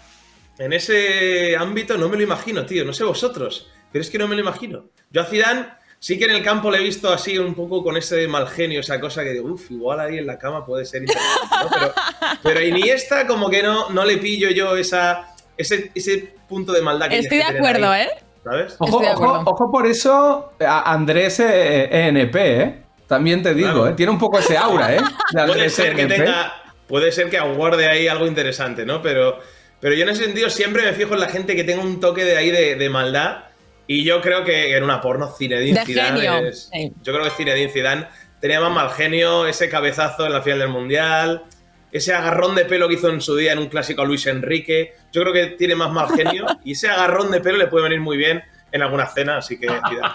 en 0.59 0.72
ese 0.72 1.56
ámbito 1.56 1.96
no 1.98 2.09
me 2.09 2.16
lo 2.16 2.22
imagino, 2.22 2.64
tío. 2.66 2.85
No 2.85 2.92
sé 2.92 3.04
vosotros, 3.04 3.68
pero 3.92 4.02
es 4.02 4.11
que 4.11 4.18
no 4.18 4.28
me 4.28 4.35
lo 4.35 4.40
imagino. 4.42 4.85
Yo 5.11 5.22
a 5.22 5.24
Zidane 5.24 5.66
sí 5.98 6.18
que 6.18 6.26
en 6.26 6.32
el 6.32 6.42
campo 6.42 6.70
le 6.70 6.78
he 6.78 6.82
visto 6.82 7.12
así 7.12 7.38
un 7.38 7.54
poco 7.54 7.82
con 7.82 7.96
ese 7.96 8.28
mal 8.28 8.46
genio, 8.48 8.80
esa 8.80 9.00
cosa 9.00 9.24
que 9.24 9.30
digo, 9.32 9.48
uff, 9.52 9.70
igual 9.70 10.00
ahí 10.00 10.18
en 10.18 10.26
la 10.26 10.38
cama 10.38 10.64
puede 10.64 10.85
ser 10.85 11.02
interesante, 11.02 11.56
¿no? 11.62 11.68
Pero, 11.70 11.94
pero 12.42 12.61
a 12.61 12.62
Iniesta 12.64 13.26
como 13.26 13.48
que 13.48 13.62
no, 13.62 13.88
no 13.90 14.04
le 14.04 14.18
pillo 14.18 14.50
yo 14.50 14.76
esa, 14.76 15.35
ese, 15.56 15.90
ese 15.94 16.35
punto 16.48 16.72
de 16.72 16.82
maldad 16.82 17.09
que 17.09 17.18
Estoy 17.18 17.38
de 17.38 17.44
acuerdo, 17.44 17.90
ahí, 17.90 18.02
¿eh? 18.04 18.11
¿Sabes? 18.44 18.76
Ojo, 18.78 18.98
ojo, 18.98 19.42
ojo 19.46 19.72
por 19.72 19.87
eso 19.87 20.52
a 20.61 20.92
Andrés 20.92 21.40
eh, 21.40 21.88
ENP, 21.90 22.37
¿eh? 22.37 22.82
También 23.09 23.42
te 23.42 23.54
digo, 23.54 23.68
Claro. 23.68 23.88
¿eh? 23.88 23.92
Tiene 23.96 24.12
un 24.12 24.18
poco 24.18 24.38
ese 24.38 24.56
aura, 24.56 24.94
¿eh? 24.94 24.98
De 24.98 25.02
Puede 25.32 25.52
Andrés 25.52 25.74
ser 25.74 25.94
que 25.96 26.02
ENP. 26.02 26.14
tenga. 26.16 26.52
Puede 26.88 27.11
ser 27.12 27.31
que 27.31 27.38
aguarde 27.38 27.87
ahí 27.87 28.09
algo 28.09 28.27
interesante, 28.27 28.87
¿no? 28.87 29.03
Pero, 29.03 29.40
pero 29.81 29.94
yo 29.94 30.05
en 30.05 30.11
ese 30.11 30.25
sentido 30.25 30.51
siempre 30.51 30.85
me 30.85 30.92
fijo 30.92 31.14
en 31.14 31.20
la 31.20 31.29
gente 31.29 31.57
que 31.57 31.64
tenga 31.64 31.83
un 31.83 32.01
toque 32.01 32.25
de 32.25 32.37
ahí 32.37 32.51
de, 32.51 32.77
de 32.77 32.90
maldad. 32.90 33.44
Y 33.88 34.05
yo 34.05 34.20
creo 34.20 34.44
que 34.44 34.77
en 34.77 34.83
una 34.85 35.01
porno 35.01 35.29
Zinedine 35.37 35.81
De 35.81 35.87
Zidane 35.87 36.20
genio, 36.20 36.46
es- 36.49 36.68
sí. 36.72 36.92
Yo 37.03 37.12
creo 37.12 37.25
que 37.25 37.31
Zinedine 37.31 37.70
Zidane 37.72 38.07
tenía 38.40 38.61
más 38.61 38.72
mal 38.72 38.90
genio, 38.90 39.46
ese 39.46 39.68
cabezazo 39.68 40.27
en 40.27 40.33
la 40.33 40.42
final 40.42 40.59
del 40.61 40.68
Mundial, 40.68 41.44
ese 41.92 42.12
agarrón 42.12 42.55
de 42.57 42.64
pelo 42.64 42.88
que 42.88 42.94
hizo 42.94 43.09
en 43.11 43.20
su 43.20 43.37
día 43.37 43.53
en 43.53 43.59
un 43.59 43.68
clásico 43.68 44.03
a 44.03 44.05
Luis 44.05 44.27
Enrique. 44.27 44.94
Yo 45.12 45.22
creo 45.22 45.33
que 45.33 45.46
tiene 45.57 45.75
más 45.77 45.90
mal 45.92 46.09
genio 46.16 46.46
y 46.64 46.72
ese 46.72 46.88
agarrón 46.88 47.31
de 47.31 47.40
pelo 47.40 47.59
le 47.59 47.68
puede 47.68 47.85
venir 47.85 48.01
muy 48.01 48.16
bien 48.16 48.42
en 48.72 48.83
alguna 48.83 49.07
cena, 49.07 49.38
así 49.38 49.59
que 49.59 49.66
Zidane. 49.68 50.14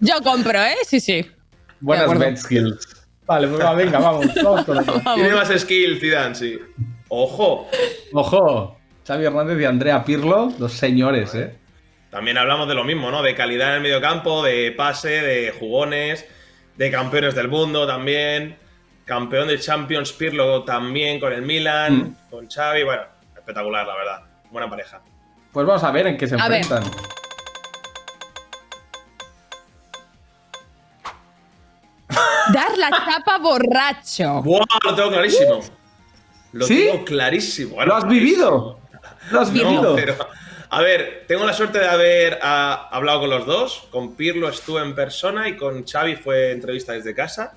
Yo 0.00 0.20
compro, 0.22 0.60
¿eh? 0.62 0.76
Sí, 0.86 1.00
sí. 1.00 1.30
Buenas 1.80 2.04
acuerdo. 2.06 2.24
bet 2.24 2.36
skills. 2.38 2.93
Vale, 3.26 3.48
pues 3.48 3.60
va, 3.64 3.74
venga, 3.74 3.98
vamos. 3.98 4.26
Vamos 4.42 4.64
con. 4.64 4.84
Tiene 5.14 5.32
más 5.34 5.48
skill 5.48 5.98
Zidane, 6.00 6.34
sí. 6.34 6.58
Ojo, 7.08 7.68
Ojo, 8.12 8.78
Xavi 9.06 9.24
Hernández 9.24 9.60
y 9.60 9.64
Andrea 9.64 10.04
Pirlo, 10.04 10.52
dos 10.58 10.72
señores, 10.72 11.34
¿eh? 11.34 11.56
También 12.10 12.38
hablamos 12.38 12.68
de 12.68 12.74
lo 12.74 12.84
mismo, 12.84 13.10
¿no? 13.10 13.22
De 13.22 13.34
calidad 13.34 13.70
en 13.70 13.74
el 13.76 13.80
mediocampo, 13.82 14.42
de 14.42 14.72
pase, 14.72 15.08
de 15.08 15.52
jugones, 15.58 16.26
de 16.76 16.90
campeones 16.90 17.34
del 17.34 17.48
mundo 17.48 17.86
también. 17.86 18.56
Campeón 19.04 19.48
de 19.48 19.58
Champions 19.58 20.12
Pirlo 20.12 20.64
también 20.64 21.20
con 21.20 21.32
el 21.32 21.42
Milan, 21.42 21.96
Mm. 21.98 22.30
con 22.30 22.46
Xavi. 22.48 22.84
Bueno, 22.84 23.02
espectacular, 23.36 23.86
la 23.86 23.94
verdad. 23.96 24.20
Buena 24.50 24.68
pareja. 24.70 25.00
Pues 25.52 25.66
vamos 25.66 25.84
a 25.84 25.90
ver 25.90 26.06
en 26.06 26.16
qué 26.16 26.26
se 26.26 26.36
A 26.40 26.48
ver. 26.48 26.64
Dar 32.52 32.76
la 32.78 32.90
chapa 32.90 33.38
borracho. 33.38 34.42
¡Buah! 34.42 34.64
Lo 34.84 34.94
tengo 34.94 35.10
clarísimo. 35.10 35.60
Lo 36.52 36.66
¿Sí? 36.66 36.88
tengo 36.90 37.04
clarísimo. 37.04 37.82
¿Lo 37.84 37.96
has 37.96 38.06
vivido? 38.06 38.78
¿Lo 39.30 39.40
has 39.40 39.48
No, 39.52 39.54
vivido? 39.70 39.94
pero. 39.96 40.16
A 40.70 40.80
ver, 40.80 41.24
tengo 41.28 41.44
la 41.44 41.52
suerte 41.52 41.78
de 41.78 41.88
haber 41.88 42.38
ah, 42.42 42.88
hablado 42.90 43.20
con 43.20 43.30
los 43.30 43.46
dos. 43.46 43.86
Con 43.90 44.16
Pirlo 44.16 44.48
estuve 44.48 44.82
en 44.82 44.94
persona 44.94 45.48
y 45.48 45.56
con 45.56 45.86
Xavi 45.86 46.16
fue 46.16 46.50
entrevista 46.52 46.92
desde 46.92 47.14
casa. 47.14 47.52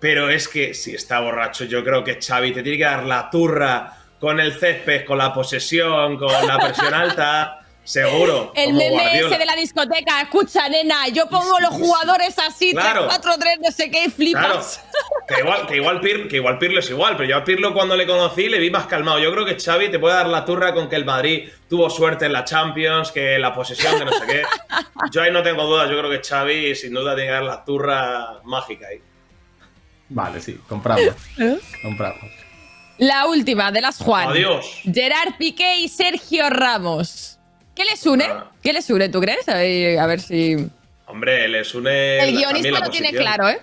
Pero 0.00 0.28
es 0.28 0.46
que 0.46 0.74
si 0.74 0.94
está 0.94 1.20
borracho, 1.20 1.64
yo 1.64 1.82
creo 1.82 2.04
que 2.04 2.18
Xavi 2.20 2.52
te 2.52 2.62
tiene 2.62 2.76
que 2.78 2.84
dar 2.84 3.04
la 3.04 3.30
turra 3.30 3.96
con 4.20 4.38
el 4.38 4.52
césped, 4.58 5.06
con 5.06 5.16
la 5.18 5.32
posesión, 5.32 6.18
con 6.18 6.30
la 6.46 6.58
presión 6.58 6.92
alta. 6.92 7.65
Seguro. 7.86 8.52
El 8.56 8.72
meme 8.74 9.20
ese 9.20 9.38
de 9.38 9.46
la 9.46 9.54
discoteca. 9.54 10.20
Escucha, 10.20 10.68
nena, 10.68 11.06
yo 11.08 11.28
pongo 11.28 11.60
los 11.60 11.70
jugadores 11.70 12.36
así, 12.40 12.72
Claro. 12.72 13.08
3-4-3, 13.08 13.60
no 13.64 13.70
sé 13.70 13.90
qué, 13.92 14.06
y 14.18 14.32
Claro. 14.32 14.54
flipas. 14.60 14.84
Que 15.28 15.40
igual, 15.40 15.66
que, 15.68 15.76
igual 15.76 16.00
Pirlo, 16.00 16.28
que 16.28 16.36
igual 16.36 16.58
Pirlo 16.58 16.80
es 16.80 16.90
igual, 16.90 17.16
pero 17.16 17.28
yo 17.28 17.36
a 17.36 17.44
Pirlo 17.44 17.72
cuando 17.72 17.96
le 17.96 18.04
conocí 18.04 18.48
le 18.48 18.58
vi 18.58 18.70
más 18.70 18.86
calmado. 18.86 19.20
Yo 19.20 19.30
creo 19.32 19.44
que 19.46 19.54
Xavi 19.56 19.88
te 19.88 20.00
puede 20.00 20.16
dar 20.16 20.26
la 20.26 20.44
turra 20.44 20.74
con 20.74 20.88
que 20.88 20.96
el 20.96 21.04
Madrid 21.04 21.48
tuvo 21.68 21.88
suerte 21.88 22.26
en 22.26 22.32
la 22.32 22.44
Champions, 22.44 23.12
que 23.12 23.38
la 23.38 23.54
posesión, 23.54 23.96
que 24.00 24.04
no 24.04 24.12
sé 24.12 24.26
qué. 24.26 24.42
Yo 25.12 25.22
ahí 25.22 25.30
no 25.30 25.44
tengo 25.44 25.64
dudas. 25.64 25.88
Yo 25.88 25.96
creo 25.96 26.10
que 26.10 26.20
Xavi 26.26 26.74
sin 26.74 26.92
duda 26.92 27.14
tiene 27.14 27.28
que 27.28 27.34
dar 27.34 27.44
la 27.44 27.64
turra 27.64 28.40
mágica 28.44 28.88
ahí. 28.88 29.00
Vale, 30.08 30.40
sí, 30.40 30.58
compramos. 30.68 31.14
¿Eh? 31.38 31.58
Compramos. 31.82 32.30
La 32.98 33.26
última 33.26 33.70
de 33.70 33.80
las 33.80 33.98
Juan. 33.98 34.28
Adiós. 34.30 34.66
Gerard 34.92 35.36
Piqué 35.38 35.76
y 35.76 35.88
Sergio 35.88 36.50
Ramos. 36.50 37.35
¿Qué 37.76 37.84
les 37.84 38.04
une? 38.06 38.24
Ah. 38.24 38.50
¿Qué 38.62 38.72
les 38.72 38.88
une, 38.88 39.10
tú 39.10 39.20
crees? 39.20 39.48
A 39.48 39.56
ver, 39.56 39.98
a 39.98 40.06
ver 40.06 40.20
si. 40.20 40.56
Hombre, 41.06 41.46
les 41.46 41.74
une. 41.74 42.18
El 42.18 42.34
guionista 42.34 42.80
lo 42.80 42.90
tiene 42.90 43.12
claro, 43.12 43.48
¿eh? 43.48 43.60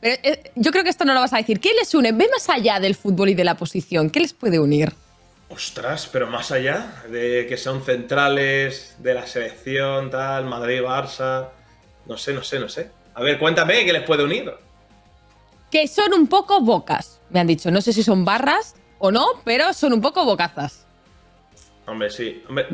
Pero, 0.00 0.16
eh, 0.24 0.50
yo 0.56 0.72
creo 0.72 0.82
que 0.82 0.90
esto 0.90 1.04
no 1.04 1.12
lo 1.12 1.20
vas 1.20 1.34
a 1.34 1.36
decir. 1.36 1.60
¿Qué 1.60 1.74
les 1.74 1.94
une? 1.94 2.12
Ve 2.12 2.28
más 2.32 2.48
allá 2.48 2.80
del 2.80 2.96
fútbol 2.96 3.28
y 3.28 3.34
de 3.34 3.44
la 3.44 3.56
posición. 3.56 4.08
¿Qué 4.08 4.20
les 4.20 4.32
puede 4.32 4.58
unir? 4.58 4.94
Ostras, 5.50 6.08
pero 6.10 6.26
más 6.26 6.50
allá 6.50 7.04
de 7.10 7.46
que 7.46 7.58
son 7.58 7.84
centrales 7.84 8.96
de 8.98 9.12
la 9.12 9.26
selección, 9.26 10.10
tal, 10.10 10.46
Madrid, 10.46 10.80
Barça. 10.80 11.50
No 12.06 12.16
sé, 12.16 12.32
no 12.32 12.42
sé, 12.42 12.58
no 12.58 12.70
sé. 12.70 12.90
A 13.14 13.22
ver, 13.22 13.38
cuéntame 13.38 13.84
qué 13.84 13.92
les 13.92 14.02
puede 14.02 14.24
unir. 14.24 14.50
Que 15.70 15.86
son 15.86 16.14
un 16.14 16.26
poco 16.26 16.62
bocas, 16.62 17.20
me 17.28 17.38
han 17.38 17.46
dicho. 17.46 17.70
No 17.70 17.82
sé 17.82 17.92
si 17.92 18.02
son 18.02 18.24
barras 18.24 18.76
o 18.98 19.12
no, 19.12 19.26
pero 19.44 19.74
son 19.74 19.92
un 19.92 20.00
poco 20.00 20.24
bocazas. 20.24 20.81
Hombre, 21.86 22.10
sí. 22.10 22.42
Hombre. 22.48 22.66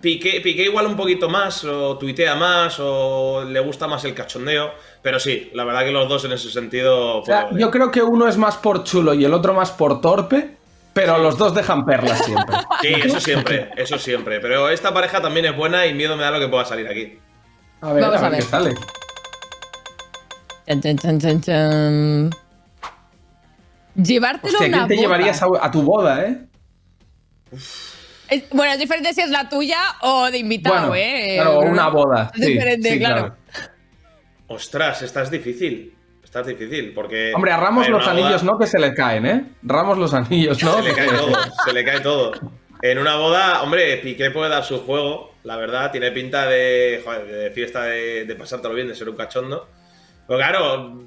Piqué, 0.00 0.40
Piqué 0.42 0.64
igual 0.64 0.86
un 0.86 0.96
poquito 0.96 1.28
más, 1.30 1.64
o 1.64 1.96
tuitea 1.96 2.34
más, 2.34 2.76
o 2.78 3.44
le 3.44 3.60
gusta 3.60 3.86
más 3.86 4.04
el 4.04 4.14
cachondeo. 4.14 4.72
Pero 5.00 5.18
sí, 5.18 5.50
la 5.54 5.64
verdad 5.64 5.84
que 5.84 5.90
los 5.90 6.08
dos 6.08 6.24
en 6.26 6.32
ese 6.32 6.50
sentido. 6.50 7.18
O 7.20 7.24
sea, 7.24 7.48
pues, 7.48 7.60
yo 7.60 7.70
creo 7.70 7.90
que 7.90 8.02
uno 8.02 8.28
es 8.28 8.36
más 8.36 8.56
por 8.56 8.84
chulo 8.84 9.14
y 9.14 9.24
el 9.24 9.32
otro 9.32 9.54
más 9.54 9.70
por 9.72 10.00
torpe, 10.02 10.56
pero 10.92 11.16
los 11.18 11.38
dos 11.38 11.54
dejan 11.54 11.84
perlas 11.86 12.24
siempre. 12.24 12.56
Sí, 12.82 12.88
eso 13.02 13.18
siempre, 13.20 13.70
eso 13.76 13.98
siempre. 13.98 14.40
Pero 14.40 14.68
esta 14.68 14.92
pareja 14.92 15.22
también 15.22 15.46
es 15.46 15.56
buena 15.56 15.86
y 15.86 15.94
miedo 15.94 16.16
me 16.16 16.22
da 16.24 16.30
lo 16.32 16.40
que 16.40 16.48
pueda 16.48 16.66
salir 16.66 16.86
aquí. 16.86 17.18
A 17.80 17.92
ver, 17.94 18.02
Vamos 18.02 18.20
a 18.20 18.26
a 18.26 18.28
ver 18.28 18.30
ver. 18.32 18.40
qué 18.40 18.46
sale. 18.50 18.74
Chan, 20.66 20.80
chan, 20.82 20.98
chan, 20.98 21.20
chan, 21.20 21.40
chan. 21.40 22.30
Llevártelo 23.94 24.52
Hostia, 24.58 24.66
a 24.66 24.68
una 24.68 24.76
¿quién 24.78 24.88
te 24.88 24.94
boda. 24.96 25.02
llevarías 25.02 25.42
a, 25.42 25.46
a 25.62 25.70
tu 25.70 25.82
boda, 25.82 26.24
eh? 26.26 26.46
Es- 28.28 28.48
bueno, 28.50 28.72
es 28.72 28.78
diferente 28.78 29.12
si 29.12 29.20
es 29.20 29.30
la 29.30 29.48
tuya 29.48 29.78
o 30.02 30.30
de 30.30 30.38
invitado, 30.38 30.88
Bueno, 30.88 30.94
¿eh? 30.94 31.34
claro, 31.36 31.60
una 31.60 31.88
boda. 31.88 32.30
Es 32.34 32.40
sí, 32.44 32.52
diferente, 32.52 32.90
sí, 32.90 32.98
claro. 32.98 33.36
Ostras, 34.46 35.02
esta 35.02 35.22
es 35.22 35.30
difícil. 35.30 35.94
Esta 36.22 36.40
es 36.40 36.46
difícil, 36.48 36.92
porque. 36.94 37.32
Hombre, 37.34 37.52
a 37.52 37.56
Ramos 37.56 37.88
los 37.88 38.00
boda- 38.02 38.10
anillos 38.12 38.42
no 38.42 38.58
que 38.58 38.66
se 38.66 38.78
le 38.78 38.92
caen, 38.92 39.26
¿eh? 39.26 39.44
Ramos 39.62 39.98
los 39.98 40.12
anillos, 40.14 40.62
¿no? 40.62 40.76
Se 40.76 40.82
le 40.82 40.94
cae 40.94 41.08
todo, 41.08 41.32
se 41.64 41.72
le 41.72 41.84
cae 41.84 42.00
todo. 42.00 42.32
En 42.82 42.98
una 42.98 43.16
boda, 43.16 43.62
hombre, 43.62 43.96
Piqué 43.98 44.30
puede 44.30 44.50
dar 44.50 44.64
su 44.64 44.80
juego, 44.84 45.34
la 45.44 45.56
verdad, 45.56 45.90
tiene 45.90 46.10
pinta 46.10 46.46
de, 46.46 47.00
joder, 47.04 47.26
de 47.26 47.50
fiesta, 47.50 47.84
de, 47.84 48.24
de 48.24 48.34
pasártelo 48.34 48.74
bien, 48.74 48.88
de 48.88 48.94
ser 48.94 49.08
un 49.08 49.16
cachondo. 49.16 49.68
Pero 50.26 50.38
claro, 50.38 51.04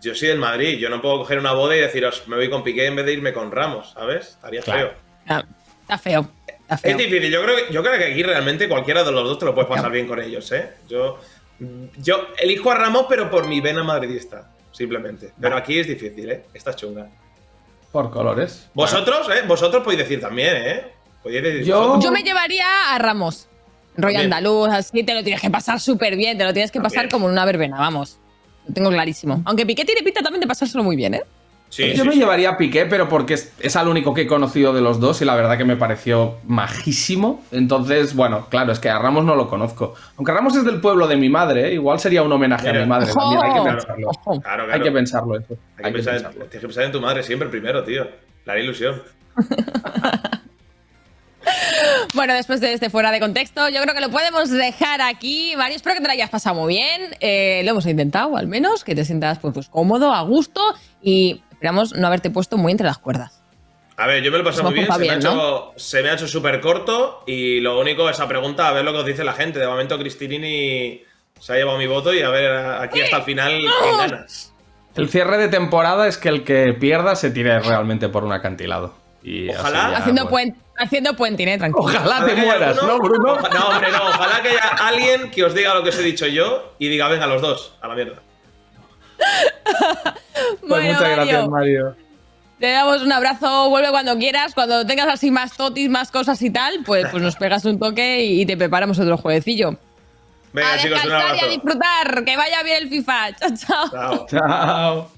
yo 0.00 0.14
soy 0.14 0.28
del 0.28 0.38
Madrid, 0.38 0.78
yo 0.78 0.88
no 0.88 1.00
puedo 1.00 1.18
coger 1.18 1.38
una 1.38 1.52
boda 1.52 1.76
y 1.76 1.80
deciros, 1.80 2.26
me 2.26 2.36
voy 2.36 2.48
con 2.50 2.64
Piqué 2.64 2.86
en 2.86 2.96
vez 2.96 3.06
de 3.06 3.12
irme 3.12 3.32
con 3.32 3.52
Ramos, 3.52 3.92
¿sabes? 3.92 4.28
Estaría 4.30 4.62
Claro. 4.62 4.88
feo. 4.88 4.98
Ah, 5.28 5.44
está 5.84 5.98
feo. 5.98 6.28
Está 6.46 6.78
feo. 6.78 6.90
Es 6.90 6.98
difícil, 6.98 7.30
yo 7.30 7.42
creo, 7.42 7.56
que, 7.56 7.72
yo 7.72 7.82
creo 7.82 7.98
que 7.98 8.04
aquí 8.06 8.22
realmente 8.22 8.68
cualquiera 8.68 9.04
de 9.04 9.12
los 9.12 9.24
dos 9.24 9.38
te 9.38 9.44
lo 9.44 9.54
puedes 9.54 9.68
pasar 9.68 9.90
bien 9.92 10.06
con 10.06 10.20
ellos, 10.20 10.50
¿eh? 10.52 10.70
Yo, 10.88 11.18
yo 11.98 12.28
elijo 12.38 12.70
a 12.70 12.74
Ramos, 12.74 13.06
pero 13.08 13.30
por 13.30 13.46
mi 13.46 13.60
vena 13.60 13.84
madridista, 13.84 14.50
simplemente. 14.72 15.32
Pero 15.38 15.56
aquí 15.56 15.78
es 15.78 15.86
difícil, 15.86 16.30
¿eh? 16.30 16.44
Esta 16.54 16.70
es 16.70 16.76
chunga. 16.76 17.08
Por 17.92 18.10
colores. 18.10 18.68
Vosotros, 18.74 19.28
¿eh? 19.30 19.42
Vosotros 19.46 19.84
podéis 19.84 20.00
decir 20.00 20.20
también, 20.20 20.56
¿eh? 20.56 20.84
Podéis 21.22 21.42
decir 21.42 21.64
Yo-. 21.64 22.00
Yo 22.00 22.10
me 22.10 22.22
llevaría 22.22 22.94
a 22.94 22.98
Ramos. 22.98 23.48
Rollo 23.96 24.14
También. 24.14 24.32
andaluz, 24.32 24.70
así 24.70 25.04
te 25.04 25.14
lo 25.14 25.22
tienes 25.22 25.40
que 25.40 25.50
pasar 25.50 25.78
súper 25.78 26.16
bien, 26.16 26.36
te 26.36 26.42
lo 26.42 26.52
tienes 26.52 26.72
que 26.72 26.80
pasar 26.80 27.08
como 27.08 27.26
en 27.26 27.32
una 27.32 27.44
verbena, 27.44 27.78
vamos. 27.78 28.18
Lo 28.66 28.74
tengo 28.74 28.90
clarísimo. 28.90 29.40
Aunque 29.44 29.64
Piqué 29.64 29.84
tiene 29.84 30.02
pinta 30.02 30.20
también 30.20 30.40
de 30.40 30.48
pasárselo 30.48 30.82
muy 30.82 30.96
bien, 30.96 31.14
¿eh? 31.14 31.22
Sí, 31.74 31.92
Yo 31.94 32.02
sí, 32.04 32.08
me 32.08 32.12
sí. 32.14 32.20
llevaría 32.20 32.50
a 32.50 32.56
Piqué, 32.56 32.86
pero 32.86 33.08
porque 33.08 33.34
es, 33.34 33.52
es 33.58 33.74
al 33.74 33.88
único 33.88 34.14
que 34.14 34.20
he 34.22 34.26
conocido 34.28 34.72
de 34.72 34.80
los 34.80 35.00
dos 35.00 35.20
y 35.22 35.24
la 35.24 35.34
verdad 35.34 35.58
que 35.58 35.64
me 35.64 35.76
pareció 35.76 36.36
majísimo. 36.46 37.42
Entonces, 37.50 38.14
bueno, 38.14 38.46
claro, 38.48 38.70
es 38.70 38.78
que 38.78 38.88
a 38.90 38.98
Ramos 39.00 39.24
no 39.24 39.34
lo 39.34 39.48
conozco. 39.48 39.94
Aunque 40.16 40.30
Ramos 40.30 40.54
es 40.54 40.64
del 40.64 40.80
pueblo 40.80 41.08
de 41.08 41.16
mi 41.16 41.28
madre, 41.28 41.66
¿eh? 41.70 41.74
igual 41.74 41.98
sería 41.98 42.22
un 42.22 42.30
homenaje 42.30 42.68
a 42.68 42.72
mi 42.74 42.86
madre 42.86 43.10
¡Ojo! 43.10 43.18
también. 43.20 43.42
Hay 43.42 43.52
que 43.60 43.70
pensarlo. 43.70 44.40
Claro, 44.40 44.72
Hay 44.72 44.80
que 44.82 44.92
pensarlo 44.92 45.36
eso. 45.36 45.56
Hay 45.78 45.84
que 45.86 45.90
pensar, 45.92 46.14
en- 46.14 46.30
tienes 46.32 46.50
que 46.50 46.58
pensar 46.60 46.84
en 46.84 46.92
tu 46.92 47.00
madre 47.00 47.22
siempre 47.24 47.48
primero, 47.48 47.82
tío. 47.82 48.06
Haré 48.46 48.62
ilusión. 48.62 49.02
Bueno, 52.14 52.32
después 52.34 52.60
de 52.60 52.72
este 52.72 52.90
fuera 52.90 53.10
de 53.10 53.18
contexto, 53.20 53.68
yo 53.68 53.82
creo 53.82 53.92
que 53.94 54.00
lo 54.00 54.08
podemos 54.10 54.48
dejar 54.48 55.02
aquí. 55.02 55.52
Mario, 55.56 55.76
espero 55.76 55.96
que 55.96 56.00
te 56.00 56.06
lo 56.06 56.12
hayas 56.12 56.30
pasado 56.30 56.54
muy 56.54 56.74
bien. 56.74 57.16
Eh, 57.20 57.62
lo 57.64 57.70
hemos 57.72 57.86
intentado, 57.86 58.36
al 58.36 58.46
menos, 58.46 58.84
que 58.84 58.94
te 58.94 59.04
sientas 59.04 59.40
pues, 59.40 59.52
pues, 59.52 59.68
cómodo, 59.68 60.12
a 60.12 60.22
gusto 60.22 60.60
y 61.02 61.42
esperamos 61.54 61.94
no 61.94 62.06
haberte 62.06 62.30
puesto 62.30 62.56
muy 62.58 62.72
entre 62.72 62.86
las 62.86 62.98
cuerdas. 62.98 63.40
A 63.96 64.06
ver, 64.08 64.22
yo 64.22 64.30
me 64.32 64.38
lo 64.38 64.42
he 64.42 64.46
pasado 64.46 64.64
muy 64.64 64.74
bien. 64.74 64.92
Se 64.92 64.98
me, 64.98 65.08
ha 65.10 65.14
hecho, 65.14 65.72
se 65.76 66.02
me 66.02 66.10
ha 66.10 66.14
hecho 66.14 66.26
súper 66.28 66.60
corto 66.60 67.22
y 67.26 67.60
lo 67.60 67.78
único, 67.78 68.10
esa 68.10 68.26
pregunta, 68.26 68.68
a 68.68 68.72
ver 68.72 68.84
lo 68.84 68.92
que 68.92 68.98
os 68.98 69.06
dice 69.06 69.22
la 69.24 69.32
gente. 69.34 69.60
De 69.60 69.66
momento, 69.68 69.96
Cristinini 69.98 71.02
se 71.38 71.52
ha 71.52 71.56
llevado 71.56 71.78
mi 71.78 71.86
voto 71.86 72.12
y 72.12 72.20
a 72.22 72.28
ver 72.28 72.50
aquí 72.56 73.00
hasta 73.02 73.18
el 73.18 73.22
final 73.22 73.52
quién 73.52 73.96
gana. 73.98 74.26
El 74.96 75.08
cierre 75.08 75.38
de 75.38 75.48
temporada 75.48 76.06
es 76.08 76.18
que 76.18 76.28
el 76.28 76.44
que 76.44 76.72
pierda 76.72 77.14
se 77.16 77.30
tire 77.30 77.58
realmente 77.60 78.08
por 78.08 78.24
un 78.24 78.32
acantilado. 78.32 78.94
Y 79.22 79.48
Ojalá. 79.50 79.90
ya, 79.92 79.96
haciendo, 79.98 80.26
bueno. 80.26 80.30
puente, 80.54 80.60
haciendo 80.76 81.14
puenting, 81.16 81.48
¿eh? 81.48 81.58
Tranquilo. 81.58 81.84
Ojalá 81.84 82.26
te 82.26 82.34
mueras, 82.36 82.76
alguno- 82.78 82.92
¿no, 82.92 82.98
Bruno? 82.98 83.32
Oja- 83.34 83.48
No, 83.48 83.68
hombre, 83.68 83.90
no. 83.92 84.08
Ojalá 84.08 84.42
que 84.42 84.48
haya 84.50 84.68
alguien 84.86 85.30
que 85.30 85.44
os 85.44 85.54
diga 85.54 85.72
lo 85.74 85.82
que 85.82 85.88
os 85.90 85.98
he 85.98 86.02
dicho 86.02 86.26
yo 86.26 86.74
y 86.78 86.88
diga, 86.88 87.08
venga, 87.08 87.26
los 87.28 87.40
dos, 87.40 87.74
a 87.80 87.88
la 87.88 87.94
mierda. 87.94 88.20
Pues 89.16 90.60
Bueno, 90.62 90.92
muchas 90.92 91.10
gracias, 91.10 91.48
Mario, 91.48 91.50
Mario. 91.84 91.96
Te 92.60 92.70
damos 92.70 93.02
un 93.02 93.12
abrazo, 93.12 93.68
vuelve 93.68 93.90
cuando 93.90 94.16
quieras. 94.16 94.54
Cuando 94.54 94.86
tengas 94.86 95.08
así 95.08 95.30
más 95.30 95.56
totis, 95.56 95.88
más 95.90 96.10
cosas 96.10 96.40
y 96.42 96.50
tal, 96.50 96.80
pues, 96.84 97.06
pues 97.10 97.22
nos 97.22 97.36
pegas 97.36 97.64
un 97.64 97.78
toque 97.78 98.24
y, 98.24 98.40
y 98.42 98.46
te 98.46 98.56
preparamos 98.56 98.98
otro 98.98 99.16
jueguecillo. 99.16 99.76
Venga, 100.52 100.74
a 100.74 100.78
chicos, 100.78 100.98
un 101.04 101.10
descansar 101.10 101.20
y 101.20 101.22
a 101.22 101.28
abrazo. 101.44 101.50
disfrutar. 101.50 102.24
Que 102.24 102.36
vaya 102.36 102.62
bien 102.62 102.82
el 102.82 102.88
FIFA. 102.88 103.36
Chao, 103.36 103.50
chao. 103.56 103.90
Chao. 103.90 104.26
Chao. 104.28 105.10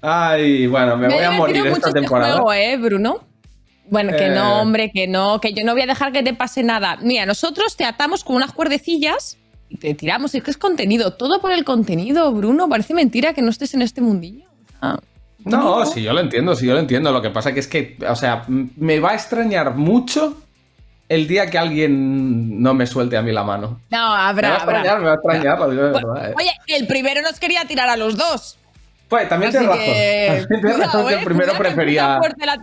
Ay, 0.00 0.66
bueno, 0.66 0.96
me 0.96 1.08
Me 1.08 1.14
voy 1.14 1.24
a 1.24 1.30
morir 1.32 1.56
esta 1.56 1.68
mucho 1.70 1.88
este 1.88 2.00
temporada. 2.00 2.32
juego, 2.34 2.52
¿eh, 2.52 2.76
Bruno? 2.76 3.20
Bueno, 3.90 4.16
que 4.16 4.26
Eh. 4.26 4.30
no, 4.30 4.60
hombre, 4.60 4.90
que 4.92 5.06
no, 5.08 5.40
que 5.40 5.52
yo 5.54 5.64
no 5.64 5.72
voy 5.72 5.82
a 5.82 5.86
dejar 5.86 6.12
que 6.12 6.22
te 6.22 6.34
pase 6.34 6.62
nada. 6.62 6.98
Mira, 7.00 7.26
nosotros 7.26 7.76
te 7.76 7.84
atamos 7.84 8.22
con 8.24 8.36
unas 8.36 8.52
cuerdecillas 8.52 9.38
te 9.80 9.94
tiramos. 9.94 10.34
Es 10.34 10.42
que 10.42 10.50
es 10.50 10.56
contenido, 10.58 11.12
todo 11.14 11.40
por 11.40 11.52
el 11.52 11.64
contenido, 11.64 12.32
Bruno. 12.32 12.68
Parece 12.68 12.94
mentira 12.94 13.34
que 13.34 13.42
no 13.42 13.50
estés 13.50 13.74
en 13.74 13.82
este 13.82 14.00
mundillo. 14.00 14.46
Ah, 14.80 14.98
No, 15.44 15.84
sí, 15.86 16.02
yo 16.02 16.12
lo 16.12 16.20
entiendo, 16.20 16.54
sí, 16.54 16.66
yo 16.66 16.74
lo 16.74 16.80
entiendo. 16.80 17.12
Lo 17.12 17.22
que 17.22 17.30
pasa 17.30 17.52
que 17.52 17.60
es 17.60 17.68
que, 17.68 17.96
o 18.08 18.16
sea, 18.16 18.44
me 18.48 19.00
va 19.00 19.10
a 19.10 19.14
extrañar 19.14 19.74
mucho 19.74 20.36
el 21.08 21.26
día 21.26 21.48
que 21.48 21.56
alguien 21.58 22.60
no 22.62 22.74
me 22.74 22.86
suelte 22.86 23.16
a 23.16 23.22
mí 23.22 23.32
la 23.32 23.42
mano. 23.44 23.80
No, 23.90 23.96
Me 23.98 23.98
va 23.98 24.28
habrá, 24.28 24.52
a 24.52 24.56
extrañar, 24.56 24.86
habrá. 24.88 24.98
me 25.00 25.04
va 25.06 25.12
a 25.12 25.14
extrañar, 25.14 25.58
lo 25.58 25.70
digo 25.70 25.82
de 25.84 25.90
verdad. 25.92 26.30
eh. 26.30 26.34
Oye, 26.36 26.50
el 26.76 26.86
primero 26.86 27.22
nos 27.22 27.38
quería 27.40 27.64
tirar 27.66 27.88
a 27.88 27.96
los 27.96 28.16
dos. 28.16 28.58
Pues 29.08 29.26
también 29.28 29.50
tienes 29.52 29.68
razón. 29.70 29.84
que. 29.84 30.26
También 30.48 30.60
tienes 30.60 30.78
razón 30.78 31.06
que 31.08 31.14
¿eh? 31.14 31.18
el 31.18 31.24
primero 31.24 31.44
Cuidado 31.52 31.62
que 31.62 31.68
prefería. 31.68 32.18
la- 32.44 32.58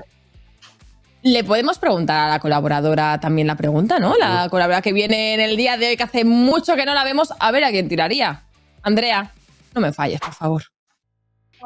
Le 1.25 1.43
podemos 1.43 1.79
preguntar 1.79 2.27
a 2.27 2.29
la 2.29 2.39
colaboradora 2.39 3.19
también 3.19 3.47
la 3.47 3.55
pregunta, 3.55 3.97
¿no? 3.97 4.15
La 4.15 4.47
colaboradora 4.47 4.83
que 4.83 4.93
viene 4.93 5.33
en 5.33 5.39
el 5.39 5.57
día 5.57 5.75
de 5.75 5.87
hoy, 5.87 5.97
que 5.97 6.03
hace 6.03 6.23
mucho 6.23 6.75
que 6.75 6.85
no 6.85 6.93
la 6.93 7.03
vemos, 7.03 7.33
a 7.39 7.51
ver 7.51 7.63
a 7.63 7.71
quién 7.71 7.89
tiraría. 7.89 8.43
Andrea, 8.83 9.33
no 9.73 9.81
me 9.81 9.91
falles, 9.91 10.19
por 10.19 10.35
favor. 10.35 10.65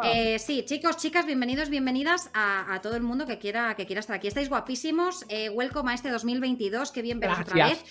Eh, 0.01 0.39
sí, 0.39 0.63
chicos, 0.65 0.95
chicas, 0.95 1.25
bienvenidos, 1.25 1.67
bienvenidas 1.67 2.29
a, 2.33 2.73
a 2.73 2.79
todo 2.79 2.95
el 2.95 3.01
mundo 3.01 3.25
que 3.27 3.37
quiera, 3.37 3.75
que 3.75 3.85
quiera 3.85 3.99
estar 3.99 4.15
aquí. 4.15 4.29
Estáis 4.29 4.47
guapísimos. 4.47 5.25
Eh, 5.27 5.49
welcome 5.49 5.91
a 5.91 5.93
este 5.93 6.09
2022. 6.09 6.93
Qué 6.93 7.01
bien 7.01 7.19
veros 7.19 7.41
otra 7.41 7.67
vez. 7.67 7.83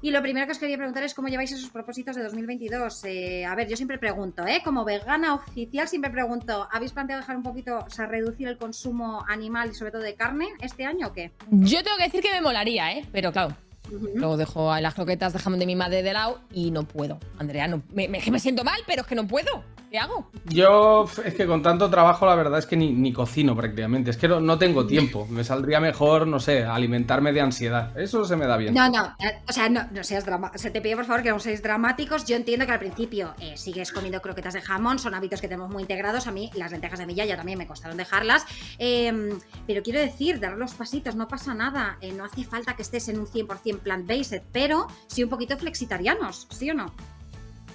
Y 0.00 0.12
lo 0.12 0.22
primero 0.22 0.46
que 0.46 0.52
os 0.52 0.58
quería 0.58 0.76
preguntar 0.76 1.02
es 1.02 1.12
cómo 1.12 1.28
lleváis 1.28 1.50
esos 1.50 1.70
propósitos 1.70 2.14
de 2.14 2.22
2022. 2.22 3.04
Eh, 3.04 3.44
a 3.44 3.54
ver, 3.56 3.68
yo 3.68 3.76
siempre 3.76 3.98
pregunto, 3.98 4.46
¿eh? 4.46 4.60
Como 4.64 4.84
vegana 4.84 5.34
oficial, 5.34 5.88
siempre 5.88 6.10
pregunto, 6.10 6.68
¿habéis 6.70 6.92
planteado 6.92 7.20
dejar 7.20 7.36
un 7.36 7.42
poquito, 7.42 7.78
o 7.78 7.90
sea, 7.90 8.06
reducir 8.06 8.46
el 8.46 8.58
consumo 8.58 9.24
animal 9.28 9.70
y 9.70 9.74
sobre 9.74 9.90
todo 9.90 10.02
de 10.02 10.14
carne 10.14 10.46
este 10.60 10.84
año 10.84 11.08
o 11.08 11.12
qué? 11.12 11.32
Yo 11.50 11.82
tengo 11.82 11.96
que 11.96 12.04
decir 12.04 12.22
que 12.22 12.30
me 12.30 12.40
molaría, 12.40 12.92
¿eh? 12.92 13.04
Pero 13.10 13.32
claro, 13.32 13.56
Ujú. 13.90 14.08
luego 14.14 14.36
dejo 14.36 14.78
las 14.80 14.94
croquetas 14.94 15.32
de 15.32 15.38
jamón 15.38 15.58
de 15.58 15.66
mi 15.66 15.76
madre 15.76 16.02
de 16.02 16.12
lado 16.12 16.40
y 16.52 16.70
no 16.70 16.84
puedo. 16.84 17.18
Andrea, 17.38 17.66
no, 17.68 17.82
me, 17.92 18.08
me- 18.08 18.20
que 18.20 18.30
me 18.30 18.40
siento 18.40 18.64
mal, 18.64 18.80
pero 18.86 19.02
es 19.02 19.06
que 19.08 19.14
no 19.14 19.26
puedo. 19.26 19.62
¿Qué 19.90 19.98
hago? 19.98 20.28
Yo, 20.50 21.08
es 21.24 21.32
que 21.32 21.46
con 21.46 21.62
tanto 21.62 21.88
trabajo, 21.88 22.26
la 22.26 22.34
verdad 22.34 22.58
es 22.58 22.66
que 22.66 22.76
ni, 22.76 22.92
ni 22.92 23.10
cocino 23.10 23.56
prácticamente. 23.56 24.10
Es 24.10 24.18
que 24.18 24.28
no, 24.28 24.38
no 24.38 24.58
tengo 24.58 24.86
tiempo. 24.86 25.26
Me 25.30 25.44
saldría 25.44 25.80
mejor, 25.80 26.26
no 26.26 26.40
sé, 26.40 26.62
alimentarme 26.62 27.32
de 27.32 27.40
ansiedad. 27.40 27.98
Eso 27.98 28.26
se 28.26 28.36
me 28.36 28.46
da 28.46 28.58
bien. 28.58 28.74
No, 28.74 28.90
no, 28.90 29.06
eh, 29.18 29.38
o 29.48 29.52
sea, 29.52 29.70
no, 29.70 29.86
no 29.90 30.04
seas 30.04 30.26
dramático. 30.26 30.58
Se 30.58 30.70
te 30.70 30.82
pide 30.82 30.94
por 30.94 31.06
favor 31.06 31.22
que 31.22 31.30
no 31.30 31.38
seáis 31.40 31.62
dramáticos. 31.62 32.26
Yo 32.26 32.36
entiendo 32.36 32.66
que 32.66 32.72
al 32.72 32.78
principio 32.80 33.32
eh, 33.40 33.56
sigues 33.56 33.90
comiendo 33.90 34.20
croquetas 34.20 34.52
de 34.52 34.60
jamón, 34.60 34.98
son 34.98 35.14
hábitos 35.14 35.40
que 35.40 35.48
tenemos 35.48 35.70
muy 35.70 35.80
integrados. 35.84 36.26
A 36.26 36.32
mí 36.32 36.50
las 36.54 36.70
lentejas 36.70 36.98
de 36.98 37.06
mi 37.06 37.14
yaya 37.14 37.36
también 37.38 37.56
me 37.56 37.66
costaron 37.66 37.96
dejarlas. 37.96 38.44
Eh, 38.78 39.38
pero 39.66 39.82
quiero 39.82 40.00
decir, 40.00 40.38
dar 40.38 40.52
los 40.58 40.74
pasitos, 40.74 41.14
no 41.16 41.28
pasa 41.28 41.54
nada. 41.54 41.96
Eh, 42.02 42.12
no 42.12 42.26
hace 42.26 42.44
falta 42.44 42.76
que 42.76 42.82
estés 42.82 43.08
en 43.08 43.18
un 43.20 43.26
100% 43.26 43.77
plant-based, 43.78 44.42
pero 44.52 44.86
sí 45.06 45.22
un 45.24 45.30
poquito 45.30 45.56
flexitarianos, 45.56 46.46
¿sí 46.50 46.70
o 46.70 46.74
no? 46.74 46.92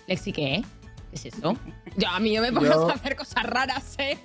Lexi, 0.08 0.32
¿qué? 0.34 0.64
¿Qué 1.10 1.16
es 1.16 1.26
eso? 1.26 1.56
Yo, 1.98 2.08
a 2.10 2.20
mí 2.20 2.36
no 2.36 2.42
me 2.42 2.52
pongas 2.52 2.76
Yo- 2.76 2.90
a 2.90 2.94
hacer 2.94 3.16
cosas 3.16 3.44
raras, 3.44 3.96
¿eh? 4.00 4.18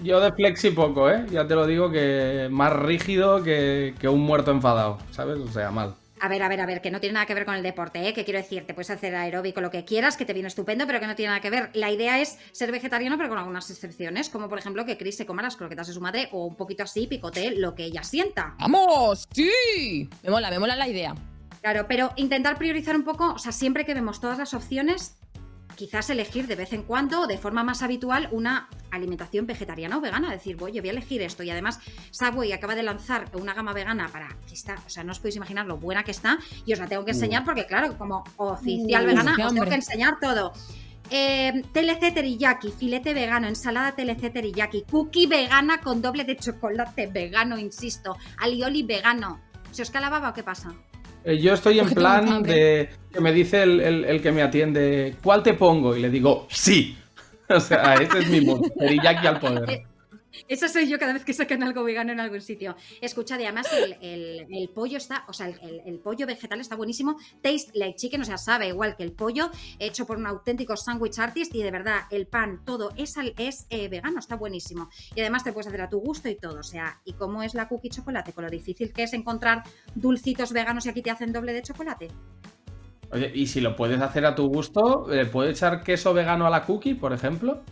O 0.00 0.04
Yo 0.04 0.20
de 0.20 0.32
flexi 0.32 0.70
poco, 0.70 1.10
¿eh? 1.10 1.26
Ya 1.30 1.46
te 1.46 1.54
lo 1.54 1.66
digo 1.66 1.90
que 1.90 2.48
más 2.50 2.72
rígido 2.72 3.42
que, 3.42 3.94
que 3.98 4.08
un 4.08 4.20
muerto 4.20 4.50
enfadado, 4.50 4.98
¿sabes? 5.10 5.38
O 5.38 5.48
sea, 5.48 5.70
mal. 5.70 5.94
A 6.22 6.28
ver, 6.28 6.42
a 6.42 6.48
ver, 6.48 6.60
a 6.60 6.66
ver, 6.66 6.82
que 6.82 6.90
no 6.90 7.00
tiene 7.00 7.14
nada 7.14 7.24
que 7.24 7.32
ver 7.32 7.46
con 7.46 7.54
el 7.54 7.62
deporte, 7.62 8.06
¿eh? 8.06 8.12
Que 8.12 8.24
quiero 8.24 8.38
decir, 8.38 8.66
te 8.66 8.74
puedes 8.74 8.90
hacer 8.90 9.14
aeróbico 9.14 9.62
lo 9.62 9.70
que 9.70 9.86
quieras, 9.86 10.18
que 10.18 10.26
te 10.26 10.34
viene 10.34 10.48
estupendo, 10.48 10.86
pero 10.86 11.00
que 11.00 11.06
no 11.06 11.14
tiene 11.14 11.30
nada 11.30 11.40
que 11.40 11.48
ver. 11.48 11.70
La 11.72 11.90
idea 11.90 12.20
es 12.20 12.38
ser 12.52 12.70
vegetariano, 12.70 13.16
pero 13.16 13.30
con 13.30 13.38
algunas 13.38 13.70
excepciones, 13.70 14.28
como 14.28 14.48
por 14.48 14.58
ejemplo 14.58 14.84
que 14.84 14.98
Chris 14.98 15.16
se 15.16 15.24
coma 15.24 15.40
las 15.40 15.56
croquetas 15.56 15.86
de 15.86 15.94
su 15.94 16.00
madre 16.02 16.28
o 16.32 16.44
un 16.44 16.56
poquito 16.56 16.82
así 16.82 17.06
picotee 17.06 17.56
lo 17.56 17.74
que 17.74 17.84
ella 17.84 18.02
sienta. 18.02 18.54
¡Vamos! 18.58 19.26
¡Sí! 19.32 20.10
Me 20.22 20.30
mola, 20.30 20.50
me 20.50 20.58
mola 20.58 20.76
la 20.76 20.88
idea. 20.88 21.14
Claro, 21.62 21.86
pero 21.88 22.12
intentar 22.16 22.58
priorizar 22.58 22.96
un 22.96 23.04
poco, 23.04 23.32
o 23.32 23.38
sea, 23.38 23.52
siempre 23.52 23.86
que 23.86 23.94
vemos 23.94 24.20
todas 24.20 24.36
las 24.36 24.52
opciones, 24.52 25.16
quizás 25.80 26.10
elegir 26.10 26.46
de 26.46 26.56
vez 26.56 26.74
en 26.74 26.82
cuando, 26.82 27.26
de 27.26 27.38
forma 27.38 27.64
más 27.64 27.82
habitual, 27.82 28.28
una 28.32 28.68
alimentación 28.90 29.46
vegetariana 29.46 29.96
o 29.96 30.02
vegana. 30.02 30.30
Decir, 30.30 30.54
voy, 30.54 30.72
yo 30.72 30.82
voy 30.82 30.90
a 30.90 30.92
elegir 30.92 31.22
esto. 31.22 31.42
Y 31.42 31.48
además, 31.48 31.80
Subway 32.10 32.52
acaba 32.52 32.74
de 32.74 32.82
lanzar 32.82 33.30
una 33.32 33.54
gama 33.54 33.72
vegana 33.72 34.10
para 34.12 34.28
que 34.46 34.52
está, 34.52 34.74
o 34.86 34.90
sea, 34.90 35.04
no 35.04 35.12
os 35.12 35.20
podéis 35.20 35.36
imaginar 35.36 35.64
lo 35.64 35.78
buena 35.78 36.04
que 36.04 36.10
está. 36.10 36.38
Y 36.66 36.74
os 36.74 36.78
la 36.78 36.86
tengo 36.86 37.06
que 37.06 37.12
enseñar 37.12 37.46
porque, 37.46 37.64
claro, 37.64 37.96
como 37.96 38.24
oficial 38.36 39.04
Uh, 39.04 39.06
vegana, 39.06 39.34
os 39.46 39.54
tengo 39.54 39.70
que 39.70 39.74
enseñar 39.74 40.20
todo. 40.20 40.52
Eh, 41.08 41.64
TLC 41.72 42.12
teriyaki, 42.12 42.72
filete 42.72 43.14
vegano, 43.14 43.48
ensalada 43.48 43.92
TLC 43.92 44.30
teriyaki, 44.30 44.82
cookie 44.82 45.26
vegana 45.26 45.80
con 45.80 46.02
doble 46.02 46.24
de 46.24 46.36
chocolate 46.36 47.06
vegano, 47.06 47.56
insisto, 47.56 48.18
alioli 48.36 48.82
vegano. 48.82 49.40
¿Se 49.70 49.80
os 49.80 49.90
cae 49.90 50.02
la 50.02 50.10
baba 50.10 50.28
o 50.28 50.34
qué 50.34 50.42
pasa? 50.42 50.74
Eh, 51.24 51.38
Yo 51.38 51.52
estoy 51.54 51.78
en 51.78 51.92
plan 51.92 52.42
de 52.42 52.90
que 53.12 53.20
me 53.20 53.32
dice 53.32 53.62
el, 53.62 53.80
el- 53.80 54.04
el 54.04 54.22
que 54.22 54.32
me 54.32 54.42
atiende, 54.42 55.16
¿cuál 55.22 55.42
te 55.42 55.54
pongo? 55.54 55.96
Y 55.96 56.00
le 56.00 56.10
digo, 56.10 56.46
sí. 56.50 56.96
O 57.52 57.58
sea, 57.58 57.94
ese 57.94 58.20
es 58.20 58.28
mi 58.28 58.40
mood. 58.40 58.62
Teriyaki 58.78 59.26
al 59.26 59.40
poder. 59.40 59.89
Esa 60.48 60.68
soy 60.68 60.88
yo 60.88 60.98
cada 60.98 61.12
vez 61.12 61.24
que 61.24 61.32
sacan 61.32 61.62
algo 61.62 61.84
vegano 61.84 62.12
en 62.12 62.20
algún 62.20 62.40
sitio. 62.40 62.76
Escucha, 63.00 63.40
y 63.40 63.44
además 63.44 63.68
el, 64.00 64.70
pollo 64.74 64.98
está, 64.98 65.24
o 65.28 65.32
sea, 65.32 65.48
el, 65.48 65.98
pollo 65.98 66.26
vegetal 66.26 66.60
está 66.60 66.76
buenísimo. 66.76 67.16
Taste 67.42 67.70
like 67.74 67.96
chicken, 67.96 68.22
o 68.22 68.24
sea, 68.24 68.38
sabe 68.38 68.68
igual 68.68 68.96
que 68.96 69.02
el 69.02 69.12
pollo, 69.12 69.50
hecho 69.78 70.06
por 70.06 70.18
un 70.18 70.26
auténtico 70.26 70.76
sandwich 70.76 71.18
artist. 71.18 71.54
Y 71.54 71.62
de 71.62 71.70
verdad, 71.70 72.02
el 72.10 72.26
pan, 72.26 72.64
todo 72.64 72.92
es, 72.96 73.16
es 73.38 73.66
eh, 73.70 73.88
vegano, 73.88 74.18
está 74.18 74.36
buenísimo. 74.36 74.88
Y 75.14 75.20
además 75.20 75.44
te 75.44 75.52
puedes 75.52 75.66
hacer 75.66 75.82
a 75.82 75.88
tu 75.88 75.98
gusto 75.98 76.28
y 76.28 76.36
todo. 76.36 76.60
O 76.60 76.64
sea, 76.64 77.00
¿y 77.04 77.14
cómo 77.14 77.42
es 77.42 77.54
la 77.54 77.68
cookie 77.68 77.90
chocolate? 77.90 78.32
Con 78.32 78.44
lo 78.44 78.50
difícil 78.50 78.92
que 78.92 79.04
es 79.04 79.12
encontrar 79.12 79.62
dulcitos 79.94 80.52
veganos 80.52 80.86
y 80.86 80.88
aquí 80.88 81.02
te 81.02 81.10
hacen 81.10 81.32
doble 81.32 81.52
de 81.52 81.62
chocolate. 81.62 82.08
Y 83.34 83.48
si 83.48 83.60
lo 83.60 83.74
puedes 83.74 84.00
hacer 84.00 84.24
a 84.24 84.36
tu 84.36 84.46
gusto, 84.46 85.06
¿le 85.08 85.26
puedes 85.26 85.56
echar 85.56 85.82
queso 85.82 86.14
vegano 86.14 86.46
a 86.46 86.50
la 86.50 86.64
cookie, 86.64 86.94
por 86.94 87.12
ejemplo? 87.12 87.64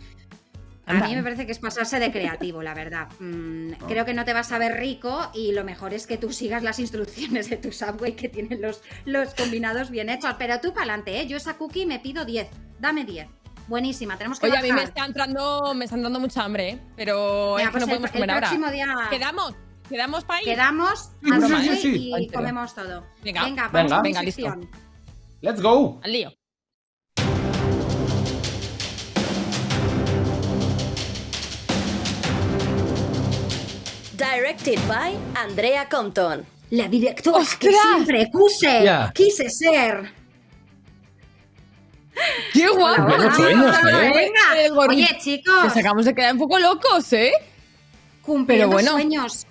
A 0.89 1.07
mí 1.07 1.15
me 1.15 1.23
parece 1.23 1.45
que 1.45 1.51
es 1.51 1.59
pasarse 1.59 1.99
de 1.99 2.11
creativo, 2.11 2.61
la 2.63 2.73
verdad. 2.73 3.07
Mm, 3.19 3.73
Creo 3.87 4.05
que 4.05 4.13
no 4.13 4.25
te 4.25 4.33
vas 4.33 4.51
a 4.51 4.57
ver 4.57 4.77
rico 4.77 5.29
y 5.33 5.51
lo 5.53 5.63
mejor 5.63 5.93
es 5.93 6.07
que 6.07 6.17
tú 6.17 6.33
sigas 6.33 6.63
las 6.63 6.79
instrucciones 6.79 7.49
de 7.49 7.57
tu 7.57 7.71
Subway 7.71 8.15
que 8.15 8.27
tienen 8.29 8.61
los, 8.61 8.81
los 9.05 9.33
combinados 9.35 9.89
bien 9.91 10.09
hechos. 10.09 10.35
Pero 10.39 10.59
tú 10.59 10.69
para 10.73 10.81
adelante, 10.81 11.19
¿eh? 11.21 11.27
Yo 11.27 11.37
esa 11.37 11.57
cookie 11.57 11.85
me 11.85 11.99
pido 11.99 12.25
10. 12.25 12.47
Dame 12.79 13.05
10. 13.05 13.27
Buenísima, 13.67 14.17
tenemos 14.17 14.39
que 14.39 14.47
Oye, 14.47 14.57
a 14.57 14.61
mí 14.63 14.71
me 14.71 14.81
está 14.81 15.05
entrando, 15.05 15.73
me 15.75 15.85
están 15.85 16.01
dando 16.01 16.19
mucha 16.19 16.43
hambre, 16.43 16.69
¿eh? 16.69 16.79
Pero 16.95 17.59
es 17.59 17.65
que 17.65 17.71
pues 17.71 17.81
no 17.81 17.85
el- 17.85 17.89
podemos 17.97 18.09
el 18.09 18.13
comer 18.15 18.31
ahora. 18.31 18.47
próximo 18.49 18.71
día- 18.71 18.95
¿Quedamos? 19.11 19.53
¿Quedamos 19.87 20.23
para 20.23 20.41
ir? 20.41 20.45
Quedamos 20.47 21.11
Sí, 21.23 21.31
al 21.31 21.41
sí, 21.41 21.47
sí, 21.47 21.53
Subway 21.53 21.77
sí. 21.81 22.13
y 22.19 22.27
comemos 22.29 22.73
todo. 22.73 23.05
Venga, 23.23 23.43
venga, 23.43 23.69
vamos 23.71 23.73
venga. 23.91 23.97
mi 24.01 24.01
Venga, 24.09 24.23
listo. 24.23 24.55
¡Let's 25.41 25.61
go! 25.61 25.99
Al 26.03 26.11
lío. 26.11 26.31
Directed 34.19 34.79
by 34.87 35.15
Andrea 35.35 35.87
Compton. 35.87 36.45
La 36.71 36.87
directora 36.89 37.39
que 37.57 37.71
siempre 37.71 38.29
quise, 38.31 38.83
Ya. 38.83 39.11
quise 39.15 39.49
ser. 39.49 40.11
¡Qué 42.53 42.67
guapo! 42.67 43.03
Buenos 43.03 43.35
sueños, 43.35 43.75
¿eh? 43.77 44.11
Venga. 44.13 44.81
Oye, 44.89 45.07
chicos, 45.21 45.63
Nos 45.63 45.77
acabamos 45.77 46.05
de 46.05 46.13
quedar 46.13 46.33
un 46.33 46.39
poco 46.39 46.59
locos, 46.59 47.13
¿eh? 47.13 47.31
cumpliendo 48.21 48.65
Pero 48.67 48.71
bueno. 48.71 48.91
sueños. 48.91 49.47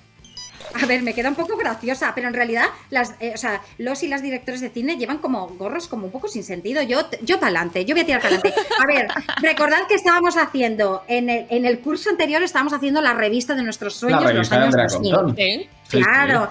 A 0.74 0.86
ver, 0.86 1.02
me 1.02 1.14
queda 1.14 1.28
un 1.28 1.34
poco 1.34 1.56
graciosa, 1.56 2.12
pero 2.14 2.28
en 2.28 2.34
realidad 2.34 2.66
las, 2.90 3.14
eh, 3.20 3.32
o 3.34 3.38
sea, 3.38 3.62
los 3.78 4.02
y 4.02 4.08
las 4.08 4.22
directores 4.22 4.60
de 4.60 4.70
cine 4.70 4.96
llevan 4.96 5.18
como 5.18 5.48
gorros 5.48 5.88
como 5.88 6.06
un 6.06 6.12
poco 6.12 6.28
sin 6.28 6.44
sentido. 6.44 6.82
Yo, 6.82 7.08
yo 7.22 7.36
para 7.36 7.48
adelante, 7.48 7.84
yo 7.84 7.94
voy 7.94 8.02
a 8.02 8.06
tirar 8.06 8.20
para 8.22 8.36
adelante. 8.36 8.60
A 8.78 8.86
ver, 8.86 9.08
recordad 9.40 9.86
que 9.88 9.94
estábamos 9.94 10.36
haciendo, 10.36 11.04
en 11.08 11.30
el, 11.30 11.46
en 11.50 11.66
el 11.66 11.80
curso 11.80 12.10
anterior 12.10 12.42
estábamos 12.42 12.72
haciendo 12.72 13.00
la 13.00 13.14
revista 13.14 13.54
de 13.54 13.62
nuestros 13.62 13.94
sueños, 13.94 14.22
La 14.22 14.32
los 14.32 14.52
años 14.52 14.66
Andrea 14.66 14.86
2000. 14.88 15.14
Compton. 15.14 15.36
Sí. 15.36 15.68
Sí, 15.88 15.98
sí. 15.98 16.02
Claro. 16.02 16.48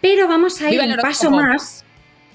Pero 0.00 0.28
vamos 0.28 0.60
a 0.60 0.70
ir 0.70 0.80
un 0.80 0.96
paso 0.96 1.30
más. 1.30 1.84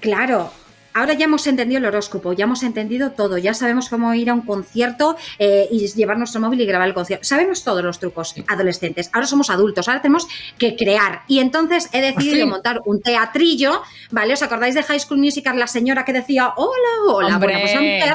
Claro. 0.00 0.52
Ahora 0.96 1.12
ya 1.12 1.26
hemos 1.26 1.46
entendido 1.46 1.78
el 1.78 1.84
horóscopo, 1.84 2.32
ya 2.32 2.44
hemos 2.44 2.62
entendido 2.62 3.10
todo, 3.10 3.36
ya 3.36 3.52
sabemos 3.52 3.90
cómo 3.90 4.14
ir 4.14 4.30
a 4.30 4.32
un 4.32 4.40
concierto 4.40 5.14
eh, 5.38 5.68
y 5.70 5.86
llevar 5.88 6.16
nuestro 6.16 6.40
móvil 6.40 6.58
y 6.62 6.64
grabar 6.64 6.88
el 6.88 6.94
concierto. 6.94 7.22
Sabemos 7.26 7.62
todos 7.64 7.84
los 7.84 7.98
trucos 7.98 8.34
adolescentes. 8.48 9.10
Ahora 9.12 9.26
somos 9.26 9.50
adultos, 9.50 9.88
ahora 9.88 10.00
tenemos 10.00 10.26
que 10.56 10.74
crear. 10.74 11.20
Y 11.28 11.40
entonces 11.40 11.90
he 11.92 12.00
decidido 12.00 12.36
Sí. 12.36 12.46
montar 12.46 12.80
un 12.86 13.02
teatrillo, 13.02 13.82
¿vale? 14.10 14.32
¿Os 14.32 14.42
acordáis 14.42 14.74
de 14.74 14.82
High 14.82 15.00
School 15.00 15.18
Musical, 15.18 15.58
la 15.58 15.66
señora 15.66 16.02
que 16.06 16.14
decía, 16.14 16.54
hola, 16.56 17.12
hola? 17.12 17.34
Hombre. 17.34 17.60
Bueno, 17.60 17.90
pues 18.00 18.14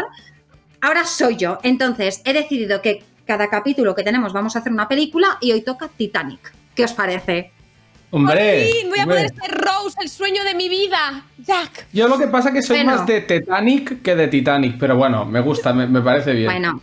ahora 0.82 1.05
soy 1.05 1.36
yo. 1.38 1.59
Entonces 1.61 2.23
he 2.25 2.34
decidido 2.34 2.82
que 2.82 3.03
cada 3.27 3.47
capítulo 3.47 3.93
que 3.93 4.01
tenemos 4.01 4.34
vamos 4.34 4.55
a 4.55 4.59
hacer 4.59 4.71
una 4.71 4.88
película 4.88 5.38
y 5.39 5.51
hoy 5.51 5.61
toca 5.61 5.88
Titanic. 5.88 6.51
¿Qué 6.73 6.84
os 6.86 6.93
parece? 6.93 7.51
¡Hombre! 8.12 8.70
Sí, 8.72 8.88
voy 8.89 8.99
a 8.99 9.03
hombre. 9.03 9.30
poder 9.30 9.32
ser 9.41 9.62
Rose, 9.62 9.97
el 10.01 10.09
sueño 10.09 10.43
de 10.43 10.53
mi 10.55 10.70
vida. 10.70 11.24
Jack. 11.39 11.88
Yo 11.93 12.07
lo 12.07 12.18
que 12.20 12.28
pasa 12.28 12.49
es 12.49 12.55
que 12.55 12.62
soy 12.62 12.78
Bueno. 12.78 12.97
más 12.97 13.07
de 13.07 13.22
Titanic 13.22 14.01
que 14.01 14.16
de 14.16 14.28
Titanic, 14.28 14.76
pero 14.80 14.95
bueno, 14.97 15.26
me 15.26 15.39
gusta, 15.41 15.74
me, 15.74 15.88
me 15.88 16.01
parece 16.01 16.34
bien. 16.34 16.51
Bueno, 16.51 16.82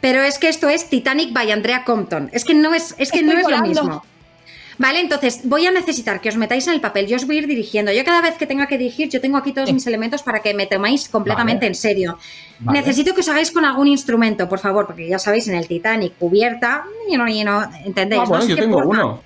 pero 0.00 0.22
es 0.22 0.38
que 0.38 0.48
esto 0.48 0.68
es 0.68 0.88
Titanic 0.88 1.32
by 1.32 1.50
Andrea 1.50 1.84
Compton. 1.84 2.30
Es 2.32 2.44
que 2.44 2.54
no 2.54 2.72
es, 2.72 2.94
es, 2.98 3.10
que 3.10 3.18
Estoy 3.18 3.34
no 3.34 3.40
es 3.40 3.48
lo 3.48 3.60
mismo. 3.62 4.04
Vale, 4.80 5.00
entonces 5.00 5.40
voy 5.42 5.66
a 5.66 5.72
necesitar 5.72 6.20
que 6.20 6.28
os 6.28 6.36
metáis 6.36 6.68
en 6.68 6.74
el 6.74 6.80
papel. 6.80 7.08
Yo 7.08 7.16
os 7.16 7.26
voy 7.26 7.38
a 7.38 7.38
ir 7.40 7.48
dirigiendo. 7.48 7.90
Yo 7.92 8.04
cada 8.04 8.20
vez 8.22 8.36
que 8.36 8.46
tenga 8.46 8.68
que 8.68 8.78
dirigir, 8.78 9.08
yo 9.08 9.20
tengo 9.20 9.36
aquí 9.36 9.52
todos 9.52 9.72
mis 9.72 9.84
elementos 9.88 10.22
para 10.22 10.38
que 10.40 10.54
me 10.54 10.66
tomáis 10.66 11.08
completamente 11.08 11.62
Vale. 11.62 11.66
en 11.66 11.74
serio. 11.74 12.18
Vale. 12.60 12.78
Necesito 12.78 13.12
que 13.12 13.22
os 13.22 13.28
hagáis 13.28 13.50
con 13.50 13.64
algún 13.64 13.88
instrumento, 13.88 14.48
por 14.48 14.60
favor, 14.60 14.86
porque 14.86 15.08
ya 15.08 15.18
sabéis, 15.18 15.48
en 15.48 15.56
el 15.56 15.66
Titanic, 15.66 16.16
cubierta, 16.16 16.84
y 17.10 17.16
no, 17.16 17.26
y 17.26 17.42
no, 17.42 17.68
¿entendéis? 17.84 18.22
Ah, 18.22 18.26
bueno, 18.28 18.44
No 18.44 18.50
yo 18.50 18.56
tengo 18.56 18.78
forma. 18.78 19.04
uno. 19.04 19.22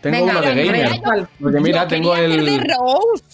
Tengo 0.00 0.26
Venga, 0.26 0.38
uno 0.38 0.40
de 0.42 0.64
gamer. 0.64 1.00
Porque 1.40 1.60
mira, 1.60 1.82
Yo 1.82 1.88
tengo 1.88 2.12
hacer 2.12 2.28
de 2.28 2.34
el. 2.54 2.60
Rose. 2.60 3.24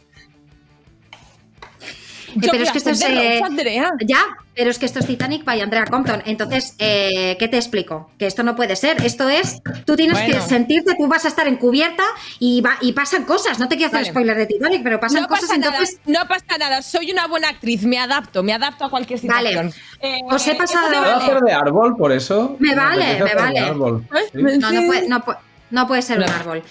Yo 2.37 2.51
pero 2.51 2.65
es 2.65 2.73
que 2.73 2.79
esto 2.79 2.91
es. 2.91 3.01
eh, 3.03 3.39
Rose, 3.39 3.45
Andrea. 3.45 3.91
Ya, 4.05 4.19
pero 4.57 4.69
es 4.69 4.79
que 4.81 4.87
esto 4.87 4.99
es 4.99 5.07
Titanic 5.07 5.45
by 5.45 5.61
Andrea 5.61 5.85
Compton. 5.85 6.21
Entonces, 6.27 6.75
eh, 6.81 7.37
¿qué 7.39 7.47
te 7.47 7.57
explico? 7.59 8.11
Que 8.19 8.27
esto 8.27 8.43
no 8.43 8.57
puede 8.57 8.75
ser. 8.75 9.05
Esto 9.05 9.29
es. 9.29 9.63
Tú 9.85 9.95
tienes 9.95 10.19
Bueno. 10.19 10.35
que 10.35 10.41
sentirte, 10.41 10.97
tú 10.99 11.07
vas 11.07 11.25
a 11.27 11.29
estar 11.29 11.47
encubierta 11.47 12.03
y, 12.41 12.61
va, 12.61 12.77
y 12.81 12.93
pasan 12.93 13.25
cosas. 13.25 13.61
No 13.61 13.69
te 13.69 13.77
quiero 13.77 13.89
hacer 13.89 14.01
Vale. 14.01 14.11
spoiler 14.11 14.37
de 14.37 14.47
Titanic, 14.47 14.83
pero 14.83 14.99
pasan 14.99 15.23
no 15.23 15.29
cosas. 15.29 15.43
pasa 15.43 15.55
entonces, 15.55 16.01
nada, 16.07 16.23
no 16.25 16.29
pasa 16.29 16.59
nada. 16.59 16.83
Soy 16.83 17.13
una 17.13 17.29
buena 17.29 17.51
actriz, 17.51 17.85
me 17.85 18.01
adapto, 18.01 18.43
me 18.43 18.53
adapto 18.53 18.85
a 18.87 18.91
cualquier 18.91 19.21
Vale. 19.23 19.51
situación. 19.51 19.73
Eh, 20.01 20.19
Os 20.29 20.45
he 20.49 20.51
eso 20.53 20.59
pasado- 20.59 20.89
¿Puedo 20.89 21.03
vale. 21.03 21.13
hacer 21.25 21.41
de 21.41 21.53
árbol 21.53 21.97
por 21.97 22.11
eso? 22.11 22.57
Me 22.59 22.75
vale, 22.75 23.19
me 23.21 23.25
de 23.29 23.35
vale. 23.37 23.59
árbol. 23.61 24.05
¿Eh? 24.13 24.29
Sí. 24.33 24.59
no, 24.59 24.73
no, 24.73 24.87
puede, 24.87 25.09
no, 25.09 25.21
pu- 25.25 25.37
no 25.71 25.87
puede 25.87 26.03
ser 26.03 26.19
un 26.19 26.25
árbol. 26.25 26.63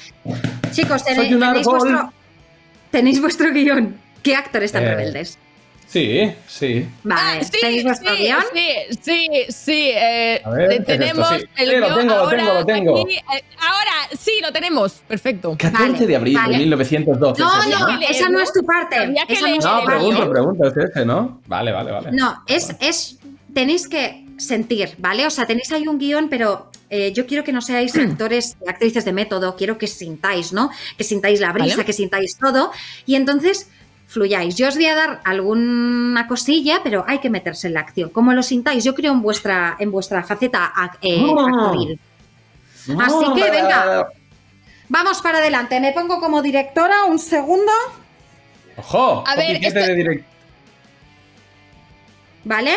Chicos, 0.72 1.04
tenéis, 1.04 1.34
un 1.34 1.39
tenéis 1.41 1.68
árbol. 1.68 1.80
vuestro, 1.80 2.14
tenéis 2.91 3.22
vuestro 3.22 3.52
guion. 3.52 3.98
¿Qué 4.22 4.36
actores 4.36 4.72
tan 4.72 4.84
Eh, 4.84 4.89
rebeldes? 4.96 5.38
Sí, 5.88 6.34
sí. 6.48 6.88
Vale, 7.04 7.39
Ah, 7.39 7.44
sí, 7.44 7.52
¿tenéis 7.62 7.84
vuestro 7.84 8.16
sí, 8.16 8.24
guion? 8.24 8.44
sí, 8.54 8.68
sí, 9.02 9.30
sí. 9.50 9.89
eh, 9.94 10.41
A 10.44 10.50
ver, 10.50 10.70
¿qué 10.70 10.76
es 10.78 10.86
tenemos 10.86 11.32
esto? 11.32 11.48
Sí. 11.56 11.64
el 11.64 11.70
Sí, 11.70 11.76
lo 11.76 11.86
guion 11.88 12.00
tengo, 12.00 12.14
lo 12.16 12.20
ahora 12.22 12.38
tengo, 12.38 12.54
lo 12.54 12.66
tengo. 12.66 13.02
aquí, 13.04 13.14
eh, 13.16 13.44
ahora 13.60 13.91
sí, 14.18 14.32
lo 14.41 14.52
tenemos. 14.52 14.94
Perfecto. 15.08 15.56
14 15.58 15.91
Vale, 15.94 16.08
de 16.08 16.16
abril 16.16 16.36
vale. 16.36 16.54
de 16.54 16.58
1912. 16.60 17.41
No, 17.44 17.66
no, 17.70 18.00
esa 18.10 18.30
no 18.30 18.39
es 18.39 18.52
tu 18.54 18.66
parte. 18.66 18.96
Esa 19.28 19.48
no 19.48 19.56
es 19.56 19.64
No, 19.66 19.84
pregunto, 19.86 20.30
pregunto, 20.32 20.68
es 20.68 20.78
ese, 20.78 21.06
¿no? 21.06 21.41
Vale, 21.46 21.72
vale, 21.72 21.91
vale. 21.91 22.10
No, 22.12 22.44
es, 22.48 22.76
es. 22.80 23.20
Tenéis 23.54 23.88
que 23.88 24.26
sentir, 24.38 24.96
¿vale? 24.98 25.28
O 25.28 25.30
sea, 25.30 25.46
tenéis 25.46 25.72
ahí 25.72 25.88
un 25.88 26.00
guion, 26.00 26.28
pero 26.28 26.72
eh, 26.90 27.12
yo 27.14 27.26
quiero 27.26 27.44
que 27.44 27.52
no 27.54 27.62
seáis 27.62 27.96
actores 27.98 28.56
y 28.66 28.70
actrices 28.70 29.06
de 29.06 29.14
método, 29.14 29.56
quiero 29.56 29.78
que 29.78 29.88
sintáis, 29.88 30.54
¿no? 30.54 30.70
Que 30.98 31.04
sintáis 31.04 31.40
la 31.40 31.52
brisa, 31.52 31.76
Vale. 31.78 31.86
que 31.86 31.94
sintáis 31.94 32.38
todo. 32.38 32.72
Y 33.06 33.16
entonces 33.16 33.70
fluyáis. 34.08 34.56
Yo 34.56 34.68
os 34.68 34.76
voy 34.76 34.86
a 34.86 34.96
dar 34.96 35.22
alguna 35.24 36.28
cosilla, 36.28 36.82
pero 36.84 37.04
hay 37.08 37.18
que 37.20 37.30
meterse 37.32 37.68
en 37.68 37.74
la 37.74 37.80
acción. 37.80 38.10
Como 38.12 38.32
lo 38.34 38.44
sintáis, 38.44 38.84
yo 38.84 38.94
creo 38.94 39.12
en 39.14 39.22
vuestra, 39.24 39.76
en 39.80 39.90
vuestra 39.92 40.24
faceta 40.24 40.72
ac- 40.76 40.98
eh, 41.02 41.26
actoril. 41.26 42.00
Así 43.00 43.26
que, 43.42 43.50
venga. 43.50 44.08
Vamos 44.90 45.22
para 45.22 45.40
adelante. 45.40 45.80
Me 45.80 45.94
pongo 45.94 46.20
como 46.20 46.42
directora 46.44 47.06
un 47.06 47.18
segundo, 47.18 47.72
Ojo, 48.76 49.24
A 49.28 49.36
ver, 49.36 49.64
esto- 49.64 49.80
de 49.80 49.96
direct- 49.96 50.24
¿vale? 52.44 52.76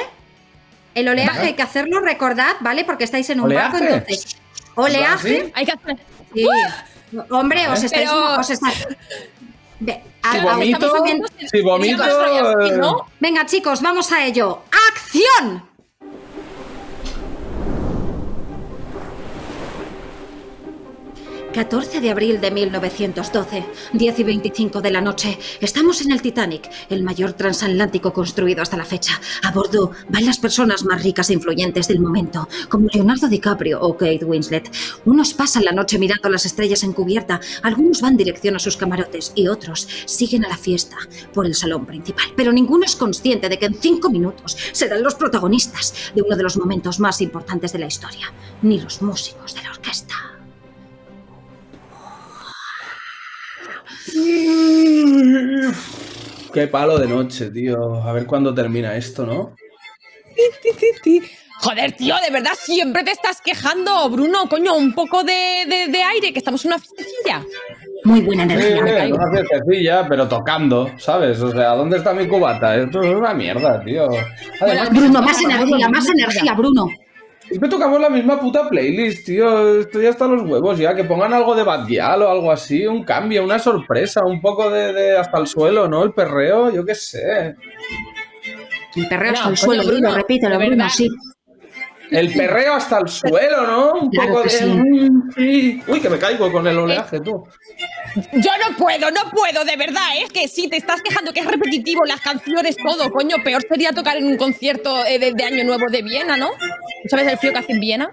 El 0.97 1.09
oleaje 1.09 1.31
Vale. 1.37 1.49
hay 1.49 1.55
que 1.55 1.63
hacerlo, 1.63 2.01
recordad, 2.01 2.57
¿vale? 2.61 2.85
Porque 2.85 3.05
estáis 3.05 3.29
en 3.31 3.41
un 3.41 3.53
barco, 3.55 3.77
¿Oleaje? 3.77 3.95
entonces. 3.99 4.37
Oleaje. 4.75 5.53
Hay 5.55 5.65
que 5.67 5.73
hacer. 5.73 5.97
Sí. 6.35 6.47
Hombre, 7.31 7.69
os 7.69 7.83
¿Eh? 7.83 7.87
estáis. 7.87 8.09
Pero- 8.11 8.41
Os 8.41 8.51
estáis... 8.51 8.87
Ve, 9.79 10.03
Si 10.33 10.39
a- 10.39 10.43
vomito, 10.43 10.77
estamos 10.79 11.01
haciendo- 11.03 11.29
si 11.53 11.61
vomito, 11.61 12.03
eh, 12.03 12.81
Venga, 13.21 13.45
chicos, 13.45 13.83
vamos 13.83 14.11
a 14.11 14.25
ello. 14.25 14.63
¡Acción! 14.91 15.66
...14 21.57 22.03
de 22.03 22.11
abril 22.11 22.39
de 22.39 22.51
1912, 22.51 23.65
10 23.95 24.19
y 24.19 24.25
25 24.25 24.83
de 24.83 24.91
la 24.91 25.01
noche... 25.01 25.39
...estamos 25.59 26.03
en 26.03 26.13
el 26.13 26.21
Titanic, 26.21 26.69
el 26.91 27.03
mayor 27.03 27.33
transatlántico 27.33 28.13
construido 28.13 28.61
hasta 28.61 28.77
la 28.77 28.85
fecha. 28.85 29.19
A 29.43 29.53
bordo 29.53 29.93
van 30.11 30.27
las 30.27 30.37
personas 30.37 30.85
más 30.85 31.03
ricas 31.03 31.31
e 31.31 31.33
influyentes 31.33 31.89
del 31.89 31.99
momento... 31.99 32.47
...como 32.69 32.91
Leonardo 32.93 33.27
DiCaprio 33.27 33.81
o 33.81 33.97
Kate 33.97 34.27
Winslet. 34.27 34.71
Unos 35.07 35.33
pasan 35.33 35.65
la 35.65 35.73
noche 35.73 35.99
mirando 35.99 36.29
las 36.29 36.45
estrellas 36.45 36.83
en 36.83 36.93
cubierta... 36.93 37.41
...algunos 37.63 38.03
van 38.03 38.19
dirección 38.19 38.55
a 38.55 38.59
sus 38.59 38.77
camarotes... 38.77 39.33
...y 39.35 39.49
otros 39.49 39.89
siguen 40.05 40.45
a 40.45 40.51
la 40.51 40.59
fiesta 40.59 40.99
por 41.33 41.47
el 41.47 41.55
salón 41.55 41.87
principal. 41.87 42.27
Pero 42.37 42.53
ninguno 42.53 42.85
es 42.85 42.97
consciente 42.97 43.49
de 43.49 43.59
que 43.59 43.65
en 43.65 43.81
cinco 43.81 44.11
minutos... 44.11 44.59
...serán 44.73 45.03
los 45.03 45.15
protagonistas 45.15 46.13
de 46.15 46.21
uno 46.21 46.37
de 46.37 46.43
los 46.43 46.59
momentos 46.59 47.01
más 47.01 47.23
importantes 47.23 47.73
de 47.73 47.79
la 47.79 47.87
historia... 47.87 48.31
...ni 48.61 48.79
los 48.79 49.01
músicos 49.01 49.55
de 49.55 49.63
la 49.63 49.71
orquesta. 49.71 50.36
Qué 56.53 56.67
palo 56.69 56.99
de 56.99 57.07
noche, 57.07 57.51
tío. 57.51 58.03
A 58.03 58.13
ver 58.13 58.27
cuándo 58.27 58.55
termina 58.55 58.97
esto, 58.97 59.27
¿no? 59.27 59.55
Joder, 61.61 61.93
tío, 61.93 62.15
de 62.25 62.31
verdad 62.31 62.53
siempre 62.59 63.03
te 63.03 63.11
estás 63.13 63.41
quejando, 63.41 64.09
Bruno. 64.11 64.49
Coño, 64.49 64.75
un 64.77 64.93
poco 64.95 65.25
de, 65.25 65.65
de- 65.67 65.89
de 65.91 66.03
aire, 66.03 66.33
que 66.33 66.39
estamos 66.39 66.65
en 66.65 66.73
una 66.73 66.79
fiestecilla. 66.79 67.43
Muy 68.05 68.21
buena 68.21 68.43
energía. 68.45 69.07
sí, 69.07 69.13
una 69.13 69.31
fiestecilla, 69.33 70.07
pero 70.09 70.29
tocando, 70.29 70.91
¿sabes? 70.99 71.41
O 71.41 71.51
sea, 71.51 71.71
¿dónde 71.71 71.97
está 71.97 72.13
mi 72.13 72.29
cubata? 72.29 72.77
Esto 72.77 73.01
es 73.03 73.15
una 73.15 73.33
mierda, 73.35 73.83
tío. 73.85 74.07
Además, 74.61 74.91
Bruno, 74.91 75.23
más 75.23 75.43
energía, 75.43 75.89
más 75.89 76.09
energía, 76.09 76.53
Bruno. 76.55 76.89
Es 77.49 77.61
que 77.61 77.69
tocamos 77.69 78.01
la 78.01 78.11
misma 78.11 78.41
puta 78.41 78.69
playlist, 78.69 79.27
tío. 79.27 79.81
Estoy 79.81 80.07
hasta 80.07 80.27
los 80.27 80.43
huevos 80.43 80.79
ya. 80.79 80.95
Que 80.95 81.05
pongan 81.05 81.33
algo 81.33 81.55
de 81.55 81.63
Bad 81.63 81.87
Gyal 81.87 82.23
o 82.23 82.31
algo 82.31 82.51
así. 82.51 82.87
Un 82.87 83.05
cambio, 83.05 83.45
una 83.45 83.59
sorpresa. 83.59 84.25
Un 84.25 84.41
poco 84.41 84.69
de, 84.71 84.93
de 84.93 85.17
hasta 85.17 85.39
el 85.39 85.47
suelo, 85.47 85.89
¿no? 85.89 86.03
El 86.03 86.13
perreo, 86.13 86.73
yo 86.73 86.85
qué 86.85 86.95
sé. 86.95 87.55
El 88.97 89.09
perreo 89.09 89.33
No, 89.33 89.39
hasta 89.39 89.51
el 89.51 89.57
suelo, 89.57 89.85
Bruno, 89.85 90.15
repítelo, 90.15 90.59
Bruno, 90.59 90.89
sí. 90.91 91.09
El 92.11 92.33
perreo 92.33 92.75
hasta 92.75 92.99
el 92.99 93.09
suelo, 93.09 93.67
¿no? 93.67 93.93
Un 93.95 94.11
Claro 94.11 94.29
poco 94.29 94.43
de. 94.45 94.51
sí. 94.51 95.83
Uy, 95.89 96.01
que 96.01 96.09
me 96.09 96.19
caigo 96.19 96.51
con 96.53 96.67
el 96.67 96.79
oleaje, 96.79 97.21
tú. 97.21 97.45
Yo 98.33 98.51
no 98.65 98.77
puedo, 98.77 99.11
no 99.11 99.31
puedo, 99.31 99.65
de 99.65 99.77
verdad, 99.77 100.17
¿eh? 100.17 100.23
es 100.25 100.31
que 100.33 100.49
sí, 100.49 100.69
te 100.69 100.77
estás 100.77 101.03
quejando 101.03 101.33
que 101.33 101.41
es 101.41 101.47
repetitivo, 101.47 102.05
las 102.07 102.21
canciones, 102.21 102.77
todo, 102.77 103.11
coño. 103.11 103.37
Peor 103.45 103.63
sería 103.69 103.93
tocar 103.93 104.17
en 104.17 104.27
un 104.27 104.37
concierto 104.37 105.05
eh, 105.05 105.19
de, 105.19 105.33
de 105.33 105.45
Año 105.45 105.65
Nuevo 105.65 105.87
de 105.91 106.03
Viena, 106.03 106.37
¿no? 106.37 106.51
¿Sabes 107.11 107.27
el 107.27 107.39
frío 107.39 107.53
que 107.53 107.59
hace 107.59 107.73
en 107.73 107.81
Viena? 107.81 108.11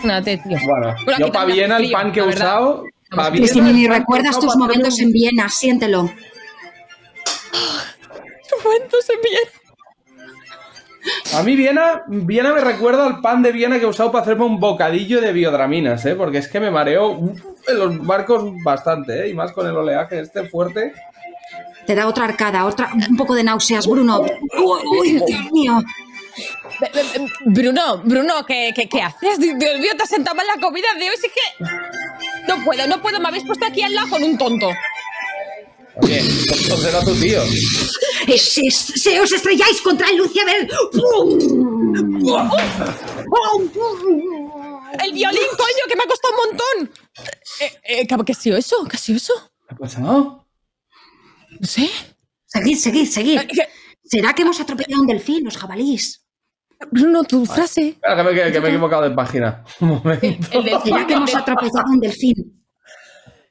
Fíjate, 0.00 0.38
tío. 0.38 0.56
Bueno, 1.04 1.18
yo 1.18 1.32
para 1.32 1.44
Viena 1.46 1.76
el 1.76 1.84
frío, 1.84 1.98
pan 1.98 2.12
que 2.12 2.20
he 2.20 2.22
usado. 2.22 2.84
Pa' 3.10 3.30
Viena, 3.30 3.46
Cristina, 3.46 3.68
el 3.70 3.76
ni 3.76 3.82
pan 3.82 3.90
que 3.90 3.96
he 3.96 3.98
recuerdas 4.00 4.30
usado 4.36 4.46
tus 4.46 4.56
momentos 4.56 4.98
en 5.00 5.12
Viena, 5.12 5.48
siéntelo. 5.48 6.10
Momentos 8.64 9.10
en 9.10 9.20
Viena. 9.22 9.50
A 11.34 11.42
mí 11.42 11.56
Viena, 11.56 12.02
Viena 12.06 12.52
me 12.52 12.60
recuerda 12.60 13.06
al 13.06 13.20
pan 13.20 13.42
de 13.42 13.52
Viena 13.52 13.78
que 13.78 13.84
he 13.84 13.88
usado 13.88 14.10
para 14.12 14.22
hacerme 14.22 14.44
un 14.44 14.58
bocadillo 14.58 15.20
de 15.20 15.32
biodraminas, 15.32 16.04
¿eh? 16.06 16.14
Porque 16.14 16.38
es 16.38 16.48
que 16.48 16.60
me 16.60 16.70
mareo 16.70 17.18
en 17.68 17.78
los 17.78 18.04
barcos 18.06 18.44
bastante, 18.64 19.24
¿eh? 19.24 19.28
Y 19.28 19.34
más 19.34 19.52
con 19.52 19.66
el 19.66 19.76
oleaje 19.76 20.20
este 20.20 20.48
fuerte. 20.48 20.92
Te 21.86 21.94
da 21.94 22.08
otra 22.08 22.24
arcada, 22.24 22.64
otra, 22.64 22.90
un 23.08 23.16
poco 23.16 23.34
de 23.34 23.44
náuseas, 23.44 23.86
Bruno. 23.86 24.20
Uy, 24.20 25.22
Dios 25.26 25.52
mío. 25.52 25.78
Bruno, 27.44 27.98
Bruno, 28.04 28.44
¿qué, 28.46 28.72
qué, 28.74 28.88
qué 28.88 29.02
haces? 29.02 29.38
Dios 29.38 29.54
mío, 29.56 29.92
te 29.96 30.02
has 30.02 30.08
sentado 30.08 30.36
mal 30.36 30.46
la 30.46 30.60
comida 30.60 30.88
de 30.98 31.08
hoy, 31.08 31.16
sí 31.20 31.28
que... 31.28 31.64
No 32.48 32.62
puedo, 32.64 32.86
no 32.86 33.00
puedo, 33.00 33.20
me 33.20 33.28
habéis 33.28 33.44
puesto 33.44 33.66
aquí 33.66 33.82
al 33.82 33.94
lado 33.94 34.10
con 34.10 34.22
un 34.22 34.36
tonto. 34.36 34.68
Oye, 36.02 36.22
tonto 36.48 36.76
será 36.78 37.00
tu 37.04 37.14
tío. 37.14 37.42
Es- 38.26 38.58
es- 38.58 38.92
se 39.02 39.20
os 39.20 39.30
estrelláis 39.30 39.80
contra 39.82 40.08
el 40.10 40.16
luciader. 40.16 40.68
¡Pum! 40.92 41.38
El 45.02 45.12
violín, 45.12 45.42
coño, 45.56 45.84
que 45.88 45.96
me 45.96 46.02
ha 46.02 46.06
costado 46.06 46.34
un 46.34 46.40
montón. 46.48 46.90
Eh, 47.60 48.00
eh, 48.02 48.06
¿Qué 48.06 48.32
ha 48.32 48.34
sido 48.34 48.56
eso? 48.56 48.84
¿Qué 48.90 48.96
ha 48.96 48.98
sido 49.00 49.16
eso? 49.18 49.32
¿Qué 49.68 49.74
ha 49.74 49.78
pasado? 49.78 50.46
No 51.60 51.66
sé. 51.66 51.88
Seguid, 52.46 52.76
seguid, 52.78 53.06
seguid. 53.06 53.38
Eh, 53.38 53.68
¿Será 54.02 54.32
que 54.32 54.42
hemos 54.42 54.58
atropellado 54.60 55.02
un 55.02 55.06
delfín, 55.06 55.44
los 55.44 55.56
jabalís? 55.56 56.22
Bruno, 56.90 57.22
tu 57.24 57.46
frase. 57.46 57.88
Espera, 57.90 58.16
que 58.16 58.22
me, 58.22 58.52
que 58.52 58.60
me 58.60 58.66
he 58.66 58.70
equivocado 58.70 59.02
de 59.08 59.10
página. 59.14 59.64
Un 59.80 59.88
momento. 59.88 60.26
El 60.58 60.64
del 60.64 60.82
¿Será 60.82 61.06
que 61.06 61.12
hemos 61.14 61.34
atropellado 61.34 61.84
un 61.90 62.00
delfín? 62.00 62.65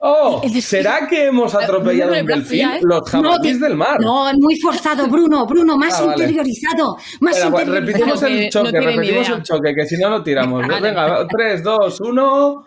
Oh. 0.07 0.39
¿será 0.61 1.07
que 1.07 1.25
hemos 1.25 1.55
atropellado 1.55 2.11
Bruno, 2.11 2.23
un 2.25 2.31
el 2.31 2.39
delfín? 2.43 2.69
¿eh? 2.69 2.79
Los 2.83 3.09
jabalíes 3.09 3.59
No, 3.59 3.65
del 3.67 3.75
mar. 3.75 3.99
No, 3.99 4.31
muy 4.37 4.55
forzado, 4.59 5.07
Bruno, 5.07 5.47
Bruno, 5.47 5.75
más 5.77 5.99
Ah, 5.99 6.05
vale. 6.05 6.25
interiorizado. 6.25 6.97
Más 7.21 7.33
Espera, 7.37 7.51
pues, 7.51 7.67
interiorizado. 7.67 8.05
repetimos 8.05 8.21
No 8.21 8.27
el 8.27 8.43
no 8.43 8.49
choque, 8.51 8.71
ni 8.79 8.85
repetimos 8.85 9.25
idea. 9.27 9.35
el 9.37 9.43
choque, 9.43 9.73
que 9.75 9.85
si 9.87 9.97
no 9.97 10.09
lo 10.11 10.21
tiramos. 10.23 10.67
Vale. 10.67 10.79
Venga, 10.81 11.27
3, 11.27 11.63
2, 11.63 12.01
1. 12.01 12.65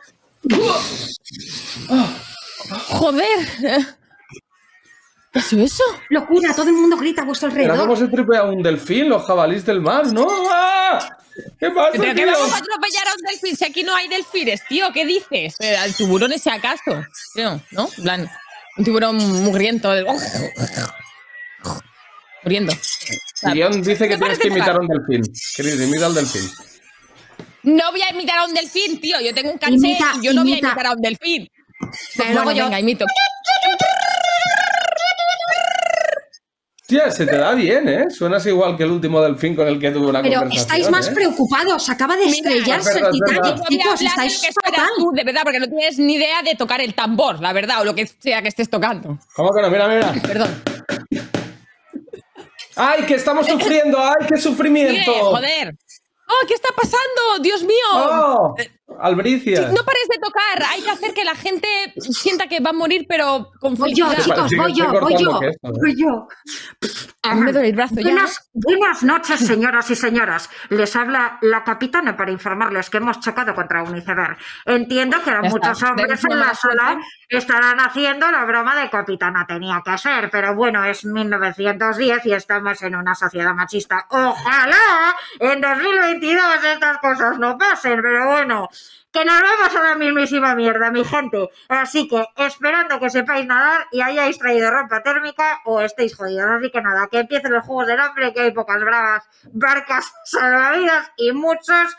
Joder. 2.88 3.38
¿Qué 5.32 5.40
sido 5.40 5.64
eso? 5.64 5.84
Locura, 6.10 6.52
todo 6.56 6.66
el 6.68 6.74
mundo 6.74 6.96
grita 6.96 7.22
a 7.22 7.24
vuestro 7.24 7.48
alrededor. 7.50 7.96
se 7.96 8.08
tripea 8.08 8.44
un 8.44 8.62
delfín, 8.62 9.08
los 9.08 9.24
jabalíes 9.24 9.64
del 9.64 9.80
mar, 9.80 10.12
¿no? 10.12 10.26
¡Ah! 10.50 11.17
¿Qué 11.60 11.70
pasa, 11.70 11.92
¿Pero 11.92 12.14
qué 12.14 12.26
vamos 12.26 12.52
a 12.52 12.56
atropellar 12.58 13.08
a 13.08 13.14
un 13.14 13.22
delfín 13.30 13.56
si 13.56 13.64
aquí 13.64 13.82
no 13.82 13.94
hay 13.94 14.08
delfines, 14.08 14.62
tío? 14.68 14.92
¿Qué 14.92 15.04
dices? 15.06 15.54
Eh, 15.60 15.76
Al 15.76 15.94
tiburón 15.94 16.32
ese 16.32 16.50
acaso. 16.50 17.04
Tío, 17.34 17.60
¿no? 17.70 17.88
En 17.98 18.02
plan, 18.02 18.30
un 18.76 18.84
tiburón 18.84 19.16
mugriento. 19.44 19.90
de- 19.92 20.04
Muriendo. 22.44 22.72
El 23.42 23.52
guion 23.52 23.82
dice 23.82 24.08
que 24.08 24.16
tienes 24.16 24.38
que 24.38 24.48
imitar 24.48 24.76
a 24.76 24.80
un 24.80 24.86
delfín. 24.88 25.22
Querido, 25.56 25.82
imita 25.84 26.06
al 26.06 26.14
delfín. 26.14 26.48
No 27.64 27.90
voy 27.90 28.00
a 28.02 28.10
imitar 28.10 28.38
a 28.38 28.44
un 28.46 28.54
delfín, 28.54 29.00
tío. 29.00 29.20
Yo 29.20 29.34
tengo 29.34 29.52
un 29.52 29.58
caché 29.58 29.98
yo 30.22 30.32
no 30.32 30.42
voy 30.42 30.52
a 30.52 30.54
imita. 30.54 30.68
imitar 30.68 30.86
a 30.86 30.92
un 30.92 31.00
delfín. 31.02 31.50
Pero 32.16 32.32
luego 32.32 32.52
yo- 32.52 32.64
venga, 32.64 32.80
imito. 32.80 33.04
Tía, 36.88 37.10
se 37.10 37.26
te 37.26 37.36
da 37.36 37.52
bien, 37.52 37.86
¿eh? 37.86 38.06
Suenas 38.08 38.46
igual 38.46 38.74
que 38.74 38.84
el 38.84 38.90
último 38.90 39.20
delfín 39.20 39.54
con 39.54 39.68
el 39.68 39.78
que 39.78 39.90
tuve 39.90 40.06
una 40.06 40.22
Pero 40.22 40.40
conversación. 40.40 40.76
estáis 40.78 40.90
más 40.90 41.08
¿eh? 41.08 41.12
preocupados. 41.12 41.86
Acaba 41.90 42.16
de 42.16 42.24
Mira, 42.24 42.48
estrellarse 42.50 42.90
es 42.90 42.96
el 42.96 43.10
Titanic, 43.10 43.68
chicos. 43.68 44.00
Estáis 44.00 44.40
que 44.40 44.48
fatal. 44.64 44.88
tú, 44.96 45.12
de 45.12 45.22
verdad, 45.22 45.42
porque 45.44 45.60
no 45.60 45.66
tienes 45.68 45.98
ni 45.98 46.14
idea 46.14 46.40
de 46.42 46.54
tocar 46.54 46.80
el 46.80 46.94
tambor, 46.94 47.42
la 47.42 47.52
verdad, 47.52 47.82
o 47.82 47.84
lo 47.84 47.94
que 47.94 48.06
sea 48.06 48.40
que 48.40 48.48
estés 48.48 48.70
tocando. 48.70 49.18
¿Cómo 49.34 49.50
que 49.52 49.60
no? 49.60 49.68
Mira, 49.68 49.86
mira. 49.86 50.14
Perdón. 50.22 50.62
¡Ay, 52.76 53.02
que 53.02 53.16
estamos 53.16 53.46
sufriendo! 53.46 53.98
¡Ay, 54.00 54.26
qué 54.26 54.38
sufrimiento! 54.38 55.12
Sigue, 55.12 55.20
joder. 55.20 55.74
¡Oh, 56.26 56.46
qué 56.46 56.54
está 56.54 56.70
pasando! 56.74 57.42
¡Dios 57.42 57.64
mío! 57.64 57.74
¡Oh! 57.92 58.54
Albricia. 59.00 59.68
No 59.68 59.84
pares 59.84 60.08
de 60.08 60.18
tocar, 60.20 60.62
hay 60.70 60.80
que 60.80 60.90
hacer 60.90 61.12
que 61.12 61.24
la 61.24 61.34
gente 61.34 61.68
sienta 61.98 62.48
que 62.48 62.60
va 62.60 62.70
a 62.70 62.72
morir, 62.72 63.04
pero 63.08 63.50
con 63.60 63.74
Voy 63.74 63.94
yo, 63.94 64.08
felicidad. 64.08 64.46
chicos, 64.46 64.50
voy 64.56 64.74
yo, 64.74 65.00
voy 65.00 65.16
yo. 65.18 65.40
queso. 65.40 65.58
Voy 65.62 65.94
yo. 65.96 66.28
A 67.22 67.34
mí 67.34 67.42
me 67.42 67.52
duele 67.52 67.68
el 67.68 67.76
brazo 67.76 67.96
ya. 67.96 68.02
Buenas, 68.02 68.50
buenas 68.54 69.02
noches, 69.02 69.40
señoras 69.40 69.90
y 69.90 69.96
señoras. 69.96 70.48
Les 70.70 70.96
habla 70.96 71.38
la 71.42 71.64
capitana 71.64 72.16
para 72.16 72.30
informarles 72.32 72.88
que 72.88 72.96
hemos 72.96 73.20
chocado 73.20 73.54
contra 73.54 73.82
un 73.82 73.96
iceberg. 73.96 74.38
Entiendo 74.64 75.18
que 75.22 75.30
está. 75.30 75.42
muchos 75.42 75.82
hombres 75.82 76.24
en 76.24 76.38
la 76.38 76.54
sala 76.54 76.98
estarán 77.28 77.80
haciendo 77.80 78.30
la 78.30 78.44
broma 78.46 78.74
de 78.80 78.88
capitana 78.88 79.44
tenía 79.46 79.82
que 79.84 79.98
ser, 79.98 80.30
pero 80.30 80.54
bueno, 80.54 80.84
es 80.84 81.04
1910 81.04 82.24
y 82.24 82.32
estamos 82.32 82.82
en 82.82 82.96
una 82.96 83.14
sociedad 83.14 83.52
machista. 83.52 84.06
Ojalá 84.08 85.14
en 85.40 85.60
2022 85.60 86.64
estas 86.64 86.98
cosas 86.98 87.38
no 87.38 87.58
pasen, 87.58 88.00
pero 88.02 88.26
bueno. 88.30 88.68
Que 89.10 89.24
nos 89.24 89.40
vamos 89.40 89.74
a 89.74 89.82
la 89.82 89.94
mismísima 89.94 90.54
mierda, 90.54 90.90
mi 90.90 91.02
gente. 91.04 91.48
Así 91.68 92.06
que 92.08 92.26
esperando 92.36 93.00
que 93.00 93.08
sepáis 93.08 93.46
nadar 93.46 93.86
y 93.90 94.02
hayáis 94.02 94.38
traído 94.38 94.70
ropa 94.70 95.02
térmica 95.02 95.60
o 95.64 95.80
estéis 95.80 96.14
jodidos. 96.14 96.46
Así 96.50 96.70
que 96.70 96.82
nada, 96.82 97.08
que 97.10 97.20
empiecen 97.20 97.52
los 97.52 97.64
juegos 97.64 97.86
del 97.86 98.00
hambre, 98.00 98.32
que 98.34 98.40
hay 98.40 98.52
pocas 98.52 98.80
bravas 98.80 99.24
barcas 99.52 100.12
salvavidas 100.24 101.10
y 101.16 101.32
muchas 101.32 101.94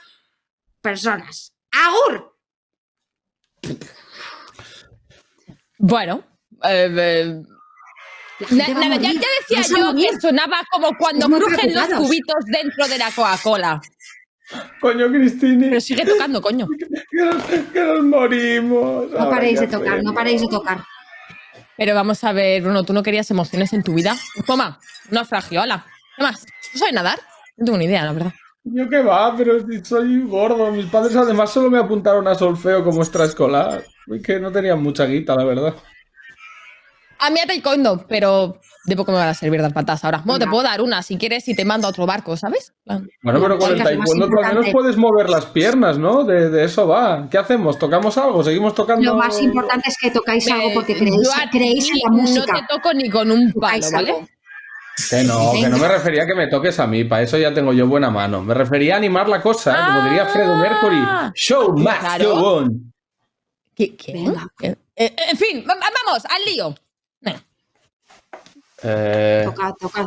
personas. 0.82 1.54
¡Agur! 1.72 2.36
Bueno, 5.78 6.24
eh, 6.64 6.90
eh, 6.96 7.42
na- 8.52 8.96
ya, 8.98 9.12
decía 9.40 9.62
yo 9.78 9.94
que 9.96 10.20
sonaba 10.20 10.62
como 10.72 10.96
cuando 10.98 11.28
crujen 11.28 11.74
los 11.74 11.88
cubitos 11.90 12.46
dentro 12.46 12.88
de 12.88 12.98
la 12.98 13.12
Coca-Cola. 13.12 13.82
Coño, 14.80 15.08
Cristini. 15.10 15.70
Pero 15.70 15.82
sigue 15.82 16.06
tocando, 16.06 16.42
coño. 16.42 16.68
Que 17.12 17.26
nos, 17.26 17.44
que 17.44 17.84
nos 17.84 18.04
morimos. 18.04 19.12
No 19.12 19.30
paréis 19.30 19.60
¿qué 19.60 19.68
de 19.68 19.72
tocar, 19.78 20.04
no 20.04 20.14
paréis 20.14 20.42
de 20.42 20.48
tocar. 20.48 20.84
Pero 21.78 21.96
vamos 21.96 22.24
a 22.24 22.34
ver, 22.34 22.62
Bruno, 22.62 22.84
¿tú 22.84 22.94
no 22.94 23.04
querías 23.04 23.30
emociones 23.32 23.74
en 23.74 23.84
tu 23.84 23.94
vida? 23.94 24.16
Toma, 24.46 24.80
un 25.10 25.16
naufragio, 25.16 25.62
hola. 25.62 25.86
¿Qué 26.18 26.24
más? 26.24 26.46
¿No 26.74 26.80
sabes 26.80 26.94
nadar? 26.94 27.20
No 27.58 27.66
tengo 27.66 27.78
ni 27.78 27.86
idea, 27.86 28.06
la 28.06 28.14
verdad. 28.14 28.34
Yo 28.64 28.90
qué 28.90 29.02
va, 29.02 29.36
pero 29.36 29.54
soy 29.84 30.22
gordo. 30.24 30.72
Mis 30.72 30.86
padres 30.88 31.16
además 31.16 31.52
solo 31.52 31.70
me 31.70 31.80
apuntaron 31.80 32.28
a 32.28 32.36
solfeo 32.36 32.84
como 32.84 33.02
extraescolar. 33.02 33.84
Es 34.08 34.22
que 34.22 34.40
no 34.40 34.52
tenían 34.52 34.82
mucha 34.84 35.06
guita, 35.06 35.36
la 35.36 35.46
verdad. 35.46 35.74
A 37.20 37.30
mí 37.30 37.40
a 37.40 37.46
taekwondo, 37.46 38.06
pero 38.08 38.60
de 38.86 38.96
poco 38.96 39.12
me 39.12 39.18
van 39.18 39.28
a 39.28 39.34
servir 39.34 39.62
dar 39.62 39.74
patas 39.74 40.04
ahora. 40.06 40.22
Bueno, 40.26 40.40
te 40.40 40.48
puedo 40.50 40.64
dar 40.64 40.82
una 40.82 41.04
si 41.04 41.18
quieres 41.18 41.48
y 41.48 41.56
te 41.56 41.66
mando 41.66 41.86
a 41.88 41.90
otro 41.92 42.06
barco, 42.06 42.36
¿sabes? 42.38 42.74
Bueno, 42.86 43.08
pero 43.24 43.58
con 43.60 43.72
el 43.74 43.84
taekwondo 43.84 44.26
al 44.44 44.56
menos 44.56 44.72
puedes 44.72 44.98
mover 44.98 45.30
las 45.30 45.46
piernas, 45.48 45.98
¿no? 45.98 46.24
De, 46.24 46.50
de 46.50 46.64
eso 46.64 46.88
va. 46.88 47.28
¿Qué 47.30 47.38
hacemos? 47.38 47.78
¿Tocamos 47.78 48.18
algo? 48.18 48.44
¿Seguimos 48.44 48.74
tocando? 48.74 49.04
Lo 49.06 49.16
más 49.18 49.40
importante 49.42 49.90
es 49.90 49.98
que 50.02 50.12
tocáis 50.12 50.50
algo 50.50 50.74
porque 50.74 50.96
creéis, 50.98 51.30
creéis 51.52 51.90
en 51.92 52.00
la 52.04 52.10
música. 52.10 52.54
No 52.54 52.60
te 52.60 52.66
toco 52.74 52.94
ni 52.94 53.10
con 53.10 53.30
un 53.32 53.52
palo, 53.54 53.86
¿vale? 53.92 54.12
algo. 54.12 54.28
Que 55.10 55.24
no, 55.24 55.52
que 55.54 55.70
no 55.70 55.78
me 55.78 55.88
refería 55.88 56.24
a 56.24 56.26
que 56.26 56.36
me 56.36 56.48
toques 56.48 56.78
a 56.80 56.86
mí, 56.86 57.06
para 57.06 57.22
eso 57.22 57.38
ya 57.38 57.54
tengo 57.54 57.72
yo 57.72 57.88
buena 57.88 58.10
mano. 58.10 58.42
Me 58.42 58.54
refería 58.54 58.96
a 58.96 58.98
animar 58.98 59.30
la 59.30 59.42
cosa, 59.42 59.72
¿eh? 59.74 59.80
como 59.88 60.04
diría 60.10 60.26
Fredo 60.26 60.58
Mercury. 60.58 61.00
Show 61.36 61.72
must 61.78 61.88
Ah. 61.90 62.00
Claro. 62.18 62.36
go 62.36 62.54
on. 62.58 62.94
¿Qué? 63.76 63.96
qué? 63.96 64.12
Venga. 64.12 64.46
Eh, 64.62 64.76
eh, 64.98 65.16
en 65.32 65.38
fin, 65.38 65.66
va- 65.70 65.76
vamos, 66.06 66.26
al 66.26 66.42
lío. 66.54 66.76
Venga, 67.22 67.44
Eh, 68.84 69.42
Tocad, 69.46 69.74
tocad. 69.80 70.06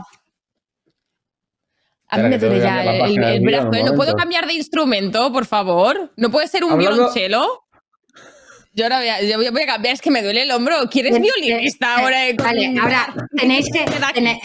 A 2.08 2.18
mí 2.18 2.28
me 2.28 2.38
duele 2.38 2.60
ya 2.60 2.82
el, 2.82 3.40
brazo. 3.42 3.72
¿eh? 3.72 3.82
¿No 3.84 3.94
puedo 3.94 4.14
cambiar 4.14 4.46
de 4.46 4.52
instrumento, 4.54 5.32
por 5.32 5.46
favor? 5.46 6.12
¿No 6.16 6.30
puede 6.30 6.46
ser 6.48 6.62
un 6.64 6.72
Hablando- 6.72 6.94
violonchelo? 6.96 7.64
Yo 8.74 8.84
ahora 8.84 8.98
voy 8.98 9.08
a, 9.08 9.22
yo 9.22 9.36
voy 9.36 9.46
a- 9.46 9.50
voy 9.50 9.62
a 9.62 9.66
cambiar, 9.66 9.94
es 9.94 10.00
que 10.02 10.10
me 10.10 10.22
duele 10.22 10.42
el 10.42 10.50
hombro. 10.50 10.76
¿Quieres 10.90 11.18
violinista 11.20 11.96
ahora? 11.98 12.28
eh, 12.28 12.34
Vale, 12.34 12.74
ahora 12.80 13.14
tenéis 13.36 13.66
que, 13.72 13.84
tene- 14.14 14.40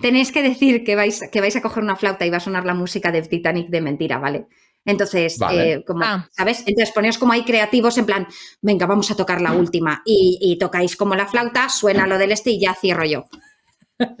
tenéis 0.00 0.32
que 0.32 0.42
decir 0.42 0.84
que 0.84 0.94
vais, 0.96 1.20
que 1.30 1.40
vais 1.40 1.56
a 1.56 1.62
coger 1.62 1.82
una 1.82 1.96
flauta 1.96 2.24
y 2.26 2.30
va 2.30 2.36
a 2.38 2.40
sonar 2.40 2.64
la 2.66 2.74
música 2.74 3.10
de 3.12 3.22
Titanic 3.22 3.68
de 3.68 3.80
mentira, 3.82 4.18
¿vale? 4.18 4.46
Entonces, 4.86 5.36
Vale. 5.38 5.72
eh, 5.72 5.84
como, 5.84 6.04
Ah. 6.04 6.26
¿sabes? 6.30 6.60
Entonces 6.66 6.94
poneos 6.94 7.18
como 7.18 7.32
ahí 7.32 7.44
creativos 7.44 7.98
en 7.98 8.06
plan, 8.06 8.26
venga, 8.62 8.86
vamos 8.86 9.10
a 9.10 9.16
tocar 9.16 9.40
la 9.42 9.52
última. 9.52 10.00
Y, 10.06 10.38
y 10.40 10.56
tocáis 10.58 10.96
como 10.96 11.14
la 11.14 11.26
flauta, 11.26 11.68
suena 11.68 12.06
lo 12.06 12.16
del 12.16 12.32
este 12.32 12.50
y 12.50 12.60
ya 12.60 12.74
cierro 12.74 13.04
yo. 13.04 13.26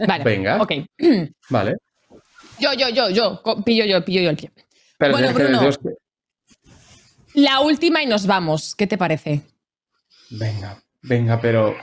Vale, 0.06 0.24
Venga. 0.24 0.60
ok. 0.62 0.72
Vale. 1.50 1.76
Yo, 2.58 2.72
yo, 2.72 2.88
yo, 2.88 3.10
yo. 3.10 3.42
Pillo 3.64 3.84
yo, 3.84 4.04
pillo 4.04 4.22
yo 4.22 4.30
el 4.30 4.36
pie. 4.36 4.50
Pero 4.98 5.12
Bueno, 5.12 5.32
Bruno. 5.32 5.60
Que- 5.60 7.40
La 7.40 7.60
última 7.60 8.02
y 8.02 8.06
nos 8.06 8.26
vamos. 8.26 8.74
¿Qué 8.74 8.86
te 8.86 8.96
parece? 8.96 9.42
Venga, 10.30 10.82
venga, 11.02 11.38
pero 11.40 11.76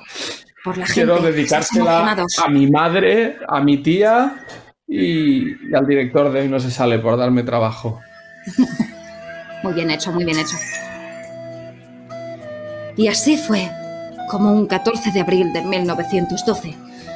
Por 0.64 0.78
la 0.78 0.86
quiero 0.86 1.16
gente. 1.18 1.32
dedicársela 1.32 2.18
a 2.44 2.50
mi 2.50 2.68
madre, 2.70 3.38
a 3.48 3.62
mi 3.62 3.78
tía 3.78 4.44
y, 4.88 5.70
y 5.70 5.76
al 5.76 5.86
director 5.86 6.32
de 6.32 6.42
Hoy 6.42 6.48
No 6.50 6.60
Se 6.60 6.72
Sale 6.72 6.98
por 7.00 7.16
darme 7.18 7.44
trabajo. 7.44 8.02
Muy 9.64 9.74
bien 9.74 9.90
hecho, 9.92 10.12
muy 10.12 10.26
bien 10.26 10.40
hecho. 10.40 10.58
Y 12.98 13.08
así 13.08 13.38
fue 13.38 13.72
como 14.30 14.52
un 14.52 14.68
14 14.68 15.12
de 15.12 15.22
abril 15.22 15.54
de 15.54 15.62
1912, 15.62 16.76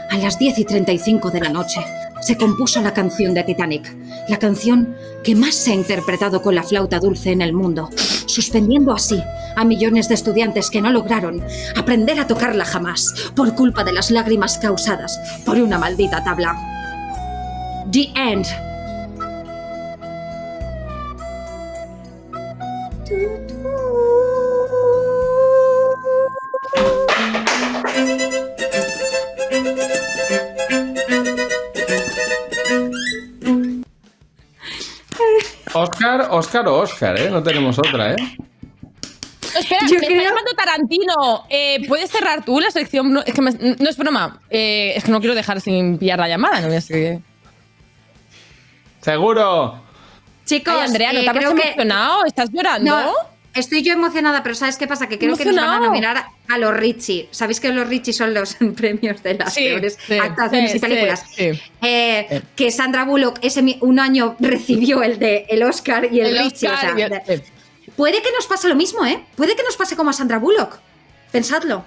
a 0.09 0.17
las 0.17 0.39
10 0.39 0.59
y 0.59 0.65
35 0.65 1.29
de 1.31 1.41
la 1.41 1.49
noche, 1.49 1.81
se 2.21 2.37
compuso 2.37 2.81
la 2.81 2.93
canción 2.93 3.33
de 3.33 3.43
Titanic, 3.43 3.95
la 4.27 4.37
canción 4.37 4.95
que 5.23 5.35
más 5.35 5.55
se 5.55 5.71
ha 5.71 5.75
interpretado 5.75 6.41
con 6.41 6.55
la 6.55 6.63
flauta 6.63 6.99
dulce 6.99 7.31
en 7.31 7.41
el 7.41 7.53
mundo, 7.53 7.89
suspendiendo 8.25 8.93
así 8.93 9.21
a 9.55 9.63
millones 9.63 10.07
de 10.07 10.15
estudiantes 10.15 10.69
que 10.69 10.81
no 10.81 10.91
lograron 10.91 11.43
aprender 11.75 12.19
a 12.19 12.27
tocarla 12.27 12.65
jamás 12.65 13.13
por 13.35 13.53
culpa 13.55 13.83
de 13.83 13.93
las 13.93 14.11
lágrimas 14.11 14.57
causadas 14.57 15.19
por 15.45 15.57
una 15.57 15.77
maldita 15.77 16.23
tabla. 16.23 16.55
The 17.91 18.11
End. 18.15 18.66
Oscar, 36.15 36.27
Oscar 36.31 36.67
o 36.67 36.77
Oscar, 36.79 37.19
¿eh? 37.19 37.29
No 37.29 37.41
tenemos 37.43 37.77
otra, 37.79 38.13
¿eh? 38.13 38.15
Espera, 39.57 39.81
Yo 39.87 39.95
me 39.99 40.05
creo- 40.05 40.17
está 40.19 40.29
llamando 40.29 40.51
Tarantino. 40.55 41.45
Eh, 41.49 41.85
¿Puedes 41.87 42.11
cerrar 42.11 42.45
tú 42.45 42.59
la 42.59 42.69
sección? 42.71 43.11
No, 43.11 43.21
es 43.25 43.33
que 43.33 43.41
me- 43.41 43.51
no 43.51 43.89
es 43.89 43.97
broma. 43.97 44.39
Eh, 44.49 44.93
es 44.95 45.03
que 45.03 45.11
no 45.11 45.19
quiero 45.19 45.33
dejar 45.35 45.59
sin 45.61 45.97
pillar 45.97 46.19
la 46.19 46.27
llamada. 46.29 46.61
No 46.61 46.67
voy 46.67 46.77
a 46.77 46.81
seguir. 46.81 47.19
¡Seguro! 49.01 49.81
Chicos, 50.45 50.73
Ay, 50.77 50.85
Andrea, 50.87 51.13
¿no 51.13 51.19
eh, 51.19 51.25
te 51.33 51.39
que- 51.39 51.45
emocionado? 51.45 52.25
¿Estás 52.25 52.49
llorando? 52.51 52.89
No, 53.01 53.13
estoy 53.57 53.81
yo 53.83 53.93
emocionada, 53.93 54.43
pero 54.43 54.55
¿sabes 54.55 54.77
qué 54.77 54.87
pasa? 54.87 55.07
Que 55.07 55.17
creo 55.19 55.35
que 55.35 55.45
nos 55.45 55.55
van 55.55 55.69
a 55.69 55.79
nominar 55.79 56.17
a, 56.17 56.31
a 56.53 56.57
los 56.57 56.75
Richie. 56.75 57.27
¿Sabéis 57.31 57.59
que 57.59 57.69
los 57.71 57.87
Richie 57.87 58.13
son 58.13 58.33
los 58.33 58.55
premios 58.75 59.21
de 59.23 59.33
las 59.35 59.53
Sí, 59.53 59.65
peores 59.65 59.97
sí, 60.05 60.17
actuaciones 60.17 60.71
sí, 60.71 60.77
y 60.77 60.79
películas? 60.79 61.25
sí, 61.35 61.53
sí. 61.53 61.61
Eh, 61.81 62.41
que 62.55 62.71
Sandra 62.71 63.05
Bullock 63.05 63.39
ese 63.41 63.61
mi- 63.61 63.77
un 63.81 63.99
año 63.99 64.35
recibió 64.39 65.03
el 65.03 65.19
de 65.19 65.45
el 65.49 65.63
Oscar 65.63 66.07
y 66.11 66.19
el, 66.21 66.27
El 66.37 66.43
Richie. 66.43 66.67
o 66.67 66.73
Oscar 66.73 66.89
sea, 66.95 66.99
y 66.99 67.01
el- 67.01 67.09
de- 67.09 67.43
puede 67.95 68.21
que 68.21 68.31
nos 68.31 68.47
pase 68.47 68.67
lo 68.69 68.75
mismo, 68.75 69.05
¿eh? 69.05 69.23
Puede 69.35 69.55
que 69.55 69.63
nos 69.63 69.75
pase 69.77 69.95
como 69.95 70.09
a 70.09 70.13
Sandra 70.13 70.37
Bullock. 70.39 70.79
Pensadlo. 71.31 71.83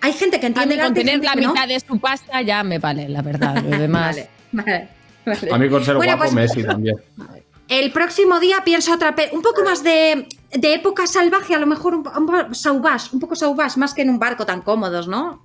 Hay 0.00 0.12
gente 0.12 0.38
que 0.38 0.46
A 0.46 0.48
entiende 0.48 0.76
mí 0.76 0.82
con 0.82 0.92
y 0.92 0.94
tener 0.94 1.24
la 1.24 1.34
no. 1.34 1.52
mitad 1.52 1.66
de 1.66 1.80
su 1.80 1.98
pasta 1.98 2.42
ya 2.42 2.62
me 2.62 2.78
vale, 2.78 3.08
la 3.08 3.22
verdad. 3.22 3.62
Lo 3.62 3.78
demás. 3.78 4.16
Vale, 4.52 4.88
vale, 5.24 5.40
vale. 5.42 5.52
A 5.52 5.58
mí 5.58 5.68
con 5.68 5.84
ser 5.84 5.96
Bueno, 5.96 6.16
guapo 6.16 6.32
pues- 6.32 6.34
Messi 6.34 6.62
también. 6.64 6.96
El 7.68 7.90
próximo 7.92 8.38
día 8.38 8.58
pienso 8.64 8.92
otra 8.94 9.14
un 9.32 9.42
poco 9.42 9.64
más 9.64 9.82
de, 9.82 10.28
de 10.52 10.74
época 10.74 11.06
salvaje, 11.06 11.54
a 11.54 11.58
lo 11.58 11.66
mejor 11.66 11.94
un, 11.94 12.06
un 12.06 12.54
sauvage, 12.54 13.08
un 13.12 13.18
poco 13.20 13.34
sauvage, 13.34 13.78
más 13.78 13.92
que 13.92 14.02
en 14.02 14.10
un 14.10 14.18
barco 14.18 14.46
tan 14.46 14.62
cómodos, 14.62 15.08
¿no? 15.08 15.42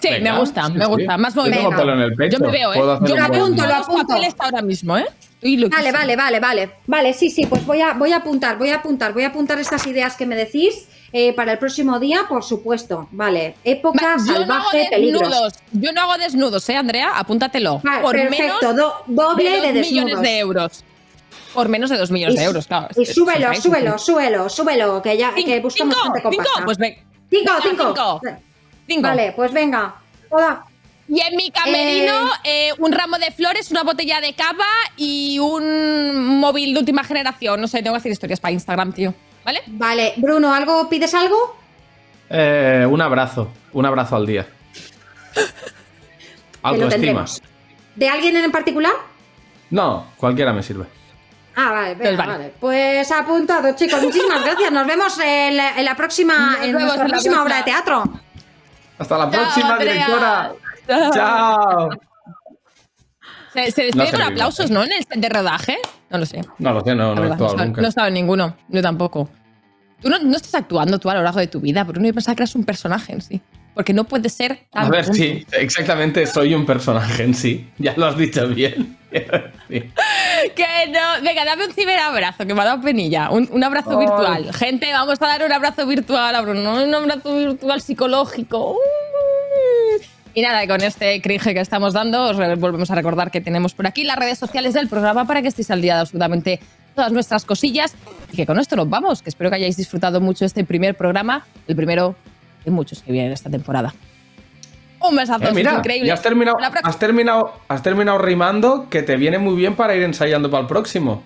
Sí, 0.00 0.08
Venga, 0.10 0.32
me 0.32 0.38
gusta, 0.40 0.66
sí, 0.66 0.72
me 0.72 0.84
sí. 0.84 0.90
gusta. 0.90 1.16
Más 1.18 1.34
Yo 1.34 1.42
tengo 1.44 1.54
movimiento. 1.56 1.80
pelo 1.82 1.92
en 1.94 2.00
el 2.00 2.14
pecho. 2.14 2.38
Yo 2.38 2.44
me 2.46 2.52
veo, 2.52 2.72
¿eh? 2.72 2.76
Puedo 2.76 2.92
hacer 2.92 3.08
Yo 3.08 3.14
buen- 3.14 3.24
apunto, 3.24 3.62
lo 3.62 3.68
lo 3.68 3.74
apunto. 3.74 4.06
papeles 4.08 4.34
ahora 4.38 4.62
mismo, 4.62 4.96
¿eh? 4.98 5.06
Vale, 5.70 5.90
vale, 5.92 6.16
vale, 6.16 6.40
vale. 6.40 6.70
Vale, 6.86 7.12
sí, 7.12 7.28
sí, 7.30 7.46
pues 7.46 7.64
voy 7.66 7.80
a, 7.80 7.94
voy 7.94 8.12
a 8.12 8.16
apuntar, 8.18 8.56
voy 8.58 8.70
a 8.70 8.76
apuntar, 8.76 9.12
voy 9.12 9.24
a 9.24 9.28
apuntar 9.28 9.58
estas 9.58 9.84
ideas 9.88 10.16
que 10.16 10.24
me 10.26 10.36
decís 10.36 10.86
eh, 11.12 11.32
para 11.34 11.52
el 11.52 11.58
próximo 11.58 11.98
día, 11.98 12.22
por 12.28 12.42
supuesto. 12.44 13.08
Vale, 13.10 13.56
época 13.64 14.16
yo 14.18 14.32
no 14.32 14.34
salvaje, 14.38 14.86
peligros. 14.90 15.28
desnudos. 15.28 15.54
Yo 15.72 15.92
no 15.92 16.00
hago 16.02 16.18
desnudos, 16.18 16.68
¿eh, 16.68 16.76
Andrea? 16.76 17.12
Apúntatelo. 17.18 17.80
Vale, 17.82 18.02
por 18.02 18.12
perfecto, 18.14 18.68
menos 18.72 18.76
do- 18.76 18.94
doble 19.08 19.44
de, 19.50 19.50
de, 19.50 19.78
dos 19.80 19.90
millones 19.90 20.04
desnudos. 20.06 20.22
de 20.22 20.38
euros. 20.38 20.84
Por 21.54 21.68
menos 21.68 21.90
de 21.90 21.98
dos 21.98 22.10
millones 22.10 22.36
Y 22.36 22.38
de 22.38 22.44
euros, 22.44 22.66
claro. 22.66 22.88
Y 22.96 23.04
súbelo, 23.04 23.54
súbelo, 23.54 23.98
súbelo, 23.98 24.48
súbelo, 24.48 25.02
que 25.02 25.16
ya 25.16 25.34
que 25.34 25.60
buscamos 25.60 25.94
cinco, 25.94 26.04
gente 26.04 26.22
con 26.22 26.32
cinco, 26.32 26.44
pasta. 26.44 26.64
pues 26.64 26.78
ve. 26.78 27.02
Cinco, 27.30 27.52
venga, 27.52 27.62
cinco. 27.62 28.20
cinco. 28.22 28.40
Cinco. 28.86 29.02
Vale, 29.02 29.32
pues 29.36 29.52
venga. 29.52 29.94
Hola. 30.30 30.64
Y 31.08 31.20
en 31.20 31.36
mi 31.36 31.50
camerino, 31.50 32.30
eh, 32.44 32.70
un 32.78 32.92
ramo 32.92 33.18
de 33.18 33.30
flores, 33.32 33.70
una 33.70 33.82
botella 33.82 34.20
de 34.20 34.32
cava 34.34 34.64
y 34.96 35.38
un 35.38 36.38
móvil 36.38 36.72
de 36.72 36.80
última 36.80 37.04
generación. 37.04 37.60
No 37.60 37.68
sé, 37.68 37.82
tengo 37.82 37.94
que 37.94 37.98
hacer 37.98 38.12
historias 38.12 38.40
para 38.40 38.52
Instagram, 38.52 38.92
tío. 38.92 39.12
¿Vale? 39.44 39.60
Vale, 39.66 40.14
Bruno, 40.16 40.54
¿algo 40.54 40.88
pides 40.88 41.12
algo? 41.14 41.56
Eh, 42.30 42.86
un 42.88 43.00
abrazo. 43.02 43.50
Un 43.72 43.84
abrazo 43.84 44.16
al 44.16 44.26
día. 44.26 44.46
Autoestima. 46.62 47.24
¿De 47.96 48.08
alguien 48.08 48.36
en 48.36 48.52
particular? 48.52 48.92
No, 49.70 50.06
cualquiera 50.16 50.52
me 50.52 50.62
sirve. 50.62 50.86
Ah, 51.56 51.70
vale, 51.70 51.94
venga, 51.94 52.02
Pues 52.04 52.16
vale. 52.16 52.32
vale. 52.32 52.54
Pues 52.60 53.10
apuntado, 53.12 53.74
chicos. 53.76 54.02
Muchísimas 54.02 54.42
gracias. 54.44 54.72
Nos 54.72 54.86
vemos 54.86 55.18
en 55.22 55.56
la, 55.56 55.78
en 55.78 55.84
la 55.84 55.94
próxima, 55.96 56.34
Nos 56.56 56.64
en 56.64 56.72
vemos 56.76 56.82
nuestra 56.82 57.02
en 57.04 57.08
la 57.10 57.12
próxima 57.12 57.34
próxima. 57.34 57.42
obra 57.42 57.56
de 57.56 57.62
teatro. 57.62 58.04
Hasta 58.98 59.18
la 59.18 59.30
Chao, 59.30 59.42
próxima, 59.42 59.70
Andrea. 59.72 59.92
directora. 59.92 60.52
Chao. 60.86 61.12
Chao. 61.12 61.90
Se, 63.52 63.70
se 63.70 63.82
despide 63.84 64.04
No 64.04 64.10
sé 64.10 64.12
con 64.12 64.22
aplausos. 64.22 64.70
¿no? 64.70 64.82
En 64.84 64.92
el 64.92 64.98
set 65.04 65.18
de 65.18 65.28
rodaje. 65.28 65.78
No 66.10 66.18
lo 66.18 66.26
sé. 66.26 66.40
No 66.58 66.72
lo 66.72 66.80
sé, 66.82 66.94
no, 66.94 67.14
no 67.14 67.18
he 67.18 67.20
verdad. 67.20 67.32
actuado 67.32 67.56
no, 67.56 67.64
nunca. 67.66 67.80
no 67.80 67.86
he 67.86 67.90
estado 67.90 68.06
en 68.08 68.14
ninguno. 68.14 68.56
Yo 68.68 68.82
tampoco. 68.82 69.28
Tú 70.00 70.08
no, 70.08 70.18
no 70.18 70.36
estás 70.36 70.54
actuando 70.54 70.98
tú 70.98 71.10
a 71.10 71.14
lo 71.14 71.22
largo 71.22 71.38
de 71.38 71.46
tu 71.46 71.60
vida, 71.60 71.84
pero 71.84 72.00
no 72.00 72.12
pensaba 72.12 72.34
que 72.34 72.42
eras 72.42 72.54
un 72.54 72.64
personaje 72.64 73.12
en 73.12 73.20
sí. 73.20 73.40
Porque 73.74 73.92
no 73.94 74.04
puedes 74.04 74.32
ser 74.34 74.60
tan 74.70 74.86
A 74.86 74.90
ver, 74.90 75.04
tonto. 75.06 75.16
sí, 75.18 75.46
exactamente, 75.52 76.26
soy 76.26 76.54
un 76.54 76.66
personaje 76.66 77.22
en 77.22 77.34
sí. 77.34 77.70
Ya 77.78 77.94
lo 77.96 78.06
has 78.06 78.16
dicho 78.16 78.46
bien. 78.48 78.96
Sí. 79.68 79.80
Que 80.54 80.66
no. 80.90 81.22
Venga, 81.22 81.44
dame 81.44 81.66
un 81.66 81.72
ciberabrazo, 81.72 82.46
que 82.46 82.54
me 82.54 82.62
ha 82.62 82.64
dado 82.64 82.80
penilla. 82.82 83.30
Un, 83.30 83.46
un 83.52 83.62
abrazo 83.62 83.98
virtual. 83.98 84.52
Gente, 84.54 84.90
vamos 84.90 85.20
a 85.20 85.26
dar 85.26 85.44
un 85.44 85.52
abrazo 85.52 85.86
virtual 85.86 86.34
a 86.34 86.40
Bruno. 86.40 86.82
Un 86.82 86.94
abrazo 86.94 87.36
virtual 87.36 87.80
psicológico. 87.82 88.76
Y 90.34 90.40
nada, 90.40 90.66
con 90.66 90.82
este 90.82 91.20
cringe 91.20 91.52
que 91.52 91.60
estamos 91.60 91.92
dando, 91.92 92.22
os 92.24 92.36
volvemos 92.58 92.90
a 92.90 92.94
recordar 92.94 93.30
que 93.30 93.40
tenemos 93.42 93.74
por 93.74 93.86
aquí 93.86 94.02
las 94.04 94.16
redes 94.16 94.38
sociales 94.38 94.72
del 94.72 94.88
programa 94.88 95.26
para 95.26 95.42
que 95.42 95.48
estéis 95.48 95.70
al 95.70 95.82
día 95.82 95.94
de 95.96 96.00
absolutamente 96.00 96.60
todas 96.94 97.12
nuestras 97.12 97.44
cosillas 97.44 97.94
y 98.32 98.36
que 98.36 98.46
con 98.46 98.58
esto 98.58 98.76
nos 98.76 98.88
vamos, 98.88 99.20
que 99.22 99.28
espero 99.28 99.50
que 99.50 99.56
hayáis 99.56 99.76
disfrutado 99.76 100.20
mucho 100.22 100.44
este 100.46 100.64
primer 100.64 100.94
programa, 100.94 101.46
el 101.68 101.76
primero 101.76 102.16
de 102.64 102.70
muchos 102.70 103.02
que 103.02 103.12
vienen 103.12 103.32
esta 103.32 103.50
temporada. 103.50 103.92
Un 105.00 105.16
besazo, 105.16 105.44
Eh, 105.48 105.52
mira, 105.52 105.74
increíble. 105.74 106.06
ya 106.06 106.14
has 106.14 106.22
terminado, 106.22 106.56
has, 106.84 106.98
terminado, 106.98 107.54
has 107.68 107.82
terminado 107.82 108.18
rimando 108.18 108.88
que 108.88 109.02
te 109.02 109.16
viene 109.16 109.38
muy 109.38 109.56
bien 109.56 109.74
para 109.74 109.96
ir 109.96 110.02
ensayando 110.04 110.48
para 110.48 110.62
el 110.62 110.68
próximo. 110.68 111.24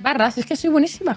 Barras, 0.00 0.38
es 0.38 0.46
que 0.46 0.56
soy 0.56 0.70
buenísima. 0.70 1.16